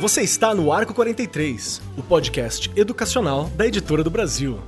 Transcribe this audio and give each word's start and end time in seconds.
Você 0.00 0.22
está 0.22 0.54
no 0.54 0.72
Arco 0.72 0.94
43, 0.94 1.82
o 1.98 2.02
podcast 2.02 2.70
educacional 2.74 3.50
da 3.50 3.66
Editora 3.66 4.02
do 4.02 4.08
Brasil. 4.10 4.58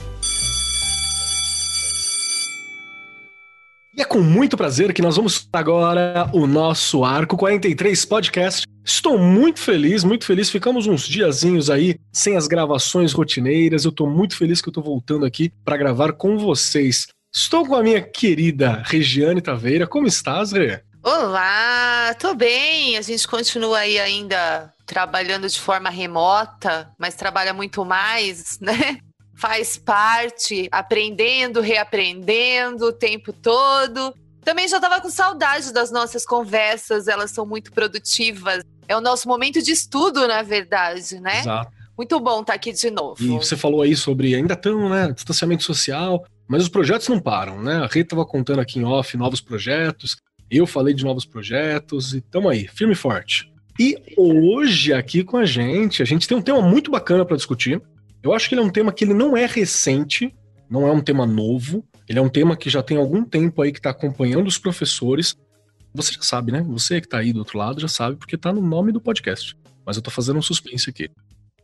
E 3.96 4.02
é 4.02 4.04
com 4.04 4.20
muito 4.20 4.56
prazer 4.58 4.92
que 4.92 5.00
nós 5.00 5.16
vamos 5.16 5.48
agora 5.52 6.28
o 6.34 6.46
nosso 6.46 7.02
Arco 7.02 7.36
43 7.36 8.04
podcast. 8.04 8.66
Estou 8.84 9.16
muito 9.16 9.60
feliz, 9.60 10.04
muito 10.04 10.26
feliz. 10.26 10.50
Ficamos 10.50 10.86
uns 10.86 11.08
diazinhos 11.08 11.70
aí 11.70 11.96
sem 12.12 12.36
as 12.36 12.46
gravações 12.46 13.12
rotineiras. 13.12 13.84
Eu 13.84 13.90
estou 13.90 14.10
muito 14.10 14.36
feliz 14.36 14.60
que 14.60 14.68
eu 14.68 14.72
estou 14.72 14.84
voltando 14.84 15.24
aqui 15.24 15.50
para 15.64 15.76
gravar 15.78 16.12
com 16.12 16.36
vocês. 16.36 17.06
Estou 17.34 17.66
com 17.66 17.74
a 17.74 17.82
minha 17.82 18.02
querida 18.02 18.82
Regiane 18.84 19.40
Taveira. 19.40 19.86
Como 19.86 20.06
estás, 20.06 20.52
Rê? 20.52 20.82
Olá, 21.02 22.14
tô 22.20 22.34
bem. 22.34 22.98
A 22.98 23.00
gente 23.00 23.26
continua 23.26 23.78
aí 23.78 23.98
ainda 23.98 24.70
trabalhando 24.84 25.48
de 25.48 25.58
forma 25.58 25.88
remota, 25.88 26.90
mas 26.98 27.14
trabalha 27.14 27.54
muito 27.54 27.84
mais, 27.84 28.58
né? 28.60 28.98
faz 29.34 29.76
parte, 29.76 30.68
aprendendo, 30.70 31.60
reaprendendo 31.60 32.86
o 32.86 32.92
tempo 32.92 33.32
todo. 33.32 34.14
Também 34.44 34.68
já 34.68 34.76
estava 34.76 35.00
com 35.00 35.10
saudade 35.10 35.72
das 35.72 35.90
nossas 35.90 36.24
conversas, 36.24 37.08
elas 37.08 37.32
são 37.32 37.44
muito 37.44 37.72
produtivas. 37.72 38.62
É 38.86 38.96
o 38.96 39.00
nosso 39.00 39.26
momento 39.26 39.60
de 39.60 39.72
estudo, 39.72 40.28
na 40.28 40.42
verdade, 40.42 41.18
né? 41.18 41.40
Exato. 41.40 41.72
Muito 41.96 42.20
bom 42.20 42.40
estar 42.40 42.52
tá 42.52 42.54
aqui 42.54 42.72
de 42.72 42.90
novo. 42.90 43.22
E 43.22 43.28
você 43.30 43.56
falou 43.56 43.82
aí 43.82 43.96
sobre 43.96 44.34
ainda 44.34 44.54
estão, 44.54 44.88
né, 44.88 45.10
distanciamento 45.12 45.64
social, 45.64 46.24
mas 46.52 46.64
os 46.64 46.68
projetos 46.68 47.08
não 47.08 47.18
param, 47.18 47.62
né? 47.62 47.76
A 47.76 47.86
Rita 47.86 48.00
estava 48.00 48.26
contando 48.26 48.60
aqui 48.60 48.78
em 48.78 48.84
off 48.84 49.16
novos 49.16 49.40
projetos, 49.40 50.18
eu 50.50 50.66
falei 50.66 50.92
de 50.92 51.02
novos 51.02 51.24
projetos 51.24 52.12
e 52.12 52.18
estamos 52.18 52.52
aí, 52.52 52.68
firme 52.68 52.92
e 52.92 52.94
forte. 52.94 53.50
E 53.80 53.96
hoje 54.18 54.92
aqui 54.92 55.24
com 55.24 55.38
a 55.38 55.46
gente, 55.46 56.02
a 56.02 56.04
gente 56.04 56.28
tem 56.28 56.36
um 56.36 56.42
tema 56.42 56.60
muito 56.60 56.90
bacana 56.90 57.24
para 57.24 57.38
discutir. 57.38 57.80
Eu 58.22 58.34
acho 58.34 58.50
que 58.50 58.54
ele 58.54 58.60
é 58.60 58.64
um 58.64 58.68
tema 58.68 58.92
que 58.92 59.02
ele 59.02 59.14
não 59.14 59.34
é 59.34 59.46
recente, 59.46 60.30
não 60.68 60.86
é 60.86 60.92
um 60.92 61.00
tema 61.00 61.24
novo. 61.24 61.82
Ele 62.06 62.18
é 62.18 62.22
um 62.22 62.28
tema 62.28 62.54
que 62.54 62.68
já 62.68 62.82
tem 62.82 62.98
algum 62.98 63.24
tempo 63.24 63.62
aí 63.62 63.72
que 63.72 63.78
está 63.78 63.88
acompanhando 63.88 64.46
os 64.46 64.58
professores. 64.58 65.34
Você 65.94 66.12
já 66.12 66.20
sabe, 66.20 66.52
né? 66.52 66.60
Você 66.68 67.00
que 67.00 67.06
está 67.06 67.20
aí 67.20 67.32
do 67.32 67.38
outro 67.38 67.56
lado 67.56 67.80
já 67.80 67.88
sabe, 67.88 68.16
porque 68.16 68.34
está 68.34 68.52
no 68.52 68.60
nome 68.60 68.92
do 68.92 69.00
podcast. 69.00 69.56
Mas 69.86 69.96
eu 69.96 70.00
estou 70.00 70.12
fazendo 70.12 70.38
um 70.38 70.42
suspense 70.42 70.90
aqui. 70.90 71.08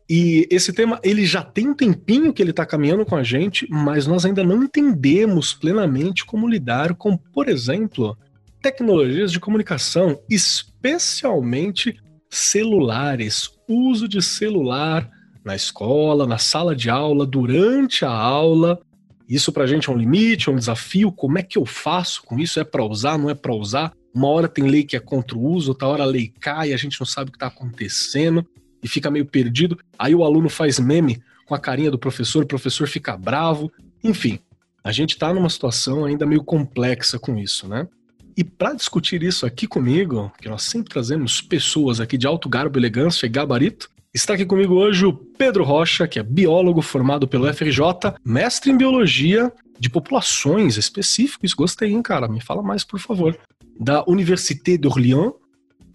E 0.09 0.48
esse 0.51 0.73
tema, 0.73 0.98
ele 1.03 1.27
já 1.27 1.42
tem 1.42 1.69
um 1.69 1.75
tempinho 1.75 2.33
que 2.33 2.41
ele 2.41 2.51
está 2.51 2.64
caminhando 2.64 3.05
com 3.05 3.14
a 3.14 3.23
gente, 3.23 3.67
mas 3.70 4.06
nós 4.06 4.25
ainda 4.25 4.42
não 4.42 4.65
entendemos 4.65 5.53
plenamente 5.53 6.25
como 6.25 6.48
lidar 6.48 6.95
com, 6.95 7.15
por 7.17 7.47
exemplo, 7.47 8.17
tecnologias 8.62 9.31
de 9.31 9.39
comunicação, 9.39 10.19
especialmente 10.28 12.00
celulares, 12.31 13.50
uso 13.69 14.09
de 14.09 14.23
celular 14.23 15.11
na 15.45 15.55
escola, 15.55 16.27
na 16.27 16.39
sala 16.39 16.75
de 16.75 16.89
aula, 16.89 17.27
durante 17.27 18.03
a 18.05 18.11
aula. 18.11 18.81
Isso 19.28 19.53
para 19.53 19.65
a 19.65 19.67
gente 19.67 19.91
é 19.91 19.93
um 19.93 19.97
limite, 19.97 20.48
é 20.48 20.53
um 20.53 20.56
desafio. 20.56 21.12
Como 21.12 21.39
é 21.39 21.43
que 21.43 21.59
eu 21.59 21.67
faço 21.67 22.22
com 22.22 22.39
isso? 22.39 22.59
É 22.59 22.65
para 22.65 22.83
usar, 22.83 23.19
não 23.19 23.28
é 23.28 23.34
para 23.34 23.55
usar? 23.55 23.93
Uma 24.15 24.28
hora 24.28 24.48
tem 24.48 24.65
lei 24.65 24.84
que 24.84 24.97
é 24.97 25.00
contra 25.00 25.37
o 25.37 25.45
uso, 25.45 25.72
outra 25.72 25.87
hora 25.87 26.03
a 26.03 26.06
lei 26.06 26.33
cai, 26.41 26.72
a 26.72 26.78
gente 26.78 26.98
não 26.98 27.06
sabe 27.06 27.28
o 27.28 27.33
que 27.33 27.37
está 27.37 27.48
acontecendo 27.48 28.47
e 28.83 28.89
fica 28.89 29.11
meio 29.11 29.27
perdido. 29.27 29.79
Aí 29.98 30.15
o 30.15 30.25
aluno 30.25 30.48
faz 30.48 30.79
meme 30.79 31.23
com 31.47 31.55
a 31.55 31.59
carinha 31.59 31.91
do 31.91 31.98
professor, 31.98 32.45
o 32.45 32.47
professor 32.47 32.87
fica 32.87 33.17
bravo. 33.17 33.73
Enfim, 34.03 34.39
a 34.84 34.93
gente 34.93 35.11
está 35.11 35.33
numa 35.33 35.48
situação 35.48 36.05
ainda 36.05 36.27
meio 36.27 36.45
complexa 36.45 37.19
com 37.19 37.37
isso, 37.39 37.69
né? 37.69 37.89
E 38.37 38.45
para 38.45 38.73
discutir 38.73 39.23
isso 39.23 39.45
aqui 39.45 39.67
comigo, 39.67 40.33
que 40.41 40.49
nós 40.49 40.62
sempre 40.62 40.91
trazemos 40.91 41.41
pessoas 41.41 42.01
aqui 42.01 42.17
de 42.17 42.27
alto 42.27 42.49
garbo, 42.49 42.79
elegância 42.79 43.27
e 43.27 43.29
gabarito, 43.29 43.91
Está 44.15 44.33
aqui 44.34 44.47
comigo 44.47 44.75
hoje 44.75 45.05
o 45.05 45.12
Pedro 45.12 45.62
Rocha, 45.62 46.09
que 46.09 46.19
é 46.19 46.22
biólogo 46.22 46.81
formado 46.81 47.28
pelo 47.28 47.47
FRJ, 47.53 48.15
mestre 48.25 48.71
em 48.71 48.77
biologia 48.77 49.53
de 49.78 49.91
populações 49.91 50.78
específicos. 50.78 51.53
Gostei, 51.53 51.93
hein, 51.93 52.00
cara? 52.00 52.27
Me 52.27 52.41
fala 52.41 52.62
mais, 52.62 52.83
por 52.83 52.99
favor. 52.99 53.39
Da 53.78 54.03
Université 54.09 54.78
d'Orléans, 54.78 55.34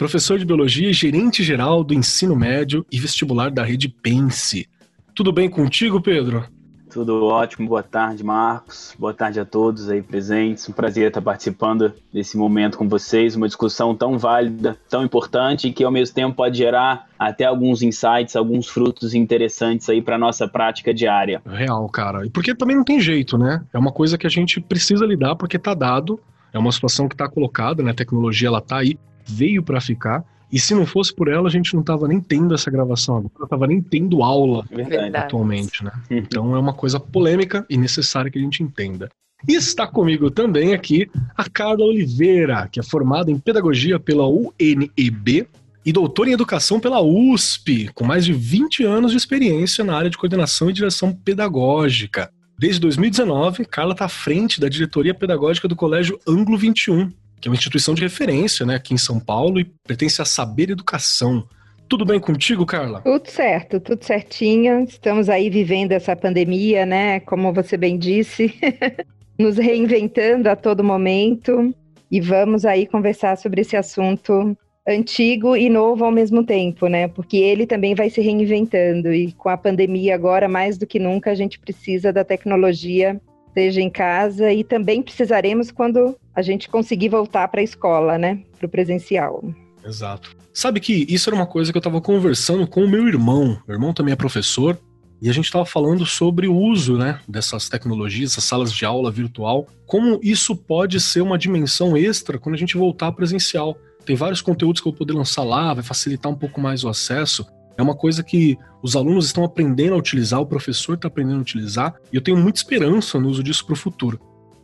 professor 0.03 0.37
de 0.37 0.43
biologia 0.43 0.89
e 0.89 0.93
gerente 0.93 1.41
geral 1.41 1.81
do 1.81 1.93
ensino 1.93 2.35
médio 2.35 2.85
e 2.91 2.99
vestibular 2.99 3.49
da 3.49 3.63
rede 3.63 3.87
Pense. 3.87 4.67
Tudo 5.15 5.31
bem 5.31 5.49
contigo, 5.49 6.01
Pedro? 6.01 6.45
Tudo 6.91 7.23
ótimo, 7.23 7.69
boa 7.69 7.81
tarde, 7.81 8.21
Marcos. 8.21 8.93
Boa 8.99 9.13
tarde 9.13 9.39
a 9.39 9.45
todos 9.45 9.89
aí 9.89 10.01
presentes. 10.01 10.67
Um 10.67 10.73
prazer 10.73 11.07
estar 11.07 11.21
participando 11.21 11.93
desse 12.13 12.35
momento 12.35 12.77
com 12.77 12.89
vocês. 12.89 13.33
Uma 13.37 13.47
discussão 13.47 13.95
tão 13.95 14.17
válida, 14.17 14.77
tão 14.89 15.05
importante 15.05 15.69
e 15.69 15.71
que 15.71 15.85
ao 15.85 15.91
mesmo 15.91 16.13
tempo 16.13 16.35
pode 16.35 16.57
gerar 16.57 17.07
até 17.17 17.45
alguns 17.45 17.81
insights, 17.81 18.35
alguns 18.35 18.67
frutos 18.67 19.15
interessantes 19.15 19.87
aí 19.87 20.01
para 20.01 20.17
nossa 20.17 20.49
prática 20.49 20.93
diária. 20.93 21.41
Real, 21.45 21.87
cara. 21.87 22.25
E 22.25 22.29
porque 22.29 22.53
também 22.53 22.75
não 22.75 22.83
tem 22.83 22.99
jeito, 22.99 23.37
né? 23.37 23.63
É 23.73 23.79
uma 23.79 23.93
coisa 23.93 24.17
que 24.17 24.27
a 24.27 24.29
gente 24.29 24.59
precisa 24.59 25.05
lidar 25.05 25.37
porque 25.37 25.57
tá 25.57 25.73
dado. 25.73 26.19
É 26.51 26.59
uma 26.59 26.73
situação 26.73 27.07
que 27.07 27.15
está 27.15 27.29
colocada, 27.29 27.81
né? 27.81 27.91
A 27.91 27.95
tecnologia 27.95 28.49
ela 28.49 28.59
tá 28.59 28.79
aí, 28.79 28.97
veio 29.25 29.63
para 29.63 29.81
ficar. 29.81 30.23
E 30.51 30.59
se 30.59 30.75
não 30.75 30.85
fosse 30.85 31.13
por 31.13 31.27
ela, 31.27 31.47
a 31.47 31.51
gente 31.51 31.75
não 31.75 31.81
tava 31.81 32.07
nem 32.07 32.19
tendo 32.19 32.53
essa 32.53 32.69
gravação 32.69 33.17
agora, 33.17 33.33
não 33.39 33.47
tava 33.47 33.65
nem 33.65 33.81
tendo 33.81 34.21
aula 34.21 34.63
Verdade. 34.69 35.17
atualmente, 35.17 35.83
né? 35.83 35.91
Uhum. 36.11 36.17
Então 36.17 36.55
é 36.55 36.59
uma 36.59 36.73
coisa 36.73 36.99
polêmica 36.99 37.65
e 37.67 37.75
necessária 37.75 38.29
que 38.29 38.37
a 38.37 38.41
gente 38.41 38.61
entenda. 38.61 39.09
E 39.47 39.55
está 39.55 39.85
comigo 39.87 40.31
também 40.31 40.73
aqui 40.73 41.09
a 41.35 41.49
Carla 41.49 41.83
Oliveira, 41.83 42.69
que 42.71 42.79
é 42.79 42.83
formada 42.83 43.29
em 43.29 43.37
pedagogia 43.37 43.99
pela 43.99 44.27
UNEB 44.27 45.47
e 45.85 45.91
doutora 45.91 46.29
em 46.29 46.33
educação 46.33 46.79
pela 46.79 47.01
USP, 47.01 47.89
com 47.93 48.05
mais 48.05 48.23
de 48.23 48.31
20 48.31 48.85
anos 48.85 49.11
de 49.11 49.17
experiência 49.17 49.83
na 49.83 49.97
área 49.97 50.09
de 50.09 50.17
coordenação 50.17 50.69
e 50.69 50.73
direção 50.73 51.11
pedagógica. 51.11 52.31
Desde 52.57 52.79
2019, 52.79 53.65
Carla 53.65 53.91
está 53.91 54.05
à 54.05 54.09
frente 54.09 54.61
da 54.61 54.69
diretoria 54.69 55.13
pedagógica 55.13 55.67
do 55.67 55.75
Colégio 55.75 56.17
Anglo 56.25 56.57
21, 56.57 57.11
que 57.43 57.49
é 57.49 57.51
uma 57.51 57.57
instituição 57.57 57.93
de 57.93 58.01
referência 58.01 58.65
né, 58.65 58.75
aqui 58.75 58.93
em 58.93 58.97
São 58.97 59.19
Paulo 59.19 59.59
e 59.59 59.65
pertence 59.65 60.21
a 60.21 60.25
Saber 60.25 60.69
Educação. 60.69 61.45
Tudo 61.89 62.05
bem 62.05 62.17
contigo, 62.17 62.65
Carla? 62.65 63.01
Tudo 63.01 63.29
certo, 63.29 63.81
tudo 63.81 64.01
certinho. 64.01 64.85
Estamos 64.85 65.27
aí 65.27 65.49
vivendo 65.49 65.91
essa 65.91 66.15
pandemia, 66.15 66.85
né? 66.85 67.19
Como 67.19 67.51
você 67.51 67.75
bem 67.75 67.97
disse, 67.97 68.55
nos 69.37 69.57
reinventando 69.57 70.49
a 70.49 70.55
todo 70.55 70.85
momento. 70.85 71.75
E 72.09 72.21
vamos 72.21 72.63
aí 72.63 72.87
conversar 72.87 73.37
sobre 73.37 73.59
esse 73.59 73.75
assunto 73.75 74.57
antigo 74.87 75.57
e 75.57 75.69
novo 75.69 76.05
ao 76.05 76.11
mesmo 76.13 76.45
tempo, 76.45 76.87
né? 76.87 77.09
Porque 77.09 77.35
ele 77.35 77.67
também 77.67 77.93
vai 77.93 78.09
se 78.09 78.21
reinventando. 78.21 79.13
E 79.13 79.33
com 79.33 79.49
a 79.49 79.57
pandemia 79.57 80.15
agora, 80.15 80.47
mais 80.47 80.77
do 80.77 80.87
que 80.87 80.97
nunca, 80.97 81.31
a 81.31 81.35
gente 81.35 81.59
precisa 81.59 82.13
da 82.13 82.23
tecnologia 82.23 83.19
seja 83.53 83.81
em 83.81 83.89
casa 83.89 84.51
e 84.51 84.63
também 84.63 85.01
precisaremos 85.01 85.71
quando 85.71 86.15
a 86.35 86.41
gente 86.41 86.67
conseguir 86.67 87.09
voltar 87.09 87.47
para 87.47 87.61
a 87.61 87.63
escola, 87.63 88.17
né, 88.17 88.39
para 88.57 88.65
o 88.65 88.69
presencial. 88.69 89.43
Exato. 89.85 90.35
Sabe 90.53 90.79
que 90.79 91.05
isso 91.09 91.29
era 91.29 91.35
uma 91.35 91.47
coisa 91.47 91.71
que 91.71 91.77
eu 91.77 91.79
estava 91.81 91.99
conversando 91.99 92.67
com 92.67 92.83
o 92.83 92.89
meu 92.89 93.07
irmão. 93.07 93.57
Meu 93.67 93.75
irmão 93.75 93.93
também 93.93 94.13
é 94.13 94.15
professor 94.15 94.77
e 95.21 95.29
a 95.29 95.33
gente 95.33 95.45
estava 95.45 95.65
falando 95.65 96.05
sobre 96.05 96.47
o 96.47 96.55
uso, 96.55 96.97
né, 96.97 97.19
dessas 97.27 97.69
tecnologias, 97.69 98.31
essas 98.31 98.43
salas 98.43 98.73
de 98.73 98.85
aula 98.85 99.09
virtual, 99.09 99.67
como 99.87 100.19
isso 100.21 100.55
pode 100.55 100.99
ser 100.99 101.21
uma 101.21 101.37
dimensão 101.37 101.95
extra 101.95 102.37
quando 102.37 102.55
a 102.55 102.57
gente 102.57 102.77
voltar 102.77 103.11
presencial. 103.13 103.77
Tem 104.05 104.15
vários 104.15 104.41
conteúdos 104.41 104.81
que 104.81 104.87
eu 104.87 104.91
vou 104.91 104.97
poder 104.97 105.13
lançar 105.13 105.43
lá, 105.43 105.73
vai 105.73 105.83
facilitar 105.83 106.31
um 106.31 106.35
pouco 106.35 106.59
mais 106.59 106.83
o 106.83 106.89
acesso. 106.89 107.47
É 107.77 107.81
uma 107.81 107.95
coisa 107.95 108.23
que 108.23 108.57
os 108.81 108.95
alunos 108.95 109.25
estão 109.25 109.43
aprendendo 109.43 109.93
a 109.93 109.97
utilizar, 109.97 110.39
o 110.39 110.45
professor 110.45 110.93
está 110.95 111.07
aprendendo 111.07 111.37
a 111.37 111.41
utilizar, 111.41 111.95
e 112.11 112.15
eu 112.15 112.21
tenho 112.21 112.37
muita 112.37 112.59
esperança 112.59 113.19
no 113.19 113.29
uso 113.29 113.43
disso 113.43 113.65
para 113.65 113.73
o 113.73 113.77
futuro. 113.77 114.19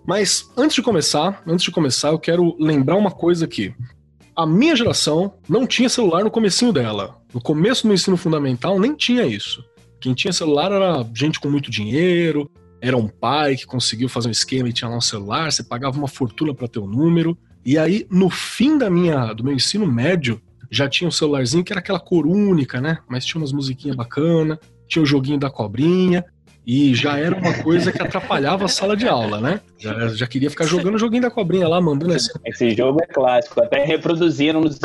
Mas 0.05 0.49
antes 0.57 0.75
de 0.75 0.81
começar, 0.81 1.41
antes 1.45 1.63
de 1.63 1.71
começar, 1.71 2.09
eu 2.09 2.19
quero 2.19 2.55
lembrar 2.59 2.95
uma 2.95 3.11
coisa 3.11 3.45
aqui. 3.45 3.73
A 4.35 4.45
minha 4.45 4.75
geração 4.75 5.33
não 5.47 5.67
tinha 5.67 5.89
celular 5.89 6.23
no 6.23 6.31
comecinho 6.31 6.71
dela. 6.71 7.21
No 7.33 7.41
começo 7.41 7.85
do 7.85 7.93
ensino 7.93 8.17
fundamental 8.17 8.79
nem 8.79 8.95
tinha 8.95 9.25
isso. 9.25 9.63
Quem 9.99 10.13
tinha 10.13 10.31
celular 10.31 10.71
era 10.71 11.05
gente 11.13 11.39
com 11.39 11.49
muito 11.49 11.69
dinheiro, 11.69 12.49
era 12.81 12.95
um 12.95 13.07
pai 13.07 13.55
que 13.55 13.65
conseguiu 13.65 14.07
fazer 14.07 14.29
um 14.29 14.31
esquema 14.31 14.69
e 14.69 14.73
tinha 14.73 14.89
lá 14.89 14.97
um 14.97 15.01
celular, 15.01 15.51
você 15.51 15.63
pagava 15.63 15.97
uma 15.97 16.07
fortuna 16.07 16.53
para 16.53 16.67
ter 16.67 16.79
o 16.79 16.85
um 16.85 16.87
número. 16.87 17.37
E 17.65 17.77
aí, 17.77 18.07
no 18.09 18.29
fim 18.29 18.77
da 18.77 18.89
minha, 18.89 19.33
do 19.33 19.43
meu 19.43 19.53
ensino 19.53 19.85
médio, 19.85 20.41
já 20.71 20.87
tinha 20.87 21.07
um 21.07 21.11
celularzinho 21.11 21.63
que 21.63 21.73
era 21.73 21.79
aquela 21.79 21.99
cor 21.99 22.25
única, 22.25 22.79
né? 22.79 22.99
Mas 23.07 23.25
tinha 23.25 23.41
umas 23.41 23.51
musiquinhas 23.51 23.95
bacanas, 23.95 24.57
tinha 24.87 25.03
o 25.03 25.05
joguinho 25.05 25.39
da 25.39 25.49
cobrinha, 25.49 26.25
e 26.71 26.93
já 26.93 27.17
era 27.17 27.35
uma 27.35 27.63
coisa 27.63 27.91
que 27.91 27.99
atrapalhava 27.99 28.65
a 28.65 28.67
sala 28.67 28.95
de 28.95 29.07
aula, 29.07 29.41
né? 29.41 29.59
Já, 29.79 30.09
já 30.09 30.27
queria 30.27 30.51
ficar 30.51 30.65
jogando 30.65 30.95
o 30.95 30.99
joguinho 30.99 31.23
da 31.23 31.31
cobrinha 31.31 31.67
lá, 31.67 31.81
mandando 31.81 32.13
esse. 32.15 32.31
Esse 32.45 32.75
jogo 32.75 33.01
é 33.01 33.07
clássico. 33.07 33.59
Até 33.59 33.83
reproduziram 33.83 34.61
nos 34.61 34.79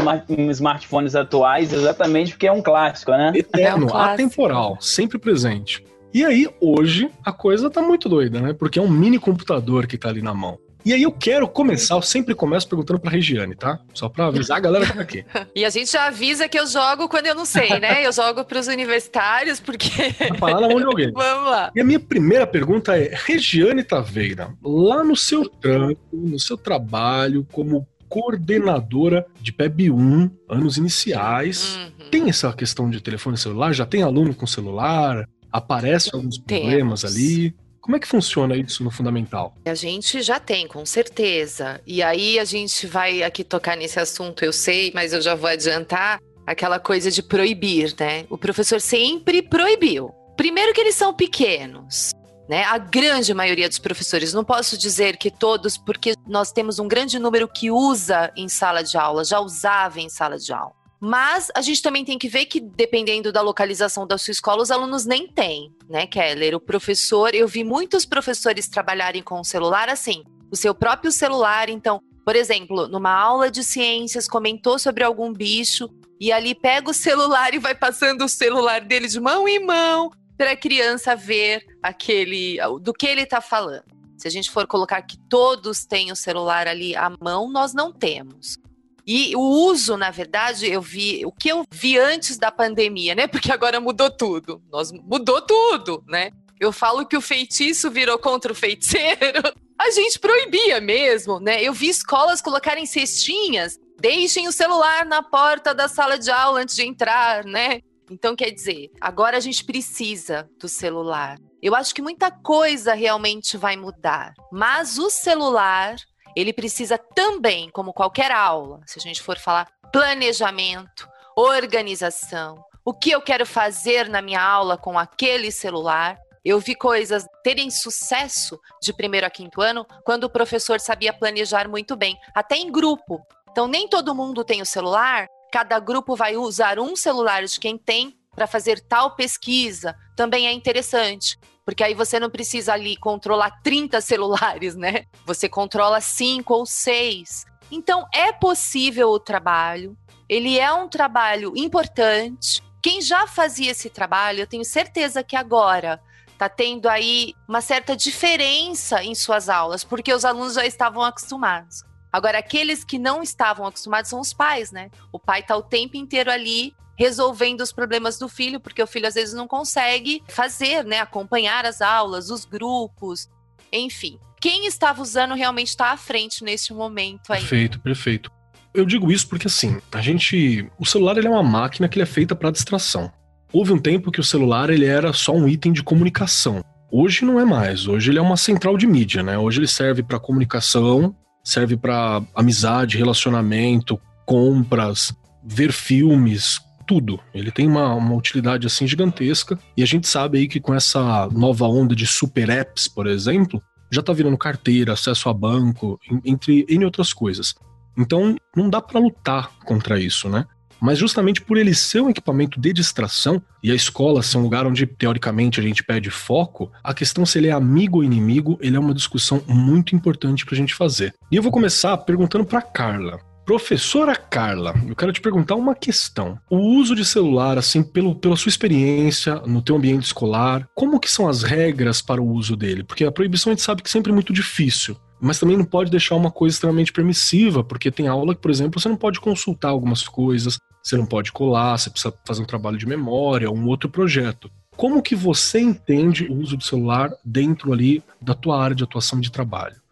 smartphones 0.53 1.15
atuais 1.15 1.75
exatamente 1.75 2.33
porque 2.33 2.47
é 2.47 2.53
um 2.53 2.63
clássico, 2.63 3.11
né? 3.11 3.33
Eterno, 3.35 3.83
é 3.83 3.85
um 3.85 3.89
clássico. 3.89 4.15
atemporal, 4.15 4.79
sempre 4.81 5.19
presente. 5.19 5.85
E 6.15 6.25
aí, 6.25 6.49
hoje, 6.59 7.11
a 7.23 7.33
coisa 7.33 7.69
tá 7.69 7.83
muito 7.83 8.09
doida, 8.09 8.41
né? 8.41 8.55
Porque 8.55 8.79
é 8.79 8.83
um 8.83 8.89
mini 8.89 9.19
computador 9.19 9.87
que 9.87 9.99
tá 9.99 10.09
ali 10.09 10.23
na 10.23 10.33
mão. 10.33 10.59
E 10.85 10.93
aí 10.93 11.03
eu 11.03 11.13
quero 11.13 11.49
começar, 11.49 11.95
eu 11.95 12.03
sempre 12.03 12.35
começo 12.35 12.69
perguntando 12.69 13.01
pra 13.01 13.11
Regiane, 13.11 13.55
tá? 13.55 13.81
Só 13.95 14.07
pra 14.07 14.27
avisar 14.27 14.59
a 14.59 14.61
galera 14.61 14.85
que 14.85 14.93
tá 14.93 15.01
aqui. 15.01 15.25
e 15.57 15.65
a 15.65 15.71
gente 15.71 15.91
já 15.91 16.09
avisa 16.09 16.47
que 16.47 16.59
eu 16.59 16.67
jogo 16.67 17.09
quando 17.09 17.27
eu 17.27 17.35
não 17.35 17.47
sei, 17.47 17.81
né? 17.81 18.07
Eu 18.07 18.13
jogo 18.13 18.45
pros 18.45 18.67
universitários, 18.67 19.59
porque. 19.59 19.89
Vai 20.19 20.39
falar 20.39 20.61
na 20.61 20.69
mão 20.69 20.79
de 20.79 20.85
alguém. 20.85 21.11
Vamos 21.17 21.51
lá. 21.51 21.73
E 21.75 21.81
a 21.81 21.85
minha 21.85 21.99
primeira 21.99 22.47
pergunta 22.47 22.99
é: 22.99 23.15
Regiane 23.15 23.83
Taveira, 23.83 24.53
lá 24.63 25.03
no 25.03 25.17
seu 25.17 25.49
trampo, 25.49 25.99
no 26.13 26.39
seu 26.39 26.59
trabalho 26.59 27.47
como 27.51 27.89
coordenadora 28.07 29.27
de 29.41 29.53
PEB 29.53 29.91
1, 29.91 30.31
anos 30.51 30.77
iniciais, 30.77 31.77
uhum. 31.77 32.11
tem 32.11 32.29
essa 32.29 32.53
questão 32.53 32.91
de 32.91 33.01
telefone 33.01 33.39
celular? 33.39 33.73
Já 33.73 33.87
tem 33.87 34.03
aluno 34.03 34.35
com 34.35 34.47
celular? 34.47 35.27
Aparecem 35.51 36.13
alguns 36.15 36.39
problemas 36.39 37.01
Temos. 37.01 37.17
ali? 37.17 37.55
Como 37.85 37.97
é 37.99 38.01
que 38.01 38.09
funciona 38.09 38.57
isso 38.57 38.83
no 38.83 38.91
fundamental? 38.91 39.55
A 39.67 39.75
gente 39.75 40.23
já 40.23 40.41
tem, 40.41 40.67
com 40.67 40.87
certeza. 40.87 41.83
E 41.87 42.03
aí 42.03 42.39
a 42.39 42.45
gente 42.47 42.87
vai 42.87 43.23
aqui 43.23 43.45
tocar 43.45 43.77
nesse 43.77 44.01
assunto, 44.01 44.43
eu 44.43 44.55
sei, 44.55 44.91
mas 44.95 45.13
eu 45.13 45.21
já 45.21 45.35
vou 45.35 45.51
adiantar 45.51 46.19
aquela 46.47 46.81
coisa 46.81 47.11
de 47.11 47.23
proibir, 47.23 47.95
né? 48.01 48.25
O 48.31 48.39
professor 48.39 48.81
sempre 48.81 49.43
proibiu. 49.43 50.09
Primeiro 50.35 50.73
que 50.73 50.81
eles 50.81 50.95
são 50.95 51.13
pequenos. 51.13 52.13
Né? 52.49 52.65
A 52.65 52.79
grande 52.79 53.35
maioria 53.35 53.69
dos 53.69 53.79
professores, 53.79 54.33
não 54.33 54.45
posso 54.45 54.79
dizer 54.79 55.19
que 55.19 55.31
todos, 55.31 55.77
porque 55.77 56.15
nós 56.27 56.53
temos 56.53 56.79
um 56.79 56.89
grande 56.89 57.19
número 57.19 57.47
que 57.47 57.71
usa 57.71 58.33
em 58.35 58.49
sala 58.49 58.83
de 58.83 58.97
aula, 58.97 59.27
já 59.27 59.41
usava 59.41 60.01
em 60.01 60.09
sala 60.09 60.39
de 60.39 60.55
aula. 60.55 60.84
Mas 61.01 61.51
a 61.55 61.61
gente 61.61 61.83
também 61.83 62.05
tem 62.05 62.19
que 62.19 62.29
ver 62.29 62.47
que, 62.47 62.61
dependendo 62.61 63.33
da 63.33 63.41
localização 63.41 64.07
da 64.07 64.17
sua 64.17 64.33
escola, 64.33 64.63
os 64.63 64.71
alunos 64.71 65.05
nem 65.05 65.27
têm, 65.29 65.73
né, 65.89 66.07
Keller? 66.07 66.55
O 66.55 66.61
professor, 66.61 67.35
eu 67.35 67.47
vi 67.47 67.63
muitos 67.63 68.07
professores 68.07 68.69
trabalharem 68.69 69.23
com 69.23 69.41
o 69.41 69.45
celular 69.45 69.89
assim, 69.89 70.25
o 70.51 70.57
seu 70.57 70.75
próprio 70.75 71.13
celular. 71.13 71.69
Então, 71.69 72.01
por 72.25 72.37
exemplo, 72.37 72.89
numa 72.89 73.13
aula 73.13 73.51
de 73.51 73.63
ciências, 73.63 74.27
comentou 74.27 74.79
sobre 74.79 75.05
algum 75.05 75.33
bicho 75.33 75.89
e 76.19 76.33
ali 76.33 76.55
pega 76.55 76.91
o 76.91 76.95
celular 76.95 77.53
e 77.53 77.59
vai 77.59 77.75
passando 77.75 78.25
o 78.25 78.29
celular 78.29 78.81
dele 78.81 79.09
de 79.09 79.21
mão 79.21 79.47
em 79.47 79.65
mão 79.65 80.11
para 80.39 80.53
a 80.53 80.57
criança 80.57 81.15
ver 81.15 81.65
aquele 81.83 82.59
do 82.81 82.93
que 82.93 83.07
ele 83.07 83.23
está 83.23 83.41
falando. 83.41 83.85
Se 84.17 84.29
a 84.29 84.31
gente 84.31 84.51
for 84.51 84.67
colocar 84.67 85.03
que 85.03 85.19
todos 85.29 85.85
têm 85.85 86.11
o 86.11 86.17
celular 86.17 86.67
ali 86.67 86.97
à 86.97 87.11
mão, 87.21 87.51
nós 87.51 87.75
não 87.75 87.93
temos. 87.93 88.57
E 89.07 89.37
o 89.37 89.41
uso, 89.41 89.97
na 89.97 90.11
verdade, 90.11 90.67
eu 90.67 90.81
vi 90.81 91.25
o 91.27 91.33
que 91.33 91.49
eu 91.49 91.65
vi 91.71 91.99
antes 91.99 92.39
da 92.39 92.51
pandemia, 92.51 93.15
né? 93.15 93.27
Porque 93.29 93.53
agora 93.53 93.81
mudou 93.81 94.11
tudo. 94.11 94.63
Nós 94.71 94.93
mudou 94.93 95.43
tudo, 95.43 96.03
né? 96.09 96.31
Eu 96.59 96.73
falo 96.73 97.07
que 97.07 97.17
o 97.17 97.21
feitiço 97.21 97.91
virou 97.91 98.19
contra 98.19 98.53
o 98.53 98.55
feiticeiro. 98.55 99.43
A 99.79 99.91
gente 99.91 100.19
proibia 100.19 100.81
mesmo, 100.81 101.41
né? 101.41 101.63
Eu 101.63 101.73
vi 101.73 101.89
escolas 101.89 102.41
colocarem 102.41 102.87
cestinhas, 102.87 103.79
deixem 104.01 104.47
o 104.47 104.53
celular 104.53 105.05
na 105.05 105.21
porta 105.23 105.75
da 105.75 105.89
sala 105.89 106.17
de 106.17 106.31
aula 106.31 106.61
antes 106.61 106.77
de 106.77 106.85
entrar, 106.85 107.45
né? 107.45 107.81
Então, 108.11 108.37
quer 108.37 108.51
dizer, 108.51 108.91
agora 109.01 109.37
a 109.37 109.41
gente 109.41 109.65
precisa 109.65 110.49
do 110.61 110.69
celular. 110.69 111.39
Eu 111.61 111.75
acho 111.75 111.95
que 111.95 112.03
muita 112.03 112.31
coisa 112.31 112.95
realmente 112.95 113.57
vai 113.57 113.77
mudar, 113.77 114.35
mas 114.53 114.99
o 114.99 115.11
celular 115.11 115.97
ele 116.37 116.53
precisa 116.53 116.99
também, 116.99 117.71
como 117.71 117.93
qualquer 117.93 118.31
aula, 118.31 118.81
se 118.87 118.99
a 118.99 119.03
gente 119.03 119.23
for 119.23 119.39
falar 119.39 119.69
planejamento, 119.93 121.09
organização, 121.37 122.65
o 122.85 122.93
que 122.93 123.11
eu 123.11 123.23
quero 123.23 123.47
fazer 123.47 124.09
na 124.09 124.21
minha 124.21 124.43
aula 124.43 124.77
com 124.77 124.99
aquele 124.99 125.51
celular. 125.51 126.19
Eu 126.45 126.61
vi 126.61 126.75
coisas 126.75 127.25
terem 127.43 127.71
sucesso 127.71 128.61
de 128.83 128.93
primeiro 128.93 129.27
a 129.27 129.31
quinto 129.31 129.63
ano 129.63 129.87
quando 130.05 130.25
o 130.25 130.31
professor 130.31 130.79
sabia 130.79 131.13
planejar 131.13 131.67
muito 131.69 131.97
bem, 131.97 132.19
até 132.35 132.57
em 132.57 132.71
grupo. 132.71 133.25
Então, 133.51 133.67
nem 133.67 133.89
todo 133.89 134.15
mundo 134.15 134.45
tem 134.45 134.61
o 134.61 134.67
celular, 134.67 135.27
cada 135.51 135.79
grupo 135.79 136.15
vai 136.15 136.37
usar 136.37 136.79
um 136.79 136.95
celular 136.95 137.45
de 137.45 137.59
quem 137.59 137.79
tem 137.79 138.19
para 138.35 138.47
fazer 138.47 138.81
tal 138.81 139.15
pesquisa. 139.15 139.97
Também 140.17 140.47
é 140.47 140.53
interessante. 140.53 141.39
Porque 141.65 141.83
aí 141.83 141.95
você 141.95 142.21
não 142.21 142.29
precisa 142.29 142.73
ali 142.75 142.97
controlar 142.97 143.63
30 143.63 144.01
celulares, 144.01 144.75
né? 144.75 145.07
Você 145.25 145.49
controla 145.49 146.01
cinco 146.01 146.55
ou 146.55 146.67
seis. 146.67 147.47
Então 147.71 148.07
é 148.13 148.33
possível 148.33 149.09
o 149.09 149.19
trabalho. 149.19 149.97
Ele 150.29 150.59
é 150.59 150.73
um 150.73 150.89
trabalho 150.89 151.53
importante. 151.57 152.63
Quem 152.83 153.01
já 153.01 153.27
fazia 153.27 153.71
esse 153.71 153.89
trabalho, 153.89 154.41
eu 154.41 154.47
tenho 154.47 154.65
certeza 154.65 155.23
que 155.23 155.37
agora 155.37 156.01
está 156.35 156.49
tendo 156.49 156.89
aí 156.89 157.35
uma 157.49 157.61
certa 157.61 157.97
diferença 157.97 159.03
em 159.03 159.15
suas 159.15 159.49
aulas, 159.49 159.85
porque 159.85 160.13
os 160.13 160.25
alunos 160.25 160.55
já 160.55 160.67
estavam 160.67 161.03
acostumados. 161.03 161.83
Agora, 162.13 162.39
aqueles 162.39 162.85
que 162.85 162.99
não 162.99 163.23
estavam 163.23 163.67
acostumados 163.67 164.11
são 164.11 164.21
os 164.21 164.33
pais, 164.33 164.71
né? 164.71 164.91
O 165.11 165.19
pai 165.19 165.41
está 165.41 165.57
o 165.57 165.63
tempo 165.63 165.97
inteiro 165.97 166.31
ali 166.31 166.75
resolvendo 166.97 167.61
os 167.61 167.73
problemas 167.73 168.19
do 168.19 168.29
filho, 168.29 168.61
porque 168.61 168.83
o 168.83 168.87
filho 168.87 169.07
às 169.07 169.15
vezes 169.15 169.35
não 169.35 169.49
consegue 169.49 170.23
fazer, 170.29 170.85
né, 170.85 171.01
acompanhar 171.01 171.65
as 171.65 171.81
aulas, 171.81 172.31
os 172.31 172.45
grupos, 172.45 173.29
enfim. 173.73 174.19
Quem 174.41 174.67
estava 174.67 175.01
usando 175.01 175.35
realmente 175.35 175.69
está 175.69 175.93
à 175.93 175.97
frente 175.97 176.45
neste 176.45 176.73
momento 176.73 177.33
aí. 177.33 177.41
Perfeito, 177.41 177.81
perfeito. 177.81 178.31
Eu 178.75 178.85
digo 178.85 179.11
isso 179.11 179.29
porque 179.29 179.47
assim, 179.47 179.81
a 179.93 180.01
gente, 180.01 180.69
o 180.79 180.85
celular 180.85 181.17
ele 181.17 181.29
é 181.29 181.31
uma 181.31 181.43
máquina 181.43 181.89
que 181.89 182.01
é 182.01 182.07
feita 182.07 182.35
para 182.35 182.51
distração. 182.51 183.11
Houve 183.53 183.73
um 183.73 183.79
tempo 183.79 184.11
que 184.11 184.21
o 184.21 184.25
celular 184.25 184.69
ele 184.69 184.85
era 184.85 185.13
só 185.13 185.33
um 185.33 185.49
item 185.49 185.73
de 185.73 185.83
comunicação. 185.83 186.65
Hoje 186.91 187.25
não 187.25 187.41
é 187.41 187.45
mais. 187.45 187.87
Hoje 187.87 188.11
ele 188.11 188.19
é 188.19 188.23
uma 188.23 188.37
central 188.37 188.77
de 188.77 188.87
mídia, 188.87 189.23
né? 189.23 189.39
Hoje 189.39 189.61
ele 189.61 189.69
serve 189.69 190.03
para 190.03 190.19
comunicação, 190.19 191.15
serve 191.43 191.77
para 191.77 192.23
amizade, 192.35 192.99
relacionamento, 192.99 194.01
compras, 194.27 195.15
ver 195.45 195.73
filmes, 195.73 196.61
tudo. 196.87 197.21
Ele 197.35 197.51
tem 197.51 197.67
uma, 197.67 197.95
uma 197.95 198.15
utilidade 198.15 198.67
assim 198.67 198.87
gigantesca 198.87 199.59
e 199.77 199.83
a 199.83 199.87
gente 199.87 200.09
sabe 200.09 200.39
aí 200.39 200.49
que 200.49 200.61
com 200.61 200.75
essa 200.75 201.29
nova 201.33 201.67
onda 201.67 201.95
de 201.95 202.07
super 202.07 202.49
apps, 202.49 202.89
por 202.89 203.07
exemplo, 203.07 203.63
já 203.91 204.03
tá 204.03 204.13
virando 204.13 204.37
carteira, 204.37 204.93
acesso 204.93 205.29
a 205.29 205.35
banco, 205.35 205.99
entre 206.25 206.67
N 206.69 206.85
outras 206.85 207.13
coisas. 207.13 207.55
Então, 207.97 208.37
não 208.57 208.69
dá 208.69 208.81
para 208.83 208.99
lutar 208.99 209.51
contra 209.65 210.01
isso, 210.01 210.29
né? 210.29 210.45
Mas 210.81 210.99
justamente 210.99 211.41
por 211.41 211.57
ele 211.57 211.73
ser 211.73 212.01
um 212.01 212.11
equipamento 212.11 212.61
de 212.61 212.73
distração 212.73 213.41
e 213.63 213.71
a 213.71 213.75
escola 213.75 214.23
ser 214.23 214.39
um 214.39 214.43
lugar 214.43 214.67
onde 214.67 214.87
teoricamente 214.87 215.59
a 215.59 215.63
gente 215.63 215.83
pede 215.83 216.11
foco, 216.11 216.71
a 216.83 216.93
questão 216.93 217.25
se 217.25 217.39
ele 217.39 217.49
é 217.49 217.53
amigo 217.53 217.99
ou 217.99 218.05
inimigo, 218.05 218.59
ele 218.61 218.77
é 218.77 218.81
uma 218.81 218.93
discussão 218.93 219.43
muito 219.47 219.95
importante 219.95 220.45
pra 220.45 220.57
gente 220.57 220.75
fazer. 220.75 221.15
E 221.31 221.37
eu 221.37 221.43
vou 221.43 221.53
começar 221.53 221.97
perguntando 221.99 222.45
para 222.45 222.61
Carla. 222.61 223.19
Professora 223.45 224.17
Carla, 224.17 224.75
eu 224.89 224.97
quero 224.97 225.13
te 225.13 225.21
perguntar 225.21 225.55
uma 225.55 225.75
questão. 225.75 226.39
O 226.49 226.57
uso 226.57 226.95
de 226.95 227.05
celular, 227.05 227.59
assim, 227.59 227.83
pelo, 227.83 228.15
pela 228.15 228.37
sua 228.37 228.49
experiência 228.49 229.35
no 229.47 229.61
teu 229.61 229.77
ambiente 229.77 230.05
escolar, 230.05 230.67
como 230.75 230.99
que 230.99 231.11
são 231.11 231.29
as 231.29 231.43
regras 231.43 232.01
para 232.01 232.23
o 232.23 232.27
uso 232.27 232.57
dele? 232.57 232.83
Porque 232.83 233.05
a 233.05 233.13
proibição 233.13 233.53
a 233.53 233.55
gente 233.55 233.63
sabe 233.63 233.83
que 233.83 233.91
sempre 233.91 234.11
é 234.11 234.15
muito 234.15 234.33
difícil. 234.33 234.97
Mas 235.21 235.39
também 235.39 235.59
não 235.59 235.65
pode 235.65 235.91
deixar 235.91 236.17
uma 236.17 236.31
coisa 236.31 236.55
extremamente 236.55 236.91
permissiva, 236.91 237.63
porque 237.63 237.91
tem 237.91 238.09
aula 238.09 238.35
que, 238.35 238.41
por 238.41 238.51
exemplo, 238.51 238.81
você 238.81 238.89
não 238.89 238.97
pode 238.97 239.21
consultar 239.21 239.69
algumas 239.69 240.09
coisas, 240.09 240.59
você 240.83 240.97
não 240.97 241.05
pode 241.05 241.31
colar, 241.31 241.77
você 241.79 241.91
precisa 241.91 242.15
fazer 242.27 242.43
um 242.43 242.47
trabalho 242.47 242.79
de 242.79 242.87
memória, 242.87 243.51
um 243.51 243.67
outro 243.67 243.91
projeto. 243.91 244.51
Como 244.75 245.03
que 245.03 245.15
você 245.15 245.61
entende 245.61 246.25
o 246.25 246.35
uso 246.35 246.57
do 246.57 246.65
celular 246.65 247.11
dentro 247.23 247.75
ali 247.75 248.03
da 248.23 248.35
tua 248.35 248.63
área 248.63 248.75
de 248.75 248.85
atuação 248.85 249.21
de 249.21 249.31
trabalho? 249.31 249.84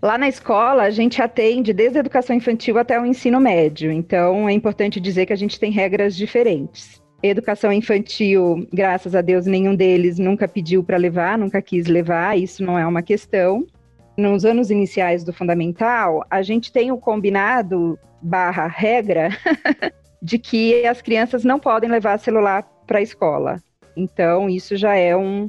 Lá 0.00 0.16
na 0.16 0.28
escola, 0.28 0.84
a 0.84 0.90
gente 0.90 1.20
atende 1.20 1.72
desde 1.72 1.98
a 1.98 2.00
educação 2.00 2.36
infantil 2.36 2.78
até 2.78 3.00
o 3.00 3.04
ensino 3.04 3.40
médio, 3.40 3.90
então 3.90 4.48
é 4.48 4.52
importante 4.52 5.00
dizer 5.00 5.26
que 5.26 5.32
a 5.32 5.36
gente 5.36 5.58
tem 5.58 5.72
regras 5.72 6.16
diferentes. 6.16 7.02
Educação 7.20 7.72
infantil, 7.72 8.64
graças 8.72 9.16
a 9.16 9.20
Deus, 9.20 9.44
nenhum 9.44 9.74
deles 9.74 10.16
nunca 10.16 10.46
pediu 10.46 10.84
para 10.84 10.96
levar, 10.96 11.36
nunca 11.36 11.60
quis 11.60 11.88
levar, 11.88 12.38
isso 12.38 12.62
não 12.62 12.78
é 12.78 12.86
uma 12.86 13.02
questão. 13.02 13.66
Nos 14.16 14.44
anos 14.44 14.70
iniciais 14.70 15.24
do 15.24 15.32
fundamental, 15.32 16.24
a 16.30 16.42
gente 16.42 16.70
tem 16.70 16.92
o 16.92 16.98
combinado 16.98 17.98
barra 18.22 18.68
regra 18.68 19.30
de 20.22 20.38
que 20.38 20.86
as 20.86 21.02
crianças 21.02 21.42
não 21.42 21.58
podem 21.58 21.90
levar 21.90 22.18
celular 22.18 22.62
para 22.86 23.00
a 23.00 23.02
escola. 23.02 23.60
Então, 23.96 24.48
isso 24.48 24.76
já 24.76 24.94
é 24.94 25.16
um, 25.16 25.48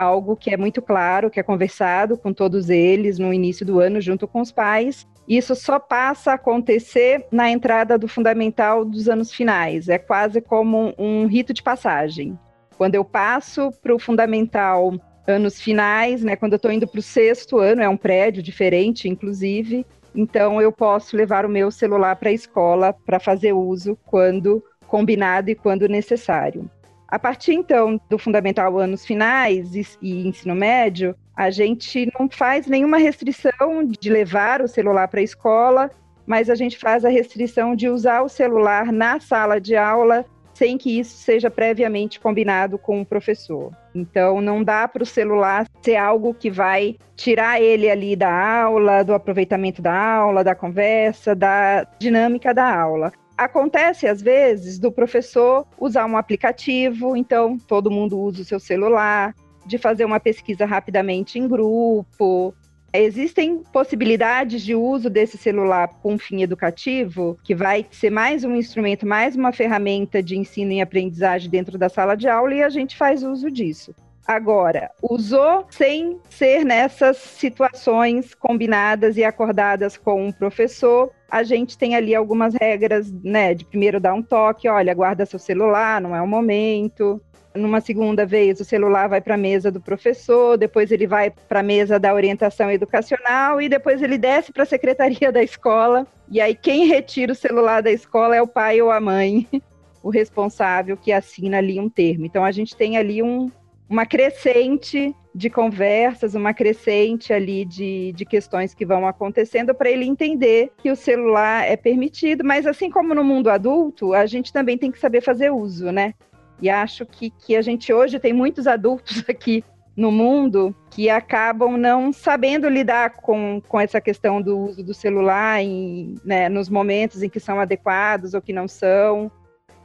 algo 0.00 0.34
que 0.34 0.50
é 0.50 0.56
muito 0.56 0.80
claro, 0.80 1.30
que 1.30 1.38
é 1.38 1.42
conversado 1.42 2.16
com 2.16 2.32
todos 2.32 2.70
eles 2.70 3.18
no 3.18 3.34
início 3.34 3.66
do 3.66 3.78
ano, 3.78 4.00
junto 4.00 4.26
com 4.26 4.40
os 4.40 4.50
pais. 4.50 5.06
Isso 5.28 5.54
só 5.54 5.78
passa 5.78 6.32
a 6.32 6.34
acontecer 6.34 7.26
na 7.30 7.50
entrada 7.50 7.98
do 7.98 8.08
fundamental 8.08 8.82
dos 8.82 9.08
anos 9.08 9.30
finais. 9.30 9.90
É 9.90 9.98
quase 9.98 10.40
como 10.40 10.94
um 10.98 11.26
rito 11.26 11.52
de 11.52 11.62
passagem. 11.62 12.38
Quando 12.78 12.94
eu 12.94 13.04
passo 13.04 13.70
para 13.82 13.94
o 13.94 13.98
fundamental 13.98 14.94
anos 15.26 15.60
finais, 15.60 16.24
né, 16.24 16.34
quando 16.34 16.54
eu 16.54 16.56
estou 16.56 16.72
indo 16.72 16.88
para 16.88 16.98
o 16.98 17.02
sexto 17.02 17.58
ano, 17.58 17.82
é 17.82 17.88
um 17.88 17.96
prédio 17.96 18.42
diferente, 18.42 19.06
inclusive, 19.06 19.86
então 20.14 20.62
eu 20.62 20.72
posso 20.72 21.14
levar 21.14 21.44
o 21.44 21.48
meu 21.48 21.70
celular 21.70 22.16
para 22.16 22.30
a 22.30 22.32
escola 22.32 22.94
para 23.04 23.20
fazer 23.20 23.52
uso 23.52 23.98
quando 24.06 24.64
combinado 24.88 25.50
e 25.50 25.54
quando 25.54 25.86
necessário. 25.86 26.68
A 27.10 27.18
partir 27.18 27.54
então 27.54 28.00
do 28.08 28.18
fundamental 28.18 28.78
anos 28.78 29.04
finais 29.04 29.74
e, 29.74 29.84
e 30.00 30.28
ensino 30.28 30.54
médio, 30.54 31.16
A 31.40 31.48
gente 31.48 32.12
não 32.18 32.28
faz 32.28 32.66
nenhuma 32.66 32.98
restrição 32.98 33.82
de 33.86 34.10
levar 34.10 34.60
o 34.60 34.68
celular 34.68 35.08
para 35.08 35.20
a 35.20 35.22
escola, 35.22 35.90
mas 36.26 36.50
a 36.50 36.54
gente 36.54 36.76
faz 36.76 37.02
a 37.02 37.08
restrição 37.08 37.74
de 37.74 37.88
usar 37.88 38.20
o 38.20 38.28
celular 38.28 38.92
na 38.92 39.18
sala 39.18 39.58
de 39.58 39.74
aula 39.74 40.26
sem 40.52 40.76
que 40.76 41.00
isso 41.00 41.16
seja 41.16 41.50
previamente 41.50 42.20
combinado 42.20 42.76
com 42.76 43.00
o 43.00 43.06
professor. 43.06 43.72
Então, 43.94 44.42
não 44.42 44.62
dá 44.62 44.86
para 44.86 45.02
o 45.02 45.06
celular 45.06 45.66
ser 45.80 45.96
algo 45.96 46.34
que 46.34 46.50
vai 46.50 46.96
tirar 47.16 47.58
ele 47.58 47.88
ali 47.88 48.14
da 48.14 48.60
aula, 48.64 49.02
do 49.02 49.14
aproveitamento 49.14 49.80
da 49.80 49.98
aula, 49.98 50.44
da 50.44 50.54
conversa, 50.54 51.34
da 51.34 51.86
dinâmica 51.98 52.52
da 52.52 52.78
aula. 52.78 53.10
Acontece, 53.40 54.06
às 54.06 54.20
vezes, 54.20 54.78
do 54.78 54.92
professor 54.92 55.66
usar 55.78 56.04
um 56.04 56.14
aplicativo, 56.14 57.16
então 57.16 57.56
todo 57.56 57.90
mundo 57.90 58.20
usa 58.20 58.42
o 58.42 58.44
seu 58.44 58.60
celular, 58.60 59.34
de 59.64 59.78
fazer 59.78 60.04
uma 60.04 60.20
pesquisa 60.20 60.66
rapidamente 60.66 61.38
em 61.38 61.48
grupo, 61.48 62.54
Existem 62.92 63.62
possibilidades 63.72 64.62
de 64.62 64.74
uso 64.74 65.08
desse 65.08 65.38
celular 65.38 65.88
com 66.02 66.18
fim 66.18 66.42
educativo, 66.42 67.38
que 67.44 67.54
vai 67.54 67.86
ser 67.88 68.10
mais 68.10 68.42
um 68.42 68.56
instrumento, 68.56 69.06
mais 69.06 69.36
uma 69.36 69.52
ferramenta 69.52 70.20
de 70.20 70.36
ensino 70.36 70.72
e 70.72 70.80
aprendizagem 70.80 71.48
dentro 71.48 71.78
da 71.78 71.88
sala 71.88 72.16
de 72.16 72.26
aula 72.26 72.52
e 72.52 72.62
a 72.64 72.68
gente 72.68 72.96
faz 72.96 73.22
uso 73.22 73.48
disso. 73.48 73.94
Agora, 74.26 74.90
usou 75.02 75.66
sem 75.70 76.20
ser 76.28 76.64
nessas 76.64 77.16
situações 77.16 78.34
combinadas 78.34 79.16
e 79.16 79.24
acordadas 79.24 79.96
com 79.96 80.28
o 80.28 80.32
professor, 80.32 81.10
a 81.30 81.42
gente 81.42 81.78
tem 81.78 81.94
ali 81.94 82.14
algumas 82.14 82.54
regras, 82.54 83.10
né? 83.24 83.54
De 83.54 83.64
primeiro 83.64 84.00
dar 84.00 84.14
um 84.14 84.22
toque, 84.22 84.68
olha, 84.68 84.94
guarda 84.94 85.26
seu 85.26 85.38
celular, 85.38 86.00
não 86.00 86.14
é 86.14 86.20
o 86.20 86.26
momento. 86.26 87.20
Numa 87.54 87.80
segunda 87.80 88.24
vez, 88.24 88.60
o 88.60 88.64
celular 88.64 89.08
vai 89.08 89.20
para 89.20 89.34
a 89.34 89.38
mesa 89.38 89.72
do 89.72 89.80
professor, 89.80 90.56
depois 90.56 90.92
ele 90.92 91.06
vai 91.06 91.30
para 91.30 91.60
a 91.60 91.64
mesa 91.64 91.98
da 91.98 92.14
orientação 92.14 92.70
educacional 92.70 93.60
e 93.60 93.68
depois 93.68 94.00
ele 94.02 94.16
desce 94.16 94.52
para 94.52 94.62
a 94.62 94.66
secretaria 94.66 95.30
da 95.32 95.42
escola. 95.42 96.06
E 96.28 96.40
aí, 96.40 96.54
quem 96.54 96.86
retira 96.86 97.32
o 97.32 97.36
celular 97.36 97.82
da 97.82 97.90
escola 97.90 98.36
é 98.36 98.42
o 98.42 98.46
pai 98.46 98.80
ou 98.80 98.90
a 98.90 99.00
mãe, 99.00 99.48
o 100.02 100.10
responsável 100.10 100.96
que 100.96 101.10
assina 101.10 101.58
ali 101.58 101.80
um 101.80 101.88
termo. 101.88 102.24
Então, 102.24 102.44
a 102.44 102.52
gente 102.52 102.76
tem 102.76 102.96
ali 102.96 103.20
um, 103.20 103.50
uma 103.90 104.06
crescente 104.06 105.14
de 105.34 105.50
conversas, 105.50 106.36
uma 106.36 106.54
crescente 106.54 107.32
ali 107.32 107.64
de, 107.64 108.12
de 108.12 108.24
questões 108.24 108.72
que 108.72 108.86
vão 108.86 109.04
acontecendo 109.04 109.74
para 109.74 109.90
ele 109.90 110.04
entender 110.04 110.70
que 110.78 110.92
o 110.92 110.96
celular 110.96 111.64
é 111.64 111.76
permitido, 111.76 112.44
mas 112.44 112.68
assim 112.68 112.88
como 112.88 113.14
no 113.14 113.24
mundo 113.24 113.50
adulto, 113.50 114.14
a 114.14 114.26
gente 114.26 114.52
também 114.52 114.78
tem 114.78 114.92
que 114.92 114.98
saber 114.98 115.20
fazer 115.20 115.50
uso, 115.50 115.90
né? 115.90 116.14
E 116.62 116.70
acho 116.70 117.04
que, 117.04 117.30
que 117.30 117.56
a 117.56 117.62
gente 117.62 117.92
hoje 117.92 118.20
tem 118.20 118.32
muitos 118.32 118.68
adultos 118.68 119.24
aqui 119.28 119.64
no 119.96 120.12
mundo 120.12 120.74
que 120.90 121.10
acabam 121.10 121.76
não 121.76 122.12
sabendo 122.12 122.68
lidar 122.68 123.16
com, 123.16 123.60
com 123.68 123.80
essa 123.80 124.00
questão 124.00 124.40
do 124.40 124.56
uso 124.56 124.84
do 124.84 124.94
celular 124.94 125.60
em, 125.60 126.14
né, 126.24 126.48
nos 126.48 126.68
momentos 126.68 127.22
em 127.22 127.28
que 127.28 127.40
são 127.40 127.58
adequados 127.58 128.34
ou 128.34 128.40
que 128.40 128.52
não 128.52 128.68
são. 128.68 129.30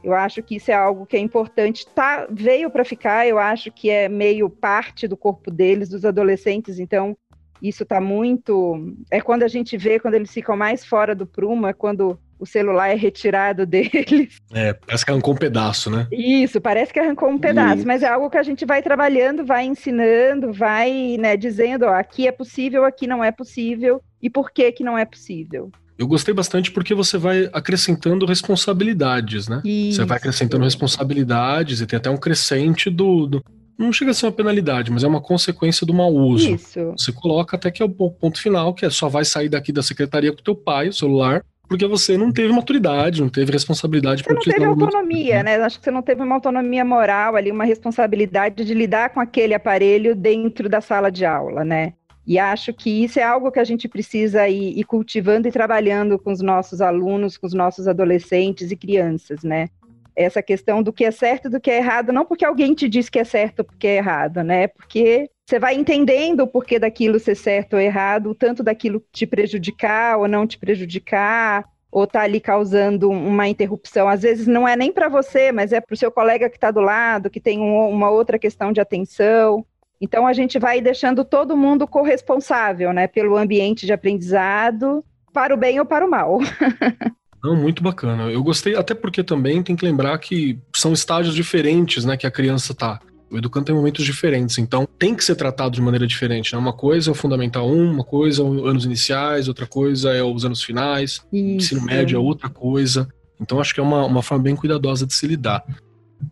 Eu 0.06 0.14
acho 0.14 0.40
que 0.40 0.54
isso 0.54 0.70
é 0.70 0.74
algo 0.74 1.04
que 1.04 1.16
é 1.16 1.20
importante. 1.20 1.84
Tá, 1.92 2.28
veio 2.30 2.70
para 2.70 2.84
ficar, 2.84 3.26
eu 3.26 3.40
acho 3.40 3.72
que 3.72 3.90
é 3.90 4.08
meio 4.08 4.48
parte 4.48 5.08
do 5.08 5.16
corpo 5.16 5.50
deles, 5.50 5.88
dos 5.88 6.04
adolescentes, 6.04 6.78
então 6.78 7.18
isso 7.60 7.82
está 7.82 8.00
muito. 8.00 8.94
É 9.10 9.20
quando 9.20 9.42
a 9.42 9.48
gente 9.48 9.76
vê, 9.76 9.98
quando 9.98 10.14
eles 10.14 10.32
ficam 10.32 10.56
mais 10.56 10.84
fora 10.84 11.12
do 11.12 11.26
prumo, 11.26 11.66
é 11.66 11.72
quando 11.72 12.16
o 12.38 12.46
celular 12.46 12.88
é 12.88 12.94
retirado 12.94 13.64
deles. 13.66 14.40
É, 14.54 14.74
parece 14.74 15.04
que 15.04 15.10
arrancou 15.10 15.34
um 15.34 15.38
pedaço, 15.38 15.90
né? 15.90 16.06
Isso, 16.12 16.60
parece 16.60 16.92
que 16.92 17.00
arrancou 17.00 17.28
um 17.28 17.38
pedaço, 17.38 17.78
Isso. 17.78 17.86
mas 17.88 18.04
é 18.04 18.08
algo 18.08 18.30
que 18.30 18.38
a 18.38 18.44
gente 18.44 18.64
vai 18.64 18.82
trabalhando, 18.82 19.44
vai 19.44 19.64
ensinando, 19.64 20.52
vai 20.52 21.16
né, 21.18 21.36
dizendo, 21.36 21.84
ó, 21.84 21.94
aqui 21.94 22.28
é 22.28 22.32
possível, 22.32 22.84
aqui 22.84 23.08
não 23.08 23.24
é 23.24 23.32
possível, 23.32 24.00
e 24.22 24.30
por 24.30 24.52
que 24.52 24.70
que 24.70 24.84
não 24.84 24.96
é 24.96 25.04
possível. 25.04 25.68
Eu 25.98 26.06
gostei 26.06 26.34
bastante 26.34 26.70
porque 26.70 26.94
você 26.94 27.16
vai 27.16 27.48
acrescentando 27.52 28.26
responsabilidades, 28.26 29.48
né? 29.48 29.62
Isso. 29.64 29.96
Você 29.96 30.04
vai 30.04 30.18
acrescentando 30.18 30.64
responsabilidades 30.64 31.80
e 31.80 31.86
tem 31.86 31.96
até 31.96 32.10
um 32.10 32.18
crescente 32.18 32.90
do, 32.90 33.26
do, 33.26 33.44
Não 33.78 33.92
chega 33.92 34.10
a 34.10 34.14
ser 34.14 34.26
uma 34.26 34.32
penalidade, 34.32 34.90
mas 34.90 35.04
é 35.04 35.08
uma 35.08 35.20
consequência 35.20 35.86
do 35.86 35.94
mau 35.94 36.12
uso. 36.12 36.54
Isso. 36.54 36.92
Você 36.96 37.12
coloca 37.12 37.56
até 37.56 37.70
que 37.70 37.82
é 37.82 37.86
o 37.86 37.88
ponto 37.88 38.40
final, 38.40 38.74
que 38.74 38.84
é 38.84 38.90
só 38.90 39.08
vai 39.08 39.24
sair 39.24 39.48
daqui 39.48 39.72
da 39.72 39.82
secretaria 39.82 40.32
com 40.32 40.40
o 40.40 40.44
teu 40.44 40.54
pai, 40.54 40.88
o 40.88 40.92
celular, 40.92 41.42
porque 41.68 41.86
você 41.86 42.16
não 42.16 42.30
teve 42.30 42.52
maturidade, 42.52 43.20
não 43.20 43.28
teve 43.28 43.52
responsabilidade 43.52 44.22
Você 44.22 44.32
não 44.32 44.40
teve 44.40 44.64
autonomia, 44.64 45.42
né? 45.42 45.56
Acho 45.56 45.78
que 45.78 45.84
você 45.84 45.90
não 45.90 46.02
teve 46.02 46.22
uma 46.22 46.34
autonomia 46.34 46.84
moral 46.84 47.36
ali, 47.36 47.50
uma 47.50 47.64
responsabilidade 47.64 48.64
de 48.64 48.74
lidar 48.74 49.10
com 49.10 49.20
aquele 49.20 49.54
aparelho 49.54 50.14
dentro 50.14 50.68
da 50.68 50.80
sala 50.80 51.10
de 51.10 51.24
aula, 51.24 51.64
né? 51.64 51.94
E 52.26 52.38
acho 52.38 52.72
que 52.72 53.04
isso 53.04 53.20
é 53.20 53.22
algo 53.22 53.52
que 53.52 53.60
a 53.60 53.64
gente 53.64 53.86
precisa 53.86 54.48
ir, 54.48 54.76
ir 54.78 54.84
cultivando 54.84 55.46
e 55.46 55.52
trabalhando 55.52 56.18
com 56.18 56.32
os 56.32 56.42
nossos 56.42 56.80
alunos, 56.80 57.36
com 57.36 57.46
os 57.46 57.54
nossos 57.54 57.86
adolescentes 57.86 58.70
e 58.72 58.76
crianças, 58.76 59.44
né? 59.44 59.68
Essa 60.14 60.42
questão 60.42 60.82
do 60.82 60.92
que 60.92 61.04
é 61.04 61.10
certo 61.10 61.46
e 61.46 61.50
do 61.50 61.60
que 61.60 61.70
é 61.70 61.76
errado, 61.76 62.12
não 62.12 62.24
porque 62.24 62.44
alguém 62.44 62.74
te 62.74 62.88
diz 62.88 63.08
que 63.08 63.18
é 63.18 63.24
certo 63.24 63.60
ou 63.60 63.64
porque 63.64 63.86
é 63.86 63.96
errado, 63.96 64.42
né? 64.42 64.66
Porque 64.66 65.30
você 65.46 65.60
vai 65.60 65.76
entendendo 65.76 66.40
o 66.40 66.46
porquê 66.48 66.78
daquilo 66.78 67.20
ser 67.20 67.36
certo 67.36 67.74
ou 67.74 67.80
errado, 67.80 68.34
tanto 68.34 68.64
daquilo 68.64 69.00
te 69.12 69.24
prejudicar 69.24 70.18
ou 70.18 70.26
não 70.26 70.46
te 70.46 70.58
prejudicar, 70.58 71.64
ou 71.92 72.06
tá 72.06 72.22
ali 72.22 72.40
causando 72.40 73.08
uma 73.08 73.46
interrupção. 73.46 74.08
Às 74.08 74.22
vezes 74.22 74.48
não 74.48 74.66
é 74.66 74.74
nem 74.74 74.92
para 74.92 75.08
você, 75.08 75.52
mas 75.52 75.72
é 75.72 75.80
para 75.80 75.94
o 75.94 75.96
seu 75.96 76.10
colega 76.10 76.50
que 76.50 76.56
está 76.56 76.72
do 76.72 76.80
lado, 76.80 77.30
que 77.30 77.40
tem 77.40 77.60
um, 77.60 77.88
uma 77.88 78.10
outra 78.10 78.38
questão 78.38 78.72
de 78.72 78.80
atenção. 78.80 79.64
Então 80.00 80.26
a 80.26 80.32
gente 80.32 80.58
vai 80.58 80.80
deixando 80.80 81.24
todo 81.24 81.56
mundo 81.56 81.86
corresponsável, 81.86 82.92
né, 82.92 83.06
pelo 83.06 83.36
ambiente 83.36 83.86
de 83.86 83.92
aprendizado, 83.92 85.04
para 85.32 85.54
o 85.54 85.56
bem 85.56 85.78
ou 85.78 85.86
para 85.86 86.06
o 86.06 86.10
mal. 86.10 86.38
Não, 87.42 87.54
muito 87.54 87.82
bacana. 87.82 88.24
Eu 88.24 88.42
gostei, 88.42 88.74
até 88.74 88.94
porque 88.94 89.22
também 89.22 89.62
tem 89.62 89.76
que 89.76 89.84
lembrar 89.84 90.18
que 90.18 90.58
são 90.74 90.92
estágios 90.92 91.34
diferentes, 91.34 92.04
né, 92.04 92.16
que 92.16 92.26
a 92.26 92.30
criança 92.30 92.74
tá. 92.74 93.00
O 93.30 93.36
educando 93.36 93.66
tem 93.66 93.74
momentos 93.74 94.04
diferentes, 94.04 94.56
então 94.58 94.86
tem 94.98 95.14
que 95.14 95.24
ser 95.24 95.34
tratado 95.34 95.74
de 95.74 95.82
maneira 95.82 96.06
diferente. 96.06 96.52
Né? 96.52 96.58
Uma 96.58 96.72
coisa 96.72 97.10
é 97.10 97.12
o 97.12 97.14
Fundamental 97.14 97.68
1, 97.68 97.90
uma 97.90 98.04
coisa 98.04 98.42
é 98.42 98.44
os 98.44 98.66
anos 98.66 98.84
iniciais, 98.84 99.48
outra 99.48 99.66
coisa 99.66 100.12
é 100.14 100.22
os 100.22 100.44
anos 100.44 100.62
finais, 100.62 101.24
Isso. 101.32 101.74
ensino 101.74 101.82
médio 101.82 102.16
é 102.16 102.18
outra 102.20 102.48
coisa. 102.48 103.08
Então 103.40 103.60
acho 103.60 103.74
que 103.74 103.80
é 103.80 103.82
uma, 103.82 104.04
uma 104.06 104.22
forma 104.22 104.44
bem 104.44 104.56
cuidadosa 104.56 105.06
de 105.06 105.12
se 105.12 105.26
lidar. 105.26 105.64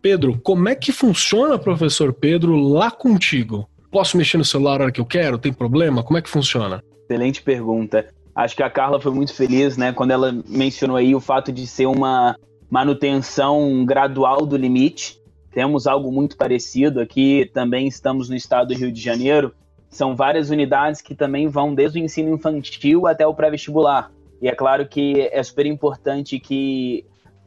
Pedro, 0.01 0.39
como 0.43 0.69
é 0.69 0.75
que 0.75 0.91
funciona, 0.91 1.57
professor 1.57 2.13
Pedro, 2.13 2.55
lá 2.55 2.91
contigo? 2.91 3.67
Posso 3.91 4.17
mexer 4.17 4.37
no 4.37 4.45
celular 4.45 4.81
a 4.81 4.83
hora 4.85 4.91
que 4.91 4.99
eu 4.99 5.05
quero? 5.05 5.37
Tem 5.37 5.53
problema? 5.53 6.03
Como 6.03 6.17
é 6.17 6.21
que 6.21 6.29
funciona? 6.29 6.83
Excelente 7.03 7.41
pergunta. 7.41 8.07
Acho 8.35 8.55
que 8.55 8.63
a 8.63 8.69
Carla 8.69 8.99
foi 8.99 9.13
muito 9.13 9.33
feliz, 9.33 9.77
né, 9.77 9.93
quando 9.93 10.11
ela 10.11 10.37
mencionou 10.47 10.97
aí 10.97 11.15
o 11.15 11.21
fato 11.21 11.51
de 11.51 11.65
ser 11.65 11.85
uma 11.85 12.35
manutenção 12.69 13.85
gradual 13.85 14.45
do 14.45 14.57
limite. 14.57 15.21
Temos 15.53 15.87
algo 15.87 16.11
muito 16.11 16.35
parecido 16.35 16.99
aqui, 16.99 17.49
também 17.53 17.87
estamos 17.87 18.27
no 18.27 18.35
estado 18.35 18.73
do 18.73 18.77
Rio 18.77 18.91
de 18.91 18.99
Janeiro. 18.99 19.53
São 19.89 20.13
várias 20.13 20.49
unidades 20.49 20.99
que 21.01 21.15
também 21.15 21.47
vão 21.47 21.73
desde 21.73 21.97
o 21.97 22.03
ensino 22.03 22.35
infantil 22.35 23.07
até 23.07 23.25
o 23.25 23.33
pré-vestibular. 23.33 24.11
E 24.41 24.49
é 24.49 24.53
claro 24.53 24.85
que 24.85 25.29
é 25.31 25.41
super 25.41 25.65
importante 25.65 26.37
que 26.37 27.05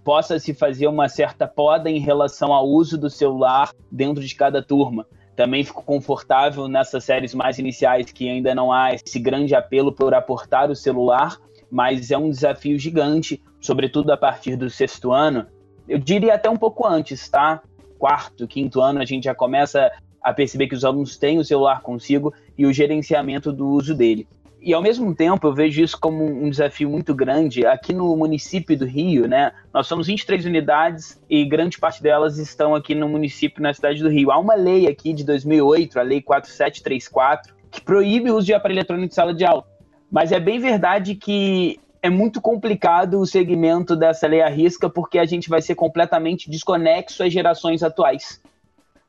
possa 0.09 0.39
se 0.39 0.55
fazer 0.55 0.87
uma 0.87 1.07
certa 1.07 1.47
poda 1.47 1.91
em 1.91 1.99
relação 1.99 2.51
ao 2.51 2.67
uso 2.67 2.97
do 2.97 3.11
celular 3.11 3.75
dentro 3.93 4.25
de 4.25 4.35
cada 4.35 4.63
turma. 4.63 5.07
Também 5.37 5.63
fico 5.63 5.85
confortável 5.85 6.67
nessas 6.67 7.05
séries 7.05 7.35
mais 7.35 7.59
iniciais 7.59 8.11
que 8.11 8.27
ainda 8.27 8.55
não 8.55 8.73
há 8.73 8.95
esse 8.95 9.19
grande 9.19 9.55
apelo 9.55 9.93
por 9.93 10.15
aportar 10.15 10.71
o 10.71 10.75
celular, 10.75 11.37
mas 11.71 12.11
é 12.11 12.17
um 12.17 12.31
desafio 12.31 12.79
gigante, 12.79 13.43
sobretudo 13.61 14.11
a 14.11 14.17
partir 14.17 14.57
do 14.57 14.71
sexto 14.71 15.13
ano. 15.13 15.47
Eu 15.87 15.99
diria 15.99 16.37
até 16.37 16.49
um 16.49 16.57
pouco 16.57 16.87
antes, 16.87 17.29
tá? 17.29 17.61
quarto, 17.99 18.49
quinto 18.49 18.81
ano, 18.81 19.03
a 19.03 19.05
gente 19.05 19.25
já 19.25 19.35
começa 19.35 19.93
a 20.23 20.33
perceber 20.33 20.69
que 20.69 20.75
os 20.75 20.87
alunos 20.87 21.19
têm 21.19 21.39
o 21.39 21.45
celular 21.45 21.83
consigo 21.83 22.33
e 22.57 22.65
o 22.65 22.73
gerenciamento 22.73 23.53
do 23.53 23.69
uso 23.69 23.95
dele. 23.95 24.27
E 24.61 24.75
ao 24.75 24.83
mesmo 24.83 25.15
tempo, 25.15 25.47
eu 25.47 25.55
vejo 25.55 25.83
isso 25.83 25.99
como 25.99 26.25
um 26.25 26.51
desafio 26.51 26.91
muito 26.91 27.15
grande. 27.15 27.65
Aqui 27.65 27.93
no 27.93 28.17
município 28.17 28.77
do 28.77 28.85
Rio, 28.85 29.29
né? 29.29 29.53
Nós 29.73 29.87
somos 29.87 30.09
23 30.09 30.45
unidades 30.47 31.21
e 31.31 31.45
grande 31.45 31.79
parte 31.79 32.03
delas 32.03 32.39
estão 32.39 32.75
aqui 32.75 32.95
no 32.95 33.09
município, 33.09 33.63
na 33.63 33.73
cidade 33.73 34.03
do 34.03 34.09
Rio. 34.09 34.33
Há 34.33 34.39
uma 34.39 34.55
lei 34.55 34.89
aqui 34.89 35.13
de 35.13 35.25
2008, 35.25 35.99
a 35.99 36.03
Lei 36.03 36.21
4734, 36.21 37.55
que 37.71 37.81
proíbe 37.81 38.31
o 38.31 38.37
uso 38.37 38.47
de 38.47 38.55
aparelho 38.55 38.79
eletrônico 38.79 39.13
em 39.13 39.15
sala 39.15 39.33
de 39.33 39.45
aula. 39.45 39.65
Mas 40.11 40.33
é 40.33 40.41
bem 40.41 40.59
verdade 40.59 41.15
que 41.15 41.79
é 42.03 42.11
muito 42.11 42.41
complicado 42.41 43.21
o 43.21 43.27
segmento 43.27 43.95
dessa 43.95 44.27
lei 44.27 44.41
à 44.41 44.49
risca, 44.49 44.89
porque 44.89 45.19
a 45.19 45.25
gente 45.25 45.49
vai 45.49 45.63
ser 45.63 45.75
completamente 45.75 46.51
desconexo 46.51 47.23
às 47.23 47.33
gerações 47.33 47.83
atuais. 47.83 48.41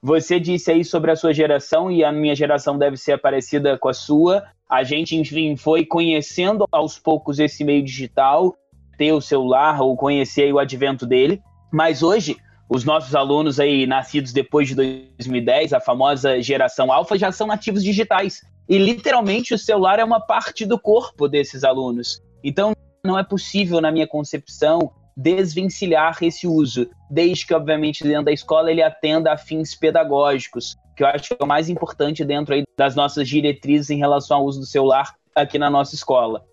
Você 0.02 0.40
disse 0.40 0.72
aí 0.72 0.86
sobre 0.86 1.12
a 1.12 1.16
sua 1.16 1.34
geração, 1.34 1.92
e 1.92 2.04
a 2.04 2.12
minha 2.12 2.34
geração 2.34 2.78
deve 2.78 2.96
ser 2.96 3.20
parecida 3.20 3.78
com 3.78 3.90
a 3.90 3.94
sua. 3.94 4.44
A 4.70 4.84
gente, 4.84 5.16
enfim, 5.16 5.58
foi 5.58 5.86
conhecendo 5.86 6.66
aos 6.72 6.98
poucos 6.98 7.38
esse 7.38 7.64
meio 7.66 7.84
digital, 7.84 8.56
ter 8.98 9.12
o 9.12 9.20
celular 9.20 9.82
ou 9.82 9.98
conhecer 9.98 10.54
o 10.54 10.60
advento 10.60 11.06
dele. 11.06 11.42
Mas 11.72 12.02
hoje, 12.02 12.38
os 12.70 12.86
nossos 12.86 13.14
alunos 13.14 13.60
aí 13.60 13.86
nascidos 13.86 14.32
depois 14.32 14.70
de 14.70 14.76
2010, 14.76 15.74
a 15.74 15.82
famosa 15.82 16.42
geração 16.42 16.94
alfa, 16.94 17.18
já 17.18 17.32
são 17.32 17.48
nativos 17.48 17.84
digitais. 17.84 18.42
e 18.70 18.78
literalmente 18.78 19.52
o 19.54 19.58
celular 19.58 19.98
é 19.98 20.04
uma 20.04 20.20
parte 20.20 20.64
do 20.64 20.80
corpo 20.80 21.28
desses 21.28 21.64
alunos. 21.64 22.22
Então, 22.44 22.74
não 23.04 23.18
é 23.18 23.24
possível, 23.24 23.82
na 23.82 23.92
minha 23.92 24.08
concepção, 24.08 24.92
desvencilhar 25.22 26.18
esse 26.22 26.48
uso, 26.48 26.90
desde 27.10 27.46
que, 27.46 27.54
obviamente, 27.54 28.04
dentro 28.04 28.26
da 28.26 28.32
escola 28.32 28.72
ele 28.72 28.82
atenda 28.82 29.34
a 29.34 29.38
fins 29.38 29.76
pedagógicos, 29.76 30.78
que 30.96 31.04
eu 31.04 31.08
acho 31.08 31.36
que 31.36 31.42
é 31.42 31.44
o 31.44 31.48
mais 31.48 31.68
importante 31.68 32.24
dentro 32.24 32.54
aí 32.54 32.64
das 32.78 32.96
nossas 32.96 33.28
diretrizes 33.28 33.90
em 33.90 33.98
relação 33.98 34.38
ao 34.38 34.46
uso 34.46 34.62
do 34.62 34.66
celular 34.66 35.14
aqui 35.36 35.60
na 35.60 35.70
nossa 35.70 35.94
escola. 35.94 36.46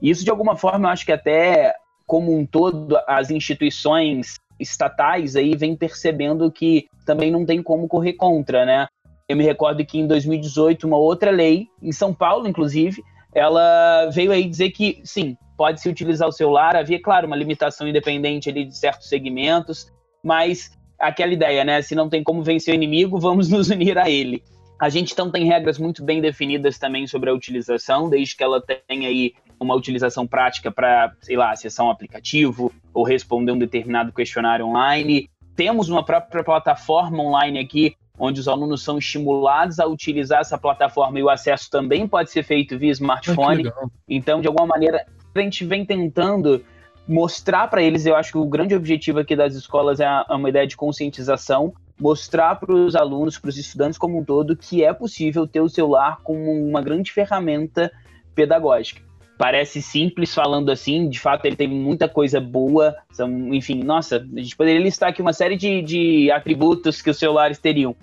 Isso, 0.00 0.24
de 0.24 0.30
alguma 0.30 0.56
forma, 0.56 0.88
eu 0.88 0.92
acho 0.92 1.04
que 1.04 1.12
até 1.12 1.74
como 2.06 2.34
um 2.34 2.46
todo, 2.46 2.98
as 3.06 3.30
instituições 3.30 4.36
estatais 4.58 5.36
aí 5.36 5.54
vêm 5.54 5.76
percebendo 5.76 6.50
que 6.50 6.86
também 7.04 7.30
não 7.30 7.44
tem 7.44 7.62
como 7.62 7.88
correr 7.88 8.14
contra, 8.14 8.64
né? 8.64 8.86
Eu 9.28 9.36
me 9.36 9.44
recordo 9.44 9.84
que 9.84 9.98
em 9.98 10.06
2018, 10.06 10.86
uma 10.86 10.96
outra 10.96 11.30
lei, 11.30 11.66
em 11.82 11.92
São 11.92 12.12
Paulo, 12.14 12.48
inclusive, 12.48 13.02
ela 13.34 14.08
veio 14.10 14.32
aí 14.32 14.48
dizer 14.48 14.70
que, 14.70 15.00
sim, 15.04 15.36
pode-se 15.56 15.88
utilizar 15.88 16.28
o 16.28 16.32
celular. 16.32 16.76
Havia, 16.76 17.00
claro, 17.00 17.26
uma 17.26 17.36
limitação 17.36 17.86
independente 17.86 18.48
ali 18.48 18.64
de 18.64 18.76
certos 18.76 19.08
segmentos, 19.08 19.92
mas 20.22 20.76
aquela 20.98 21.32
ideia, 21.32 21.64
né? 21.64 21.82
Se 21.82 21.94
não 21.94 22.08
tem 22.08 22.22
como 22.22 22.42
vencer 22.42 22.72
o 22.72 22.76
inimigo, 22.76 23.18
vamos 23.20 23.48
nos 23.48 23.70
unir 23.70 23.98
a 23.98 24.08
ele. 24.08 24.42
A 24.80 24.88
gente 24.88 25.12
então 25.12 25.30
tem 25.30 25.44
regras 25.44 25.78
muito 25.78 26.04
bem 26.04 26.20
definidas 26.20 26.78
também 26.78 27.06
sobre 27.06 27.30
a 27.30 27.32
utilização, 27.32 28.08
desde 28.08 28.36
que 28.36 28.42
ela 28.42 28.60
tenha 28.60 29.08
aí 29.08 29.32
uma 29.58 29.74
utilização 29.74 30.26
prática 30.26 30.70
para, 30.70 31.14
sei 31.20 31.36
lá, 31.36 31.52
acessar 31.52 31.86
um 31.86 31.90
aplicativo 31.90 32.72
ou 32.92 33.04
responder 33.04 33.52
um 33.52 33.58
determinado 33.58 34.12
questionário 34.12 34.66
online. 34.66 35.30
Temos 35.54 35.88
uma 35.88 36.04
própria 36.04 36.42
plataforma 36.42 37.22
online 37.22 37.60
aqui 37.60 37.96
onde 38.18 38.40
os 38.40 38.48
alunos 38.48 38.82
são 38.82 38.98
estimulados 38.98 39.80
a 39.80 39.86
utilizar 39.86 40.40
essa 40.40 40.56
plataforma 40.56 41.18
e 41.18 41.22
o 41.22 41.28
acesso 41.28 41.68
também 41.70 42.06
pode 42.06 42.30
ser 42.30 42.42
feito 42.42 42.78
via 42.78 42.92
smartphone. 42.92 43.64
então, 44.08 44.40
de 44.40 44.46
alguma 44.46 44.66
maneira, 44.66 45.04
a 45.40 45.44
gente 45.44 45.64
vem 45.64 45.84
tentando 45.84 46.64
mostrar 47.06 47.68
para 47.68 47.82
eles, 47.82 48.06
eu 48.06 48.16
acho 48.16 48.32
que 48.32 48.38
o 48.38 48.46
grande 48.46 48.74
objetivo 48.74 49.18
aqui 49.18 49.36
das 49.36 49.54
escolas 49.54 50.00
é, 50.00 50.04
é 50.04 50.34
uma 50.34 50.48
ideia 50.48 50.66
de 50.66 50.76
conscientização, 50.76 51.74
mostrar 52.00 52.56
para 52.56 52.74
os 52.74 52.96
alunos, 52.96 53.38
para 53.38 53.48
os 53.48 53.58
estudantes 53.58 53.98
como 53.98 54.18
um 54.18 54.24
todo, 54.24 54.56
que 54.56 54.82
é 54.82 54.92
possível 54.92 55.46
ter 55.46 55.60
o 55.60 55.68
celular 55.68 56.20
como 56.22 56.50
uma 56.50 56.82
grande 56.82 57.12
ferramenta 57.12 57.92
pedagógica. 58.34 59.02
Parece 59.36 59.82
simples 59.82 60.32
falando 60.32 60.70
assim, 60.70 61.08
de 61.08 61.18
fato 61.18 61.44
ele 61.44 61.56
tem 61.56 61.68
muita 61.68 62.08
coisa 62.08 62.40
boa, 62.40 62.94
são, 63.10 63.52
enfim, 63.52 63.82
nossa, 63.82 64.16
a 64.16 64.40
gente 64.40 64.56
poderia 64.56 64.80
listar 64.80 65.10
aqui 65.10 65.20
uma 65.20 65.32
série 65.32 65.56
de, 65.56 65.82
de 65.82 66.30
atributos 66.30 67.02
que 67.02 67.10
os 67.10 67.18
celulares 67.18 67.58
teriam, 67.58 67.96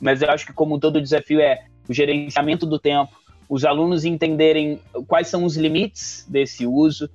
mas 0.00 0.22
eu 0.22 0.30
acho 0.30 0.46
que 0.46 0.52
como 0.52 0.78
todo 0.78 0.96
o 0.96 1.02
desafio 1.02 1.40
é 1.40 1.64
o 1.88 1.92
gerenciamento 1.92 2.64
do 2.64 2.78
tempo, 2.78 3.10
os 3.48 3.64
alunos 3.64 4.04
entenderem 4.04 4.80
quais 5.06 5.28
são 5.28 5.44
os 5.44 5.56
limites 5.56 6.26
desse 6.28 6.66
uso 6.66 7.08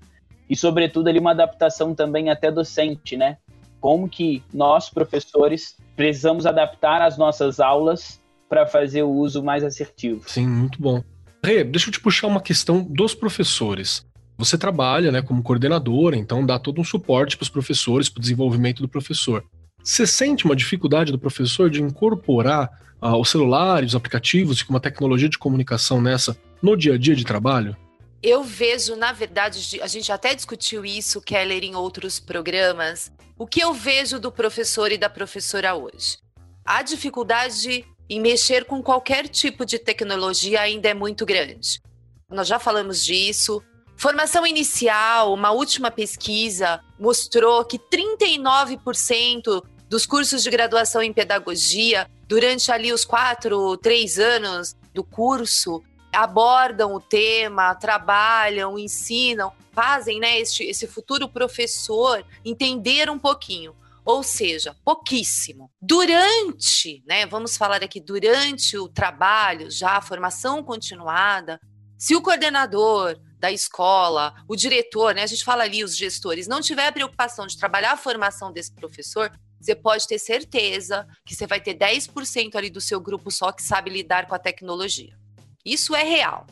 e, 0.49 0.55
sobretudo, 0.55 1.07
ali 1.07 1.19
uma 1.19 1.31
adaptação 1.31 1.93
também 1.93 2.29
até 2.29 2.51
docente, 2.51 3.15
né? 3.15 3.37
Como 3.79 4.07
que 4.07 4.43
nós, 4.53 4.89
professores, 4.89 5.75
precisamos 5.95 6.45
adaptar 6.45 7.01
as 7.01 7.17
nossas 7.17 7.59
aulas 7.59 8.21
para 8.49 8.67
fazer 8.67 9.03
o 9.03 9.09
uso 9.09 9.43
mais 9.43 9.63
assertivo. 9.63 10.23
Sim, 10.27 10.47
muito 10.47 10.81
bom. 10.81 11.03
Rê, 11.43 11.63
deixa 11.63 11.89
eu 11.89 11.93
te 11.93 11.99
puxar 11.99 12.27
uma 12.27 12.41
questão 12.41 12.83
dos 12.83 13.15
professores. 13.15 14.05
Você 14.37 14.57
trabalha 14.57 15.11
né, 15.11 15.21
como 15.21 15.41
coordenadora, 15.41 16.17
então 16.17 16.45
dá 16.45 16.59
todo 16.59 16.81
um 16.81 16.83
suporte 16.83 17.37
para 17.37 17.43
os 17.43 17.49
professores, 17.49 18.09
para 18.09 18.19
o 18.19 18.21
desenvolvimento 18.21 18.81
do 18.81 18.89
professor. 18.89 19.43
Você 19.83 20.05
sente 20.05 20.45
uma 20.45 20.55
dificuldade 20.55 21.11
do 21.11 21.19
professor 21.19 21.69
de 21.69 21.81
incorporar 21.81 22.69
uh, 23.01 23.15
os 23.17 23.29
celulares, 23.29 23.89
os 23.89 23.95
aplicativos 23.95 24.59
e 24.59 24.69
uma 24.69 24.79
tecnologia 24.79 25.27
de 25.27 25.37
comunicação 25.37 26.01
nessa 26.01 26.37
no 26.61 26.77
dia 26.77 26.93
a 26.93 26.97
dia 26.97 27.15
de 27.15 27.25
trabalho? 27.25 27.75
Eu 28.21 28.43
vejo, 28.43 28.95
na 28.95 29.11
verdade, 29.11 29.79
a 29.81 29.87
gente 29.87 30.11
até 30.11 30.35
discutiu 30.35 30.85
isso, 30.85 31.19
Keller, 31.19 31.63
em 31.63 31.75
outros 31.75 32.19
programas. 32.19 33.11
O 33.37 33.47
que 33.47 33.61
eu 33.61 33.73
vejo 33.73 34.19
do 34.19 34.31
professor 34.31 34.91
e 34.91 34.97
da 34.97 35.09
professora 35.09 35.73
hoje? 35.73 36.19
A 36.63 36.83
dificuldade 36.83 37.83
em 38.07 38.19
mexer 38.19 38.65
com 38.65 38.83
qualquer 38.83 39.27
tipo 39.27 39.65
de 39.65 39.79
tecnologia 39.79 40.61
ainda 40.61 40.89
é 40.89 40.93
muito 40.93 41.25
grande. 41.25 41.81
Nós 42.29 42.47
já 42.47 42.59
falamos 42.59 43.03
disso. 43.03 43.63
Formação 43.97 44.45
inicial, 44.45 45.33
uma 45.33 45.51
última 45.51 45.89
pesquisa 45.89 46.81
mostrou 46.99 47.63
que 47.65 47.79
39% 47.79 49.63
dos 49.89 50.05
cursos 50.05 50.43
de 50.43 50.49
graduação 50.49 51.01
em 51.01 51.11
pedagogia, 51.11 52.09
durante 52.31 52.71
ali 52.71 52.93
os 52.93 53.03
quatro, 53.03 53.75
três 53.75 54.17
anos 54.17 54.73
do 54.93 55.03
curso, 55.03 55.83
abordam 56.13 56.95
o 56.95 56.99
tema, 57.01 57.75
trabalham, 57.75 58.79
ensinam, 58.79 59.51
fazem 59.73 60.17
né, 60.17 60.39
este, 60.39 60.63
esse 60.63 60.87
futuro 60.87 61.27
professor 61.27 62.25
entender 62.45 63.09
um 63.09 63.19
pouquinho. 63.19 63.75
Ou 64.05 64.23
seja, 64.23 64.73
pouquíssimo. 64.85 65.69
Durante, 65.81 67.03
né, 67.05 67.25
vamos 67.25 67.57
falar 67.57 67.83
aqui, 67.83 67.99
durante 67.99 68.77
o 68.77 68.87
trabalho, 68.87 69.69
já 69.69 69.97
a 69.97 70.01
formação 70.01 70.63
continuada, 70.63 71.59
se 71.97 72.15
o 72.15 72.21
coordenador 72.21 73.19
da 73.39 73.51
escola, 73.51 74.33
o 74.47 74.55
diretor, 74.55 75.13
né, 75.13 75.23
a 75.23 75.27
gente 75.27 75.43
fala 75.43 75.63
ali, 75.63 75.83
os 75.83 75.97
gestores, 75.97 76.47
não 76.47 76.61
tiver 76.61 76.93
preocupação 76.93 77.45
de 77.45 77.57
trabalhar 77.57 77.91
a 77.91 77.97
formação 77.97 78.53
desse 78.53 78.71
professor, 78.71 79.29
você 79.61 79.75
pode 79.75 80.07
ter 80.07 80.17
certeza 80.17 81.07
que 81.25 81.35
você 81.35 81.45
vai 81.45 81.61
ter 81.61 81.75
10% 81.75 82.55
ali 82.55 82.69
do 82.69 82.81
seu 82.81 82.99
grupo 82.99 83.29
só 83.29 83.51
que 83.51 83.61
sabe 83.61 83.91
lidar 83.91 84.27
com 84.27 84.33
a 84.33 84.39
tecnologia. 84.39 85.15
Isso 85.63 85.95
é 85.95 86.03
real. 86.03 86.47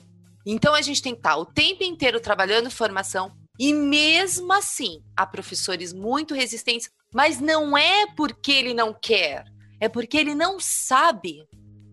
Então 0.46 0.74
a 0.74 0.82
gente 0.82 1.02
tem 1.02 1.14
que 1.14 1.20
estar 1.20 1.36
o 1.38 1.46
tempo 1.46 1.84
inteiro 1.84 2.20
trabalhando 2.20 2.70
formação 2.70 3.32
e 3.60 3.74
mesmo 3.74 4.54
assim 4.54 5.04
há 5.18 5.26
professores 5.26 5.92
muito 5.92 6.34
resistentes, 6.34 6.90
mas 7.14 7.42
não 7.42 7.78
é 7.78 8.08
porque 8.16 8.52
ele 8.52 8.74
não 8.74 8.94
quer, 8.94 9.44
é 9.80 9.90
porque 9.90 10.18
ele 10.18 10.34
não 10.34 10.60
sabe. 10.60 11.46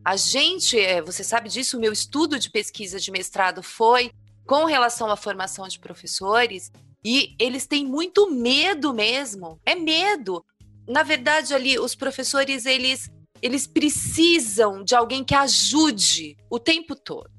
A 0.05 0.17
gente, 0.17 0.79
é, 0.79 1.03
você 1.03 1.25
sabe 1.25 1.49
disso, 1.49 1.77
o 1.77 1.81
meu 1.81 1.93
estudo 1.93 2.39
de 2.39 2.51
pesquisa 2.51 3.01
de 3.01 3.11
mestrado 3.11 3.63
foi 3.63 4.13
com 4.47 4.65
relação 4.65 5.11
à 5.11 5.17
formação 5.17 5.67
de 5.67 5.81
professores 5.81 6.71
e 7.05 7.35
eles 7.39 7.67
têm 7.67 7.85
muito 7.85 8.31
medo 8.31 8.95
mesmo. 8.95 9.61
É 9.67 9.75
medo 9.75 10.45
na 10.87 11.03
verdade, 11.03 11.55
ali, 11.55 11.79
os 11.79 11.95
professores, 11.95 12.67
eles, 12.67 13.11
eles 13.43 13.67
precisam 13.67 14.85
de 14.85 14.95
alguém 14.95 15.25
que 15.25 15.35
ajude 15.35 16.37
o 16.51 16.59
tempo 16.59 16.95
todo. 16.95 17.31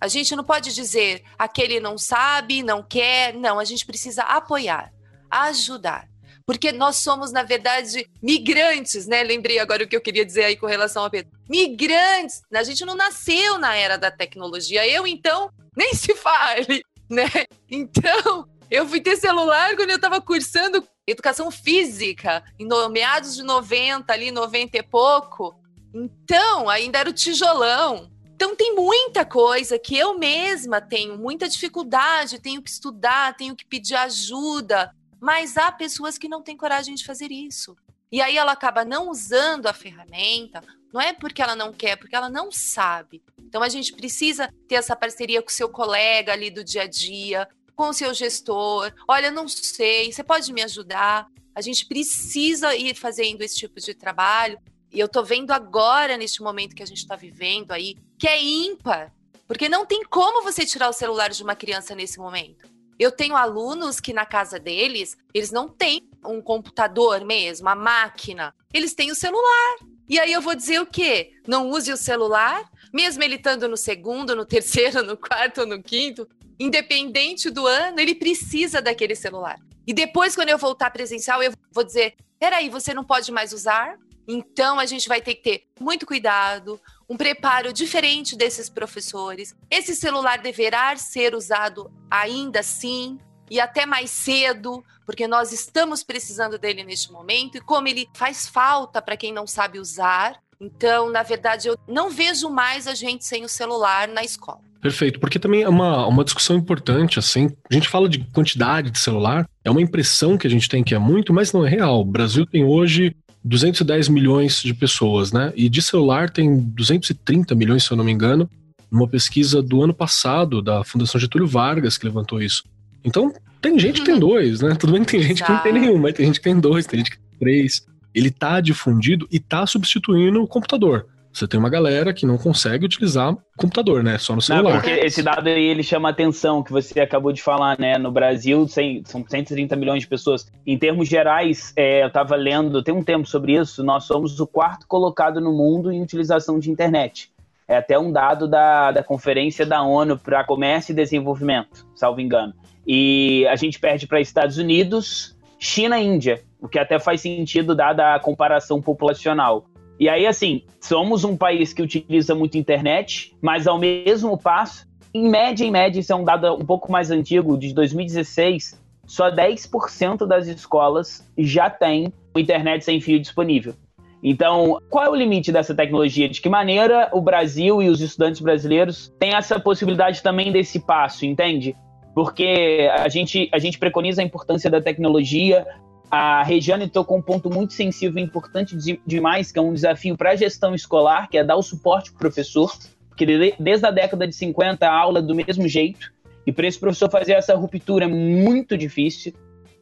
A 0.00 0.08
gente 0.08 0.34
não 0.34 0.42
pode 0.42 0.74
dizer 0.74 1.22
aquele 1.38 1.78
não 1.78 1.98
sabe, 1.98 2.62
não 2.62 2.82
quer. 2.82 3.34
Não, 3.34 3.58
a 3.58 3.64
gente 3.64 3.84
precisa 3.84 4.22
apoiar, 4.22 4.90
ajudar. 5.30 6.08
Porque 6.46 6.72
nós 6.72 6.96
somos, 6.96 7.30
na 7.30 7.42
verdade, 7.42 8.08
migrantes, 8.22 9.06
né? 9.06 9.22
Lembrei 9.22 9.58
agora 9.58 9.84
o 9.84 9.86
que 9.86 9.94
eu 9.94 10.00
queria 10.00 10.24
dizer 10.24 10.44
aí 10.44 10.56
com 10.56 10.66
relação 10.66 11.04
a 11.04 11.10
Pedro. 11.10 11.30
Migrantes. 11.48 12.40
A 12.52 12.62
gente 12.62 12.84
não 12.84 12.96
nasceu 12.96 13.58
na 13.58 13.76
era 13.76 13.96
da 13.96 14.10
tecnologia. 14.10 14.88
Eu, 14.88 15.06
então, 15.06 15.50
nem 15.76 15.94
se 15.94 16.14
fale, 16.14 16.82
né? 17.08 17.28
Então, 17.70 18.48
eu 18.70 18.88
fui 18.88 19.00
ter 19.00 19.16
celular 19.16 19.76
quando 19.76 19.90
eu 19.90 19.96
estava 19.96 20.20
cursando 20.20 20.84
educação 21.10 21.50
física, 21.50 22.42
em 22.58 22.68
meados 22.90 23.34
de 23.34 23.42
90, 23.42 24.12
ali, 24.12 24.30
90 24.30 24.78
e 24.78 24.82
pouco. 24.82 25.54
Então, 25.94 26.68
ainda 26.68 26.98
era 26.98 27.10
o 27.10 27.12
tijolão. 27.12 28.10
Então, 28.34 28.56
tem 28.56 28.74
muita 28.74 29.24
coisa 29.24 29.78
que 29.78 29.96
eu 29.96 30.18
mesma 30.18 30.80
tenho 30.80 31.18
muita 31.18 31.48
dificuldade, 31.48 32.40
tenho 32.40 32.62
que 32.62 32.70
estudar, 32.70 33.36
tenho 33.36 33.54
que 33.54 33.66
pedir 33.66 33.96
ajuda. 33.96 34.94
Mas 35.20 35.56
há 35.56 35.70
pessoas 35.70 36.16
que 36.16 36.28
não 36.28 36.42
têm 36.42 36.56
coragem 36.56 36.94
de 36.94 37.04
fazer 37.04 37.30
isso. 37.30 37.76
E 38.10 38.20
aí 38.20 38.36
ela 38.36 38.52
acaba 38.52 38.84
não 38.84 39.08
usando 39.08 39.66
a 39.66 39.72
ferramenta, 39.72 40.62
não 40.92 41.00
é 41.00 41.12
porque 41.12 41.40
ela 41.40 41.54
não 41.54 41.72
quer, 41.72 41.96
porque 41.96 42.16
ela 42.16 42.28
não 42.28 42.50
sabe. 42.50 43.22
Então 43.38 43.62
a 43.62 43.68
gente 43.68 43.92
precisa 43.92 44.52
ter 44.66 44.74
essa 44.76 44.96
parceria 44.96 45.40
com 45.40 45.48
o 45.48 45.52
seu 45.52 45.68
colega 45.68 46.32
ali 46.32 46.50
do 46.50 46.64
dia 46.64 46.82
a 46.82 46.86
dia, 46.86 47.48
com 47.74 47.88
o 47.88 47.92
seu 47.92 48.12
gestor. 48.14 48.92
Olha, 49.08 49.30
não 49.30 49.48
sei, 49.48 50.12
você 50.12 50.22
pode 50.22 50.52
me 50.52 50.62
ajudar? 50.62 51.26
A 51.54 51.60
gente 51.60 51.86
precisa 51.86 52.74
ir 52.74 52.94
fazendo 52.94 53.42
esse 53.42 53.56
tipo 53.56 53.80
de 53.80 53.94
trabalho. 53.94 54.58
E 54.92 54.98
eu 54.98 55.08
tô 55.08 55.22
vendo 55.22 55.52
agora, 55.52 56.16
neste 56.16 56.42
momento 56.42 56.74
que 56.74 56.82
a 56.82 56.86
gente 56.86 56.98
está 56.98 57.16
vivendo 57.16 57.72
aí, 57.72 57.96
que 58.18 58.26
é 58.26 58.42
ímpar. 58.42 59.12
Porque 59.46 59.68
não 59.68 59.84
tem 59.84 60.04
como 60.04 60.42
você 60.42 60.64
tirar 60.64 60.88
o 60.88 60.92
celular 60.92 61.30
de 61.30 61.42
uma 61.42 61.56
criança 61.56 61.94
nesse 61.94 62.18
momento. 62.18 62.68
Eu 62.98 63.10
tenho 63.10 63.34
alunos 63.34 63.98
que 63.98 64.12
na 64.12 64.26
casa 64.26 64.58
deles, 64.58 65.16
eles 65.32 65.50
não 65.50 65.68
têm 65.68 66.08
um 66.24 66.40
computador 66.40 67.24
mesmo, 67.24 67.66
uma 67.66 67.74
máquina. 67.74 68.54
Eles 68.74 68.94
têm 68.94 69.10
o 69.10 69.14
celular. 69.14 69.78
E 70.08 70.18
aí 70.18 70.32
eu 70.32 70.42
vou 70.42 70.54
dizer 70.54 70.80
o 70.80 70.86
quê? 70.86 71.32
Não 71.46 71.70
use 71.70 71.92
o 71.92 71.96
celular? 71.96 72.68
Mesmo 72.92 73.22
ele 73.22 73.36
estando 73.36 73.68
no 73.68 73.76
segundo, 73.76 74.34
no 74.36 74.44
terceiro, 74.44 75.02
no 75.06 75.16
quarto 75.16 75.64
no 75.64 75.82
quinto, 75.82 76.28
independente 76.60 77.48
do 77.48 77.66
ano, 77.66 77.98
ele 77.98 78.14
precisa 78.14 78.82
daquele 78.82 79.14
celular. 79.14 79.58
E 79.86 79.94
depois, 79.94 80.34
quando 80.34 80.50
eu 80.50 80.58
voltar 80.58 80.90
presencial, 80.90 81.42
eu 81.42 81.52
vou 81.72 81.82
dizer: 81.82 82.14
peraí, 82.38 82.68
você 82.68 82.92
não 82.92 83.02
pode 83.02 83.32
mais 83.32 83.52
usar? 83.52 83.98
Então 84.28 84.78
a 84.78 84.86
gente 84.86 85.08
vai 85.08 85.20
ter 85.20 85.34
que 85.34 85.42
ter 85.42 85.64
muito 85.80 86.06
cuidado, 86.06 86.80
um 87.08 87.16
preparo 87.16 87.72
diferente 87.72 88.36
desses 88.36 88.68
professores. 88.68 89.56
Esse 89.68 89.96
celular 89.96 90.38
deverá 90.38 90.94
ser 90.96 91.34
usado 91.34 91.90
ainda 92.08 92.60
assim 92.60 93.18
e 93.50 93.58
até 93.58 93.84
mais 93.84 94.10
cedo, 94.10 94.84
porque 95.04 95.26
nós 95.26 95.52
estamos 95.52 96.04
precisando 96.04 96.56
dele 96.56 96.84
neste 96.84 97.10
momento 97.10 97.56
e 97.56 97.60
como 97.60 97.88
ele 97.88 98.08
faz 98.14 98.46
falta 98.46 99.02
para 99.02 99.16
quem 99.16 99.32
não 99.32 99.46
sabe 99.46 99.80
usar. 99.80 100.40
Então, 100.60 101.10
na 101.10 101.22
verdade, 101.22 101.68
eu 101.68 101.78
não 101.88 102.10
vejo 102.10 102.50
mais 102.50 102.86
a 102.86 102.94
gente 102.94 103.24
sem 103.24 103.44
o 103.44 103.48
celular 103.48 104.06
na 104.08 104.22
escola. 104.22 104.60
Perfeito, 104.80 105.20
porque 105.20 105.38
também 105.38 105.62
é 105.62 105.68
uma, 105.68 106.06
uma 106.06 106.24
discussão 106.24 106.56
importante, 106.56 107.18
assim, 107.18 107.50
a 107.70 107.74
gente 107.74 107.88
fala 107.88 108.08
de 108.08 108.18
quantidade 108.32 108.90
de 108.90 108.98
celular, 108.98 109.46
é 109.62 109.70
uma 109.70 109.80
impressão 109.80 110.38
que 110.38 110.46
a 110.46 110.50
gente 110.50 110.68
tem 110.68 110.82
que 110.82 110.94
é 110.94 110.98
muito, 110.98 111.32
mas 111.34 111.52
não 111.52 111.66
é 111.66 111.68
real. 111.68 112.00
O 112.00 112.04
Brasil 112.04 112.46
tem 112.46 112.64
hoje 112.64 113.14
210 113.44 114.08
milhões 114.08 114.62
de 114.62 114.72
pessoas, 114.72 115.32
né? 115.32 115.52
E 115.54 115.68
de 115.68 115.82
celular 115.82 116.30
tem 116.30 116.58
230 116.58 117.54
milhões, 117.54 117.84
se 117.84 117.90
eu 117.90 117.96
não 117.96 118.04
me 118.04 118.12
engano, 118.12 118.48
numa 118.90 119.08
pesquisa 119.08 119.62
do 119.62 119.82
ano 119.82 119.94
passado 119.94 120.60
da 120.60 120.82
Fundação 120.82 121.20
Getúlio 121.20 121.46
Vargas 121.46 121.96
que 121.96 122.06
levantou 122.06 122.42
isso. 122.42 122.64
Então, 123.04 123.32
tem 123.60 123.78
gente 123.78 124.00
que 124.00 124.06
tem 124.06 124.14
uhum. 124.14 124.20
dois, 124.20 124.60
né? 124.60 124.74
Tudo 124.74 124.92
bem 124.92 125.04
que 125.04 125.12
tem 125.12 125.22
gente 125.22 125.44
que 125.44 125.50
não 125.50 125.62
tem 125.62 125.72
nenhum, 125.72 125.98
mas 125.98 126.14
tem 126.14 126.26
gente 126.26 126.40
que 126.40 126.44
tem 126.44 126.58
dois, 126.58 126.86
tem 126.86 126.98
gente 127.00 127.10
que 127.10 127.18
tem 127.18 127.38
três. 127.38 127.86
Ele 128.14 128.30
tá 128.30 128.60
difundido 128.60 129.28
e 129.30 129.38
tá 129.38 129.66
substituindo 129.66 130.42
o 130.42 130.46
computador. 130.46 131.06
Você 131.32 131.46
tem 131.46 131.60
uma 131.60 131.70
galera 131.70 132.12
que 132.12 132.26
não 132.26 132.36
consegue 132.36 132.84
utilizar 132.84 133.36
computador, 133.56 134.02
né? 134.02 134.18
Só 134.18 134.34
no 134.34 134.42
celular. 134.42 134.74
Não, 134.74 134.80
porque 134.80 134.90
esse 134.90 135.22
dado 135.22 135.48
aí 135.48 135.62
ele 135.62 135.82
chama 135.82 136.08
atenção, 136.08 136.62
que 136.62 136.72
você 136.72 137.00
acabou 137.00 137.32
de 137.32 137.40
falar, 137.40 137.78
né? 137.78 137.96
No 137.98 138.10
Brasil 138.10 138.66
são 139.04 139.24
130 139.26 139.76
milhões 139.76 140.02
de 140.02 140.08
pessoas. 140.08 140.50
Em 140.66 140.76
termos 140.76 141.08
gerais, 141.08 141.72
é, 141.76 142.02
eu 142.02 142.08
estava 142.08 142.34
lendo, 142.34 142.82
tem 142.82 142.92
um 142.92 143.04
tempo 143.04 143.28
sobre 143.28 143.56
isso, 143.56 143.84
nós 143.84 144.04
somos 144.04 144.40
o 144.40 144.46
quarto 144.46 144.88
colocado 144.88 145.40
no 145.40 145.52
mundo 145.52 145.92
em 145.92 146.02
utilização 146.02 146.58
de 146.58 146.68
internet. 146.68 147.30
É 147.68 147.76
até 147.76 147.96
um 147.96 148.10
dado 148.10 148.48
da, 148.48 148.90
da 148.90 149.02
Conferência 149.04 149.64
da 149.64 149.82
ONU 149.82 150.18
para 150.18 150.42
Comércio 150.42 150.90
e 150.90 150.96
Desenvolvimento, 150.96 151.86
salvo 151.94 152.20
engano. 152.20 152.52
E 152.84 153.46
a 153.46 153.54
gente 153.54 153.78
perde 153.78 154.08
para 154.08 154.20
Estados 154.20 154.58
Unidos, 154.58 155.36
China 155.60 156.00
e 156.00 156.04
Índia, 156.04 156.42
o 156.60 156.68
que 156.68 156.78
até 156.78 156.98
faz 156.98 157.20
sentido 157.20 157.74
dada 157.74 158.14
a 158.14 158.20
comparação 158.20 158.80
populacional. 158.80 159.64
E 159.98 160.08
aí, 160.08 160.26
assim, 160.26 160.62
somos 160.80 161.24
um 161.24 161.36
país 161.36 161.72
que 161.72 161.82
utiliza 161.82 162.34
muito 162.34 162.56
internet, 162.56 163.36
mas 163.42 163.66
ao 163.66 163.78
mesmo 163.78 164.38
passo, 164.38 164.86
em 165.12 165.28
média, 165.28 165.64
em 165.64 165.70
média, 165.70 166.00
isso 166.00 166.12
é 166.12 166.16
um 166.16 166.24
dado 166.24 166.54
um 166.54 166.64
pouco 166.64 166.90
mais 166.90 167.10
antigo, 167.10 167.58
de 167.58 167.74
2016, 167.74 168.80
só 169.06 169.30
10% 169.30 170.26
das 170.26 170.46
escolas 170.46 171.28
já 171.36 171.68
têm 171.68 172.12
internet 172.36 172.84
sem 172.84 173.00
fio 173.00 173.18
disponível. 173.18 173.74
Então, 174.22 174.78
qual 174.88 175.04
é 175.04 175.08
o 175.10 175.14
limite 175.14 175.50
dessa 175.50 175.74
tecnologia? 175.74 176.28
De 176.28 176.40
que 176.40 176.48
maneira 176.48 177.08
o 177.12 177.20
Brasil 177.20 177.82
e 177.82 177.88
os 177.88 178.00
estudantes 178.00 178.40
brasileiros 178.40 179.12
têm 179.18 179.34
essa 179.34 179.58
possibilidade 179.58 180.22
também 180.22 180.52
desse 180.52 180.78
passo, 180.78 181.24
entende? 181.26 181.74
Porque 182.14 182.88
a 182.92 183.08
gente, 183.08 183.48
a 183.52 183.58
gente 183.58 183.78
preconiza 183.78 184.20
a 184.20 184.24
importância 184.24 184.70
da 184.70 184.80
tecnologia 184.80 185.66
a 186.10 186.42
Regiane 186.42 186.88
tocou 186.88 187.18
um 187.18 187.22
ponto 187.22 187.48
muito 187.48 187.72
sensível 187.72 188.18
e 188.18 188.24
importante 188.24 188.76
demais, 189.06 189.52
que 189.52 189.58
é 189.58 189.62
um 189.62 189.72
desafio 189.72 190.16
para 190.16 190.32
a 190.32 190.36
gestão 190.36 190.74
escolar, 190.74 191.28
que 191.28 191.38
é 191.38 191.44
dar 191.44 191.56
o 191.56 191.62
suporte 191.62 192.10
para 192.10 192.16
o 192.16 192.18
professor, 192.18 192.72
porque 193.08 193.54
desde 193.58 193.86
a 193.86 193.90
década 193.90 194.26
de 194.26 194.34
50 194.34 194.86
a 194.86 194.92
aula 194.92 195.20
é 195.20 195.22
do 195.22 195.34
mesmo 195.34 195.68
jeito, 195.68 196.12
e 196.46 196.52
para 196.52 196.66
esse 196.66 196.78
professor 196.78 197.10
fazer 197.10 197.34
essa 197.34 197.54
ruptura 197.54 198.06
é 198.06 198.08
muito 198.08 198.76
difícil. 198.76 199.32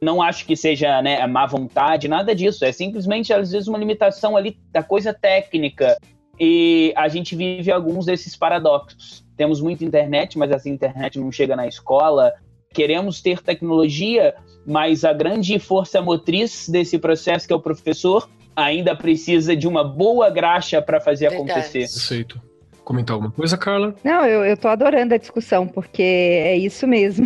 Não 0.01 0.21
acho 0.21 0.45
que 0.45 0.55
seja 0.55 1.01
né, 1.01 1.25
má 1.25 1.45
vontade, 1.45 2.07
nada 2.07 2.35
disso. 2.35 2.63
É 2.63 2.71
simplesmente, 2.71 3.33
às 3.33 3.51
vezes, 3.51 3.67
uma 3.67 3.77
limitação 3.77 4.37
ali 4.37 4.57
da 4.71 4.83
coisa 4.83 5.13
técnica. 5.13 5.97
E 6.39 6.93
a 6.95 7.07
gente 7.07 7.35
vive 7.35 7.71
alguns 7.71 8.05
desses 8.05 8.35
paradoxos. 8.35 9.25
Temos 9.35 9.59
muita 9.59 9.83
internet, 9.83 10.37
mas 10.37 10.51
essa 10.51 10.69
internet 10.69 11.19
não 11.19 11.31
chega 11.31 11.55
na 11.55 11.67
escola. 11.67 12.33
Queremos 12.73 13.21
ter 13.21 13.41
tecnologia, 13.41 14.35
mas 14.69 15.03
a 15.03 15.11
grande 15.11 15.57
força 15.57 15.99
motriz 15.99 16.69
desse 16.69 16.99
processo, 16.99 17.47
que 17.47 17.51
é 17.51 17.55
o 17.55 17.59
professor, 17.59 18.29
ainda 18.55 18.95
precisa 18.95 19.55
de 19.55 19.67
uma 19.67 19.83
boa 19.83 20.29
graxa 20.29 20.79
para 20.79 21.01
fazer 21.01 21.29
Verdade. 21.29 21.51
acontecer. 21.51 21.79
Perfeito. 21.79 22.39
Comentar 22.83 23.15
alguma 23.15 23.31
coisa, 23.31 23.57
Carla? 23.57 23.95
Não, 24.03 24.23
eu, 24.25 24.45
eu 24.45 24.55
tô 24.55 24.67
adorando 24.67 25.15
a 25.15 25.17
discussão, 25.17 25.67
porque 25.67 26.03
é 26.03 26.55
isso 26.55 26.85
mesmo. 26.87 27.25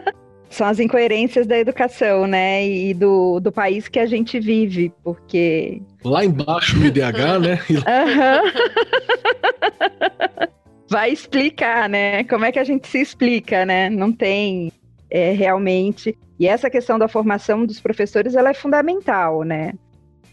São 0.50 0.66
as 0.66 0.78
incoerências 0.78 1.46
da 1.46 1.58
educação, 1.58 2.26
né? 2.26 2.66
E 2.66 2.94
do, 2.94 3.40
do 3.40 3.50
país 3.50 3.88
que 3.88 3.98
a 3.98 4.06
gente 4.06 4.38
vive, 4.38 4.92
porque. 5.02 5.82
Lá 6.04 6.24
embaixo 6.24 6.78
no 6.78 6.86
IDH, 6.86 7.40
né? 7.42 7.58
Uhum. 7.70 7.80
Vai 10.88 11.10
explicar, 11.10 11.88
né? 11.88 12.22
Como 12.24 12.44
é 12.44 12.52
que 12.52 12.58
a 12.58 12.64
gente 12.64 12.86
se 12.86 13.00
explica, 13.00 13.66
né? 13.66 13.90
Não 13.90 14.12
tem 14.12 14.70
é, 15.14 15.30
realmente. 15.30 16.18
E 16.40 16.48
essa 16.48 16.68
questão 16.68 16.98
da 16.98 17.06
formação 17.06 17.64
dos 17.64 17.80
professores, 17.80 18.34
ela 18.34 18.50
é 18.50 18.54
fundamental, 18.54 19.44
né? 19.44 19.72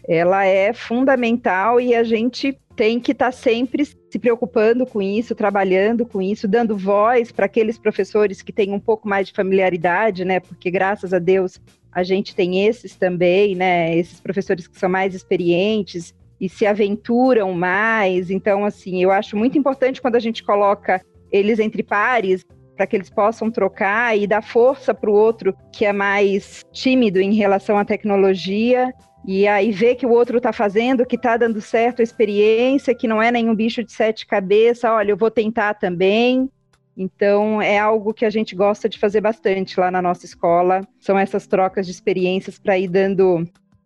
Ela 0.08 0.44
é 0.44 0.72
fundamental 0.72 1.80
e 1.80 1.94
a 1.94 2.02
gente 2.02 2.58
tem 2.74 2.98
que 2.98 3.12
estar 3.12 3.26
tá 3.26 3.30
sempre 3.32 3.84
se 3.84 4.18
preocupando 4.18 4.84
com 4.84 5.00
isso, 5.00 5.36
trabalhando 5.36 6.04
com 6.04 6.20
isso, 6.20 6.48
dando 6.48 6.76
voz 6.76 7.30
para 7.30 7.46
aqueles 7.46 7.78
professores 7.78 8.42
que 8.42 8.52
têm 8.52 8.72
um 8.72 8.80
pouco 8.80 9.08
mais 9.08 9.28
de 9.28 9.34
familiaridade, 9.34 10.24
né? 10.24 10.40
Porque 10.40 10.68
graças 10.68 11.14
a 11.14 11.20
Deus 11.20 11.60
a 11.92 12.02
gente 12.02 12.34
tem 12.34 12.66
esses 12.66 12.96
também, 12.96 13.54
né? 13.54 13.96
Esses 13.96 14.18
professores 14.20 14.66
que 14.66 14.76
são 14.76 14.88
mais 14.88 15.14
experientes 15.14 16.12
e 16.40 16.48
se 16.48 16.66
aventuram 16.66 17.52
mais. 17.52 18.32
Então, 18.32 18.64
assim, 18.64 19.00
eu 19.00 19.12
acho 19.12 19.36
muito 19.36 19.56
importante 19.56 20.02
quando 20.02 20.16
a 20.16 20.20
gente 20.20 20.42
coloca 20.42 21.00
eles 21.30 21.60
entre 21.60 21.84
pares, 21.84 22.44
para 22.82 22.86
que 22.88 22.96
eles 22.96 23.10
possam 23.10 23.48
trocar 23.48 24.18
e 24.18 24.26
dar 24.26 24.42
força 24.42 24.92
para 24.92 25.08
o 25.08 25.14
outro 25.14 25.56
que 25.70 25.84
é 25.84 25.92
mais 25.92 26.64
tímido 26.72 27.20
em 27.20 27.32
relação 27.32 27.78
à 27.78 27.84
tecnologia 27.84 28.92
e 29.24 29.46
aí 29.46 29.70
ver 29.70 29.94
que 29.94 30.04
o 30.04 30.10
outro 30.10 30.38
está 30.38 30.52
fazendo, 30.52 31.06
que 31.06 31.14
está 31.14 31.36
dando 31.36 31.60
certo 31.60 32.00
a 32.00 32.02
experiência, 32.02 32.92
que 32.92 33.06
não 33.06 33.22
é 33.22 33.30
nenhum 33.30 33.54
bicho 33.54 33.84
de 33.84 33.92
sete 33.92 34.26
cabeças, 34.26 34.90
olha, 34.90 35.12
eu 35.12 35.16
vou 35.16 35.30
tentar 35.30 35.74
também. 35.74 36.50
Então, 36.96 37.62
é 37.62 37.78
algo 37.78 38.12
que 38.12 38.24
a 38.24 38.30
gente 38.30 38.56
gosta 38.56 38.88
de 38.88 38.98
fazer 38.98 39.20
bastante 39.20 39.78
lá 39.78 39.88
na 39.88 40.02
nossa 40.02 40.26
escola. 40.26 40.80
São 40.98 41.16
essas 41.16 41.46
trocas 41.46 41.86
de 41.86 41.92
experiências 41.92 42.58
para 42.58 42.76
ir 42.76 42.88
dando 42.88 43.44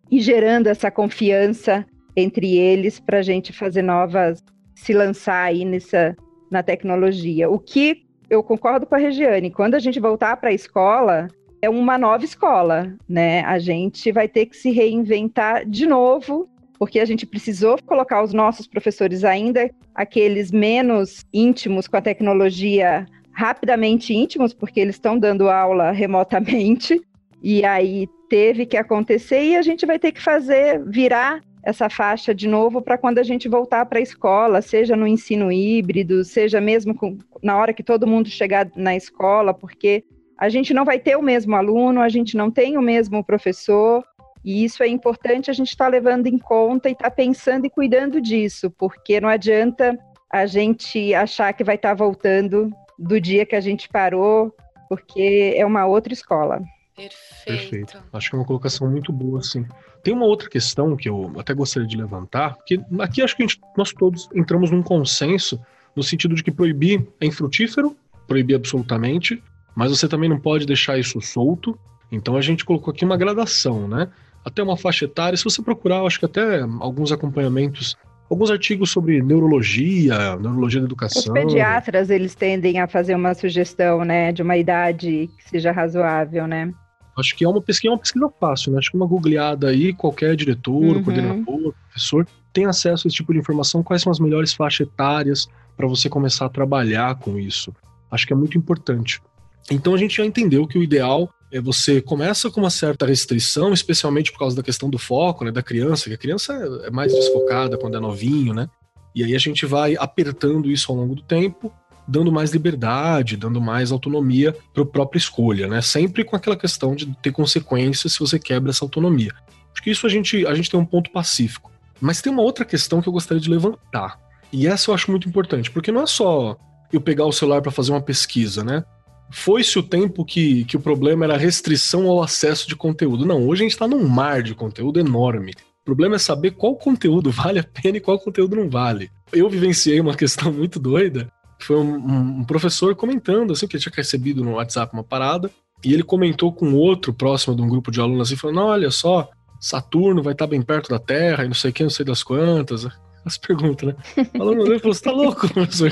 e 0.09 0.19
gerando 0.19 0.65
essa 0.65 0.89
confiança 0.89 1.85
entre 2.15 2.57
eles 2.57 2.99
para 2.99 3.19
a 3.19 3.21
gente 3.21 3.53
fazer 3.53 3.83
novas, 3.83 4.43
se 4.73 4.91
lançar 4.91 5.43
aí 5.43 5.63
nessa 5.63 6.15
na 6.49 6.63
tecnologia. 6.63 7.49
O 7.49 7.59
que 7.59 8.06
eu 8.29 8.43
concordo 8.43 8.85
com 8.85 8.95
a 8.95 8.97
Regiane. 8.97 9.51
Quando 9.51 9.75
a 9.75 9.79
gente 9.79 9.99
voltar 9.99 10.37
para 10.37 10.49
a 10.49 10.53
escola, 10.53 11.27
é 11.61 11.69
uma 11.69 11.97
nova 11.97 12.23
escola, 12.23 12.93
né? 13.07 13.41
A 13.41 13.59
gente 13.59 14.11
vai 14.11 14.27
ter 14.27 14.45
que 14.45 14.57
se 14.57 14.71
reinventar 14.71 15.65
de 15.67 15.85
novo, 15.85 16.49
porque 16.77 16.99
a 16.99 17.05
gente 17.05 17.25
precisou 17.25 17.77
colocar 17.85 18.23
os 18.23 18.33
nossos 18.33 18.67
professores 18.67 19.23
ainda 19.23 19.69
aqueles 19.95 20.51
menos 20.51 21.25
íntimos 21.33 21.87
com 21.87 21.97
a 21.97 22.01
tecnologia 22.01 23.05
rapidamente 23.31 24.13
íntimos, 24.13 24.53
porque 24.53 24.79
eles 24.79 24.95
estão 24.95 25.17
dando 25.17 25.49
aula 25.49 25.91
remotamente. 25.93 27.01
E 27.41 27.63
aí 27.63 28.07
teve 28.29 28.65
que 28.65 28.77
acontecer 28.77 29.43
e 29.43 29.55
a 29.55 29.61
gente 29.61 29.85
vai 29.85 29.99
ter 29.99 30.11
que 30.11 30.21
fazer 30.21 30.83
virar 30.85 31.39
essa 31.67 31.89
faixa 31.89 32.33
de 32.33 32.47
novo 32.47 32.81
para 32.81 32.97
quando 32.97 33.19
a 33.19 33.23
gente 33.23 33.49
voltar 33.49 33.85
para 33.87 33.99
a 33.99 34.01
escola, 34.01 34.61
seja 34.61 34.95
no 34.95 35.05
ensino 35.05 35.51
híbrido, 35.51 36.23
seja 36.23 36.61
mesmo 36.61 36.95
com, 36.95 37.17
na 37.43 37.57
hora 37.57 37.73
que 37.73 37.83
todo 37.83 38.07
mundo 38.07 38.29
chegar 38.29 38.71
na 38.73 38.95
escola, 38.95 39.53
porque 39.53 40.05
a 40.37 40.47
gente 40.47 40.73
não 40.73 40.85
vai 40.85 40.97
ter 40.97 41.17
o 41.17 41.21
mesmo 41.21 41.57
aluno, 41.57 41.99
a 41.99 42.07
gente 42.07 42.37
não 42.37 42.49
tem 42.49 42.77
o 42.77 42.81
mesmo 42.81 43.21
professor, 43.21 44.01
e 44.45 44.63
isso 44.63 44.81
é 44.81 44.87
importante 44.87 45.51
a 45.51 45.53
gente 45.53 45.67
estar 45.67 45.85
tá 45.85 45.91
levando 45.91 46.27
em 46.27 46.37
conta 46.37 46.87
e 46.87 46.93
estar 46.93 47.09
tá 47.09 47.11
pensando 47.11 47.65
e 47.65 47.69
cuidando 47.69 48.21
disso, 48.21 48.71
porque 48.71 49.19
não 49.19 49.27
adianta 49.27 49.99
a 50.31 50.45
gente 50.45 51.13
achar 51.13 51.51
que 51.51 51.65
vai 51.65 51.75
estar 51.75 51.89
tá 51.89 51.95
voltando 51.95 52.71
do 52.97 53.19
dia 53.19 53.45
que 53.45 53.57
a 53.57 53.61
gente 53.61 53.89
parou, 53.89 54.55
porque 54.87 55.53
é 55.57 55.65
uma 55.65 55.85
outra 55.85 56.13
escola. 56.13 56.61
Perfeito. 56.97 57.45
Perfeito. 57.45 58.03
Acho 58.11 58.29
que 58.31 58.35
é 58.35 58.39
uma 58.39 58.45
colocação 58.45 58.89
muito 58.89 59.13
boa, 59.13 59.43
sim. 59.43 59.63
Tem 60.03 60.13
uma 60.13 60.25
outra 60.25 60.49
questão 60.49 60.97
que 60.97 61.07
eu 61.07 61.31
até 61.37 61.53
gostaria 61.53 61.87
de 61.87 61.95
levantar, 61.95 62.55
porque 62.55 62.79
aqui 62.99 63.21
acho 63.21 63.37
que 63.37 63.43
gente, 63.43 63.61
nós 63.77 63.93
todos 63.93 64.27
entramos 64.33 64.71
num 64.71 64.81
consenso 64.81 65.59
no 65.95 66.01
sentido 66.01 66.33
de 66.33 66.43
que 66.43 66.51
proibir 66.51 67.07
é 67.21 67.27
infrutífero, 67.27 67.95
proibir 68.27 68.55
absolutamente, 68.55 69.41
mas 69.75 69.91
você 69.91 70.07
também 70.07 70.27
não 70.27 70.39
pode 70.39 70.65
deixar 70.65 70.97
isso 70.97 71.21
solto. 71.21 71.77
Então 72.11 72.35
a 72.35 72.41
gente 72.41 72.65
colocou 72.65 72.91
aqui 72.91 73.05
uma 73.05 73.15
gradação, 73.15 73.87
né? 73.87 74.09
Até 74.43 74.63
uma 74.63 74.77
faixa 74.77 75.05
etária. 75.05 75.37
Se 75.37 75.43
você 75.43 75.61
procurar, 75.61 76.01
acho 76.01 76.17
que 76.17 76.25
até 76.25 76.61
alguns 76.79 77.11
acompanhamentos 77.11 77.95
alguns 78.29 78.51
artigos 78.51 78.91
sobre 78.91 79.21
neurologia, 79.21 80.35
neurologia 80.35 80.81
da 80.81 80.85
educação. 80.85 81.33
Os 81.33 81.39
pediatras, 81.39 82.09
eles 82.09 82.35
tendem 82.35 82.79
a 82.79 82.87
fazer 82.87 83.15
uma 83.15 83.33
sugestão, 83.33 84.03
né, 84.03 84.33
de 84.33 84.41
uma 84.41 84.57
idade 84.57 85.29
que 85.37 85.49
seja 85.49 85.71
razoável, 85.71 86.45
né? 86.45 86.73
Acho 87.17 87.35
que 87.35 87.43
é 87.43 87.49
uma 87.49 87.61
pesquisa, 87.61 87.91
é 87.91 87.93
uma 87.93 87.99
pesquisa 87.99 88.29
fácil, 88.39 88.71
né? 88.71 88.77
Acho 88.77 88.91
que 88.91 88.97
uma 88.97 89.07
googleada 89.07 89.69
aí, 89.69 89.91
qualquer 89.93 90.35
diretor, 90.35 90.73
uhum. 90.73 91.03
coordenador, 91.03 91.73
professor, 91.73 92.27
tem 92.53 92.65
acesso 92.65 93.07
a 93.07 93.09
esse 93.09 93.17
tipo 93.17 93.33
de 93.33 93.39
informação, 93.39 93.83
quais 93.83 94.01
são 94.01 94.11
as 94.11 94.19
melhores 94.19 94.53
faixas 94.53 94.87
etárias 94.87 95.47
para 95.75 95.87
você 95.87 96.09
começar 96.09 96.45
a 96.45 96.49
trabalhar 96.49 97.15
com 97.15 97.39
isso. 97.39 97.73
Acho 98.09 98.25
que 98.25 98.33
é 98.33 98.35
muito 98.35 98.57
importante. 98.57 99.21
Então 99.69 99.93
a 99.93 99.97
gente 99.97 100.17
já 100.17 100.25
entendeu 100.25 100.65
que 100.67 100.77
o 100.77 100.83
ideal 100.83 101.29
é 101.51 101.61
você 101.61 102.01
começa 102.01 102.49
com 102.49 102.59
uma 102.59 102.69
certa 102.69 103.05
restrição, 103.05 103.73
especialmente 103.73 104.31
por 104.31 104.39
causa 104.39 104.55
da 104.55 104.63
questão 104.63 104.89
do 104.89 104.97
foco, 104.97 105.45
né, 105.45 105.51
da 105.51 105.63
criança, 105.63 106.09
que 106.09 106.15
a 106.15 106.17
criança 106.17 106.53
é 106.83 106.91
mais 106.91 107.13
desfocada 107.13 107.77
quando 107.77 107.97
é 107.97 107.99
novinho, 107.99 108.53
né? 108.53 108.69
E 109.15 109.23
aí 109.23 109.35
a 109.35 109.39
gente 109.39 109.65
vai 109.65 109.95
apertando 109.97 110.69
isso 110.69 110.91
ao 110.91 110.97
longo 110.97 111.15
do 111.15 111.21
tempo, 111.21 111.71
dando 112.07 112.31
mais 112.31 112.51
liberdade, 112.51 113.35
dando 113.35 113.59
mais 113.59 113.91
autonomia 113.91 114.55
para 114.73 114.83
a 114.83 114.85
própria 114.85 115.19
escolha, 115.19 115.67
né? 115.67 115.81
Sempre 115.81 116.23
com 116.23 116.35
aquela 116.35 116.55
questão 116.55 116.95
de 116.95 117.05
ter 117.21 117.31
consequências 117.31 118.13
se 118.13 118.19
você 118.19 118.39
quebra 118.39 118.69
essa 118.69 118.85
autonomia. 118.85 119.33
Acho 119.73 119.83
que 119.83 119.91
isso 119.91 120.07
a 120.07 120.09
gente, 120.09 120.45
a 120.45 120.55
gente 120.55 120.69
tem 120.71 120.79
um 120.79 120.85
ponto 120.85 121.11
pacífico. 121.11 121.71
Mas 121.99 122.21
tem 122.21 122.31
uma 122.31 122.41
outra 122.41 122.63
questão 122.63 123.01
que 123.01 123.09
eu 123.09 123.13
gostaria 123.13 123.41
de 123.41 123.49
levantar. 123.49 124.19
E 124.51 124.67
essa 124.67 124.89
eu 124.89 124.95
acho 124.95 125.11
muito 125.11 125.27
importante, 125.27 125.69
porque 125.69 125.91
não 125.91 126.01
é 126.01 126.07
só 126.07 126.57
eu 126.91 127.01
pegar 127.01 127.25
o 127.25 127.31
celular 127.31 127.61
para 127.61 127.71
fazer 127.71 127.91
uma 127.91 128.01
pesquisa, 128.01 128.63
né? 128.63 128.83
Foi-se 129.29 129.77
o 129.77 129.83
tempo 129.83 130.23
que, 130.23 130.63
que 130.65 130.77
o 130.77 130.79
problema 130.79 131.25
era 131.25 131.35
a 131.35 131.37
restrição 131.37 132.07
ao 132.07 132.23
acesso 132.23 132.67
de 132.67 132.75
conteúdo. 132.75 133.25
Não, 133.25 133.45
hoje 133.45 133.61
a 133.61 133.65
gente 133.65 133.73
está 133.73 133.87
num 133.87 134.07
mar 134.07 134.41
de 134.41 134.55
conteúdo 134.55 134.99
enorme. 134.99 135.51
O 135.81 135.85
problema 135.85 136.15
é 136.15 136.19
saber 136.19 136.51
qual 136.51 136.75
conteúdo 136.75 137.29
vale 137.31 137.59
a 137.59 137.63
pena 137.63 137.97
e 137.97 138.01
qual 138.01 138.17
conteúdo 138.19 138.55
não 138.55 138.69
vale. 138.69 139.09
Eu 139.31 139.49
vivenciei 139.49 139.99
uma 139.99 140.15
questão 140.15 140.51
muito 140.51 140.79
doida. 140.79 141.29
Foi 141.59 141.75
um, 141.75 142.39
um 142.39 142.43
professor 142.43 142.95
comentando, 142.95 143.51
assim, 143.51 143.67
que 143.67 143.75
ele 143.75 143.83
tinha 143.83 143.93
recebido 143.95 144.43
no 144.43 144.53
WhatsApp 144.53 144.93
uma 144.93 145.03
parada, 145.03 145.49
e 145.83 145.93
ele 145.93 146.03
comentou 146.03 146.51
com 146.53 146.73
outro 146.73 147.13
próximo 147.13 147.55
de 147.55 147.61
um 147.61 147.67
grupo 147.67 147.91
de 147.91 147.99
alunos, 147.99 148.27
assim, 148.27 148.35
falando: 148.35 148.61
olha 148.61 148.91
só, 148.91 149.29
Saturno 149.59 150.21
vai 150.21 150.33
estar 150.33 150.47
bem 150.47 150.61
perto 150.61 150.89
da 150.89 150.99
Terra 150.99 151.43
e 151.43 151.47
não 151.47 151.55
sei 151.55 151.71
o 151.71 151.73
que, 151.73 151.83
não 151.83 151.89
sei 151.89 152.05
das 152.05 152.23
quantas. 152.23 152.87
As 153.25 153.37
perguntas, 153.37 153.89
né? 153.89 153.95
Falando, 154.37 154.65
ele 154.67 154.79
falou: 154.79 154.93
você 154.93 155.03
tá 155.03 155.11
louco, 155.11 155.53
professor? 155.53 155.91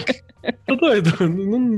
Tá 0.65 0.75
doido? 0.75 1.12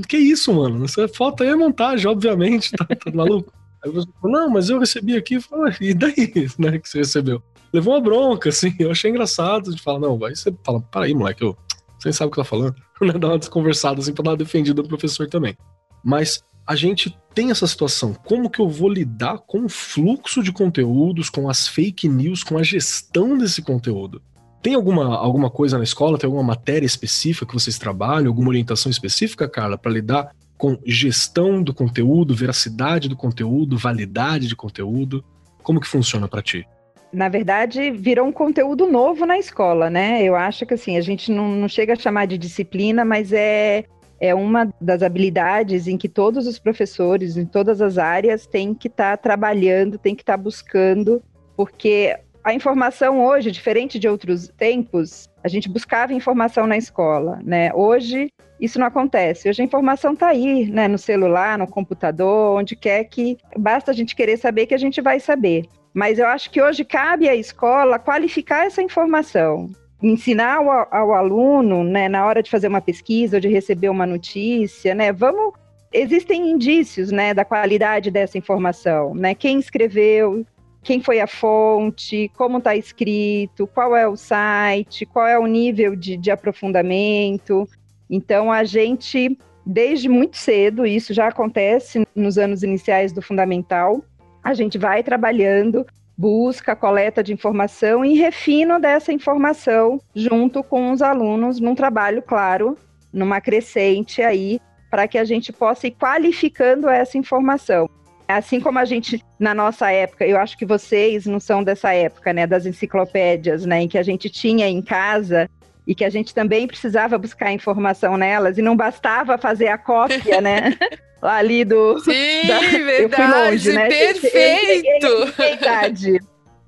Que 0.08 0.18
isso, 0.18 0.54
mano? 0.54 0.86
Essa 0.86 1.08
foto 1.08 1.42
aí 1.42 1.50
é 1.50 1.56
montagem, 1.56 2.08
obviamente, 2.08 2.72
tá, 2.74 2.86
tá 2.86 3.12
maluco? 3.14 3.52
Aí 3.84 3.92
você 3.92 4.08
falou, 4.22 4.40
não, 4.40 4.50
mas 4.50 4.70
eu 4.70 4.80
recebi 4.80 5.16
aqui, 5.16 5.40
falou, 5.40 5.70
e 5.80 5.94
daí, 5.94 6.48
né, 6.58 6.78
que 6.80 6.90
você 6.90 7.00
recebeu? 7.00 7.42
Levou 7.72 7.94
uma 7.94 8.02
bronca, 8.02 8.50
assim, 8.50 8.74
eu 8.80 8.92
achei 8.92 9.10
engraçado, 9.12 9.74
de 9.74 9.82
falar, 9.82 10.00
não, 10.00 10.18
vai, 10.18 10.36
você 10.36 10.54
fala, 10.64 10.82
para 10.82 11.06
aí, 11.06 11.14
moleque, 11.14 11.44
eu, 11.44 11.56
você 12.00 12.14
sabe 12.14 12.30
o 12.30 12.32
que 12.32 12.38
tá 12.38 12.44
falando, 12.44 12.76
né, 13.02 13.14
dar 13.14 13.30
uma 13.30 13.40
desconversada, 13.40 14.00
assim, 14.00 14.14
pra 14.14 14.24
dar 14.24 14.32
uma 14.32 14.38
defendida 14.38 14.82
do 14.82 14.88
professor 14.88 15.28
também. 15.28 15.58
Mas 16.04 16.44
a 16.66 16.76
gente 16.76 17.18
tem 17.34 17.50
essa 17.50 17.66
situação. 17.66 18.14
Como 18.14 18.50
que 18.50 18.60
eu 18.60 18.68
vou 18.68 18.90
lidar 18.90 19.40
com 19.40 19.66
o 19.66 19.70
fluxo 19.70 20.44
de 20.44 20.52
conteúdos, 20.52 21.30
com 21.30 21.50
as 21.50 21.68
fake 21.68 22.10
news, 22.10 22.44
com 22.44 22.58
a 22.58 22.64
gestão 22.64 23.38
desse 23.38 23.62
conteúdo? 23.62 24.22
Tem 24.62 24.76
alguma, 24.76 25.16
alguma 25.16 25.50
coisa 25.50 25.78
na 25.78 25.84
escola, 25.84 26.18
tem 26.18 26.28
alguma 26.28 26.44
matéria 26.44 26.86
específica 26.86 27.46
que 27.46 27.54
vocês 27.54 27.78
trabalham, 27.78 28.28
alguma 28.28 28.50
orientação 28.50 28.90
específica, 28.90 29.48
Carla, 29.48 29.78
para 29.78 29.92
lidar 29.92 30.36
com 30.58 30.78
gestão 30.86 31.62
do 31.62 31.74
conteúdo, 31.74 32.36
veracidade 32.36 33.08
do 33.08 33.16
conteúdo, 33.16 33.78
validade 33.78 34.48
de 34.48 34.56
conteúdo? 34.56 35.24
Como 35.64 35.80
que 35.80 35.88
funciona 35.88 36.28
para 36.28 36.42
ti? 36.42 36.68
Na 37.12 37.30
verdade, 37.30 37.90
virou 37.92 38.28
um 38.28 38.32
conteúdo 38.32 38.86
novo 38.86 39.26
na 39.26 39.38
escola, 39.38 39.90
né? 39.90 40.24
Eu 40.24 40.36
acho 40.36 40.66
que 40.66 40.74
assim, 40.74 40.98
a 40.98 41.02
gente 41.02 41.32
não, 41.32 41.50
não 41.50 41.68
chega 41.68 41.94
a 41.94 41.96
chamar 41.96 42.26
de 42.26 42.38
disciplina, 42.38 43.06
mas 43.06 43.32
é 43.32 43.86
é 44.20 44.34
uma 44.34 44.74
das 44.82 45.04
habilidades 45.04 45.88
em 45.88 45.98
que 45.98 46.10
todos 46.10 46.48
os 46.48 46.58
professores, 46.58 47.38
em 47.38 47.46
todas 47.46 47.82
as 47.82 47.98
áreas, 47.98 48.48
têm 48.48 48.74
que 48.74 48.88
estar 48.88 49.16
tá 49.16 49.18
trabalhando, 49.18 49.98
têm 49.98 50.16
que 50.16 50.24
estar 50.24 50.38
tá 50.38 50.44
buscando, 50.44 51.22
porque 51.56 52.18
a 52.44 52.54
informação 52.54 53.24
hoje, 53.24 53.52
diferente 53.52 54.00
de 54.00 54.08
outros 54.08 54.48
tempos, 54.58 55.28
a 55.44 55.48
gente 55.48 55.70
buscava 55.70 56.14
informação 56.14 56.66
na 56.66 56.78
escola, 56.78 57.40
né? 57.44 57.72
Hoje 57.74 58.32
isso 58.60 58.80
não 58.80 58.88
acontece. 58.88 59.50
Hoje 59.50 59.62
a 59.62 59.66
informação 59.66 60.14
está 60.14 60.28
aí, 60.28 60.66
né? 60.66 60.88
No 60.88 60.98
celular, 60.98 61.58
no 61.58 61.68
computador, 61.68 62.58
onde 62.58 62.76
quer 62.76 63.04
que 63.04 63.38
basta 63.58 63.92
a 63.92 63.94
gente 63.94 64.16
querer 64.16 64.38
saber 64.38 64.66
que 64.66 64.74
a 64.74 64.80
gente 64.80 65.02
vai 65.02 65.20
saber. 65.20 65.66
Mas 65.98 66.20
eu 66.20 66.28
acho 66.28 66.52
que 66.52 66.62
hoje 66.62 66.86
cabe 66.86 67.28
à 67.28 67.34
escola 67.36 67.98
qualificar 67.98 68.68
essa 68.68 68.84
informação 68.84 69.72
ensinar 70.00 70.58
ao, 70.58 70.70
ao, 70.92 71.14
aluno, 71.16 71.84
né, 71.84 72.08
na 72.08 72.24
hora 72.24 72.44
de 72.44 72.52
fazer 72.52 72.68
uma 72.68 72.80
pesquisa 72.80 73.38
ou 73.38 73.42
de 73.42 73.48
receber 73.48 73.90
uma 73.90 74.06
notícia, 74.06 74.94
né, 74.94 75.12
vamos 75.12 75.56
existem 75.92 76.52
indícios, 76.52 77.12
né, 77.12 77.34
da 77.34 77.44
qualidade 77.44 78.12
dessa 78.12 78.38
informação, 78.38 79.16
né, 79.16 79.34
quem 79.34 79.58
escreveu, 79.58 80.46
quem 80.84 81.02
foi 81.02 81.20
a 81.20 81.26
fonte, 81.26 82.30
como 82.38 82.60
está 82.60 82.76
escrito, 82.76 83.66
qual 83.66 83.96
é 83.96 84.08
o 84.08 84.16
site, 84.16 85.04
qual 85.04 85.26
é 85.26 85.40
o 85.40 85.48
nível 85.48 85.96
de, 85.96 86.16
de 86.16 86.30
aprofundamento. 86.30 87.68
Então 88.08 88.52
a 88.52 88.64
gente 88.64 89.36
desde 89.66 90.08
muito 90.08 90.38
cedo, 90.38 90.86
isso 90.86 91.12
já 91.12 91.28
acontece 91.28 92.06
nos 92.16 92.38
anos 92.38 92.62
iniciais 92.62 93.12
do 93.12 93.22
fundamental, 93.22 94.04
a 94.48 94.54
gente 94.54 94.78
vai 94.78 95.04
trabalhando 95.04 95.86
busca, 96.18 96.74
coleta 96.74 97.22
de 97.22 97.34
informação 97.34 98.06
e 98.06 98.14
refino 98.14 98.80
dessa 98.80 99.12
informação 99.12 100.00
junto 100.16 100.64
com 100.64 100.92
os 100.92 101.02
alunos 101.02 101.60
num 101.60 101.76
trabalho, 101.76 102.22
claro, 102.22 102.78
numa 103.12 103.42
crescente 103.42 104.22
aí, 104.22 104.62
para 104.90 105.06
que 105.06 105.18
a 105.18 105.26
gente 105.26 105.52
possa 105.52 105.88
ir 105.88 105.92
qualificando 105.92 106.88
essa 106.88 107.18
informação. 107.18 107.90
Assim 108.26 108.62
como 108.62 108.80
a 108.80 108.86
gente, 108.86 109.22
na 109.38 109.54
nossa 109.54 109.92
época, 109.92 110.26
eu 110.26 110.38
acho 110.38 110.58
que 110.58 110.66
vocês 110.66 111.26
não 111.26 111.42
são 111.42 111.62
dessa 111.62 111.94
época, 111.94 112.32
né, 112.32 112.48
das 112.48 112.66
enciclopédias, 112.66 113.66
né, 113.66 113.82
em 113.82 113.88
que 113.90 113.98
a 113.98 114.04
gente 114.04 114.30
tinha 114.30 114.66
em 114.66 114.82
casa 114.82 115.50
e 115.88 115.96
que 115.96 116.04
a 116.04 116.10
gente 116.10 116.36
também 116.36 116.68
precisava 116.68 117.18
buscar 117.18 117.52
informação 117.54 118.18
nelas 118.18 118.58
e 118.58 118.62
não 118.62 118.76
bastava 118.76 119.38
fazer 119.38 119.70
a 119.70 119.78
cópia, 119.78 120.42
né? 120.42 120.78
ali 121.22 121.64
do. 121.64 121.98
Sim, 122.00 122.46
da, 122.46 122.60
verdade, 122.60 123.50
longe, 123.50 123.74
né? 123.74 123.88
perfeito! 123.88 125.06
Eu 125.08 125.28
entreguei, 125.28 125.48
a 125.48 125.54
idade. 125.54 126.20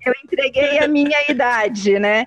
Eu 0.05 0.13
entreguei 0.23 0.79
a 0.79 0.87
minha 0.87 1.17
idade, 1.29 1.99
né? 1.99 2.25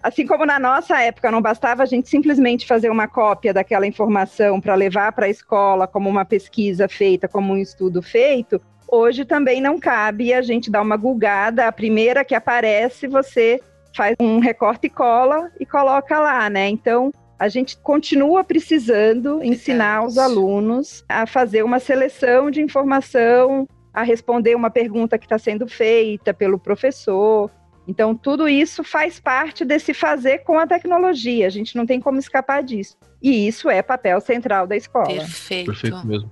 Assim 0.00 0.24
como 0.24 0.46
na 0.46 0.60
nossa 0.60 1.02
época 1.02 1.30
não 1.30 1.42
bastava 1.42 1.82
a 1.82 1.86
gente 1.86 2.08
simplesmente 2.08 2.66
fazer 2.66 2.88
uma 2.88 3.08
cópia 3.08 3.52
daquela 3.52 3.84
informação 3.84 4.60
para 4.60 4.76
levar 4.76 5.10
para 5.12 5.26
a 5.26 5.28
escola 5.28 5.88
como 5.88 6.08
uma 6.08 6.24
pesquisa 6.24 6.88
feita, 6.88 7.26
como 7.26 7.52
um 7.52 7.56
estudo 7.56 8.00
feito, 8.00 8.60
hoje 8.86 9.24
também 9.24 9.60
não 9.60 9.78
cabe 9.78 10.32
a 10.32 10.40
gente 10.40 10.70
dar 10.70 10.82
uma 10.82 10.96
gulgada, 10.96 11.66
a 11.66 11.72
primeira 11.72 12.24
que 12.24 12.34
aparece, 12.34 13.08
você 13.08 13.60
faz 13.98 14.14
um 14.20 14.38
recorte 14.38 14.86
e 14.86 14.90
cola 14.90 15.50
e 15.58 15.66
coloca 15.66 16.20
lá, 16.20 16.48
né? 16.48 16.68
Então, 16.68 17.10
a 17.36 17.48
gente 17.48 17.76
continua 17.78 18.44
precisando 18.44 19.42
ensinar 19.42 20.06
os 20.06 20.16
alunos 20.16 21.04
a 21.08 21.26
fazer 21.26 21.64
uma 21.64 21.80
seleção 21.80 22.48
de 22.48 22.62
informação, 22.62 23.66
a 23.92 24.04
responder 24.04 24.54
uma 24.54 24.70
pergunta 24.70 25.18
que 25.18 25.24
está 25.24 25.36
sendo 25.36 25.66
feita 25.66 26.32
pelo 26.32 26.60
professor. 26.60 27.50
Então, 27.88 28.14
tudo 28.14 28.48
isso 28.48 28.84
faz 28.84 29.18
parte 29.18 29.64
desse 29.64 29.92
fazer 29.92 30.44
com 30.44 30.60
a 30.60 30.66
tecnologia. 30.66 31.48
A 31.48 31.50
gente 31.50 31.74
não 31.74 31.84
tem 31.84 32.00
como 32.00 32.20
escapar 32.20 32.62
disso. 32.62 32.96
E 33.20 33.48
isso 33.48 33.68
é 33.68 33.82
papel 33.82 34.20
central 34.20 34.64
da 34.64 34.76
escola. 34.76 35.08
Perfeito. 35.08 35.72
Perfeito 35.72 36.06
mesmo. 36.06 36.30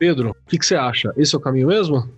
Pedro, 0.00 0.30
o 0.30 0.48
que, 0.48 0.58
que 0.58 0.66
você 0.66 0.74
acha? 0.74 1.14
Esse 1.16 1.36
é 1.36 1.38
o 1.38 1.40
caminho 1.40 1.68
mesmo? 1.68 2.10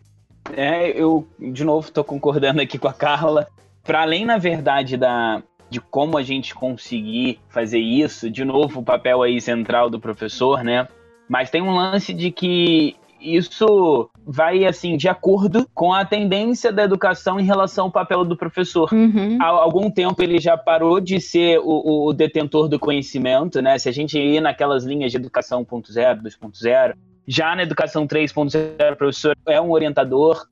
É, 0.54 0.88
eu, 0.90 1.28
de 1.38 1.64
novo, 1.64 1.86
estou 1.86 2.02
concordando 2.02 2.62
aqui 2.62 2.78
com 2.78 2.88
a 2.88 2.94
Carla. 2.94 3.46
Para 3.86 4.02
além, 4.02 4.24
na 4.24 4.36
verdade, 4.36 4.96
da, 4.96 5.42
de 5.70 5.80
como 5.80 6.18
a 6.18 6.22
gente 6.22 6.54
conseguir 6.54 7.38
fazer 7.48 7.78
isso, 7.78 8.30
de 8.30 8.44
novo 8.44 8.80
o 8.80 8.84
papel 8.84 9.22
aí 9.22 9.40
central 9.40 9.88
do 9.88 10.00
professor, 10.00 10.64
né? 10.64 10.88
Mas 11.28 11.50
tem 11.50 11.62
um 11.62 11.74
lance 11.74 12.12
de 12.12 12.30
que 12.30 12.96
isso 13.20 14.10
vai 14.24 14.64
assim 14.64 14.96
de 14.96 15.08
acordo 15.08 15.66
com 15.74 15.92
a 15.92 16.04
tendência 16.04 16.72
da 16.72 16.82
educação 16.82 17.40
em 17.40 17.44
relação 17.44 17.86
ao 17.86 17.90
papel 17.90 18.24
do 18.24 18.36
professor. 18.36 18.92
Uhum. 18.92 19.38
Há 19.40 19.46
algum 19.46 19.90
tempo 19.90 20.22
ele 20.22 20.38
já 20.38 20.56
parou 20.56 21.00
de 21.00 21.20
ser 21.20 21.58
o, 21.58 22.08
o, 22.08 22.12
detentor 22.12 22.68
do 22.68 22.78
conhecimento, 22.78 23.62
né? 23.62 23.78
Se 23.78 23.88
a 23.88 23.92
gente 23.92 24.18
ir 24.18 24.40
naquelas 24.40 24.84
linhas 24.84 25.10
de 25.10 25.16
educação 25.16 25.64
1.0, 25.64 26.22
2.0, 26.22 26.94
já 27.26 27.56
na 27.56 27.62
educação 27.62 28.06
3.0 28.06 28.92
o 28.92 28.96
professor 28.96 29.36
é 29.46 29.60
um 29.60 29.70
orientador, 29.70 30.46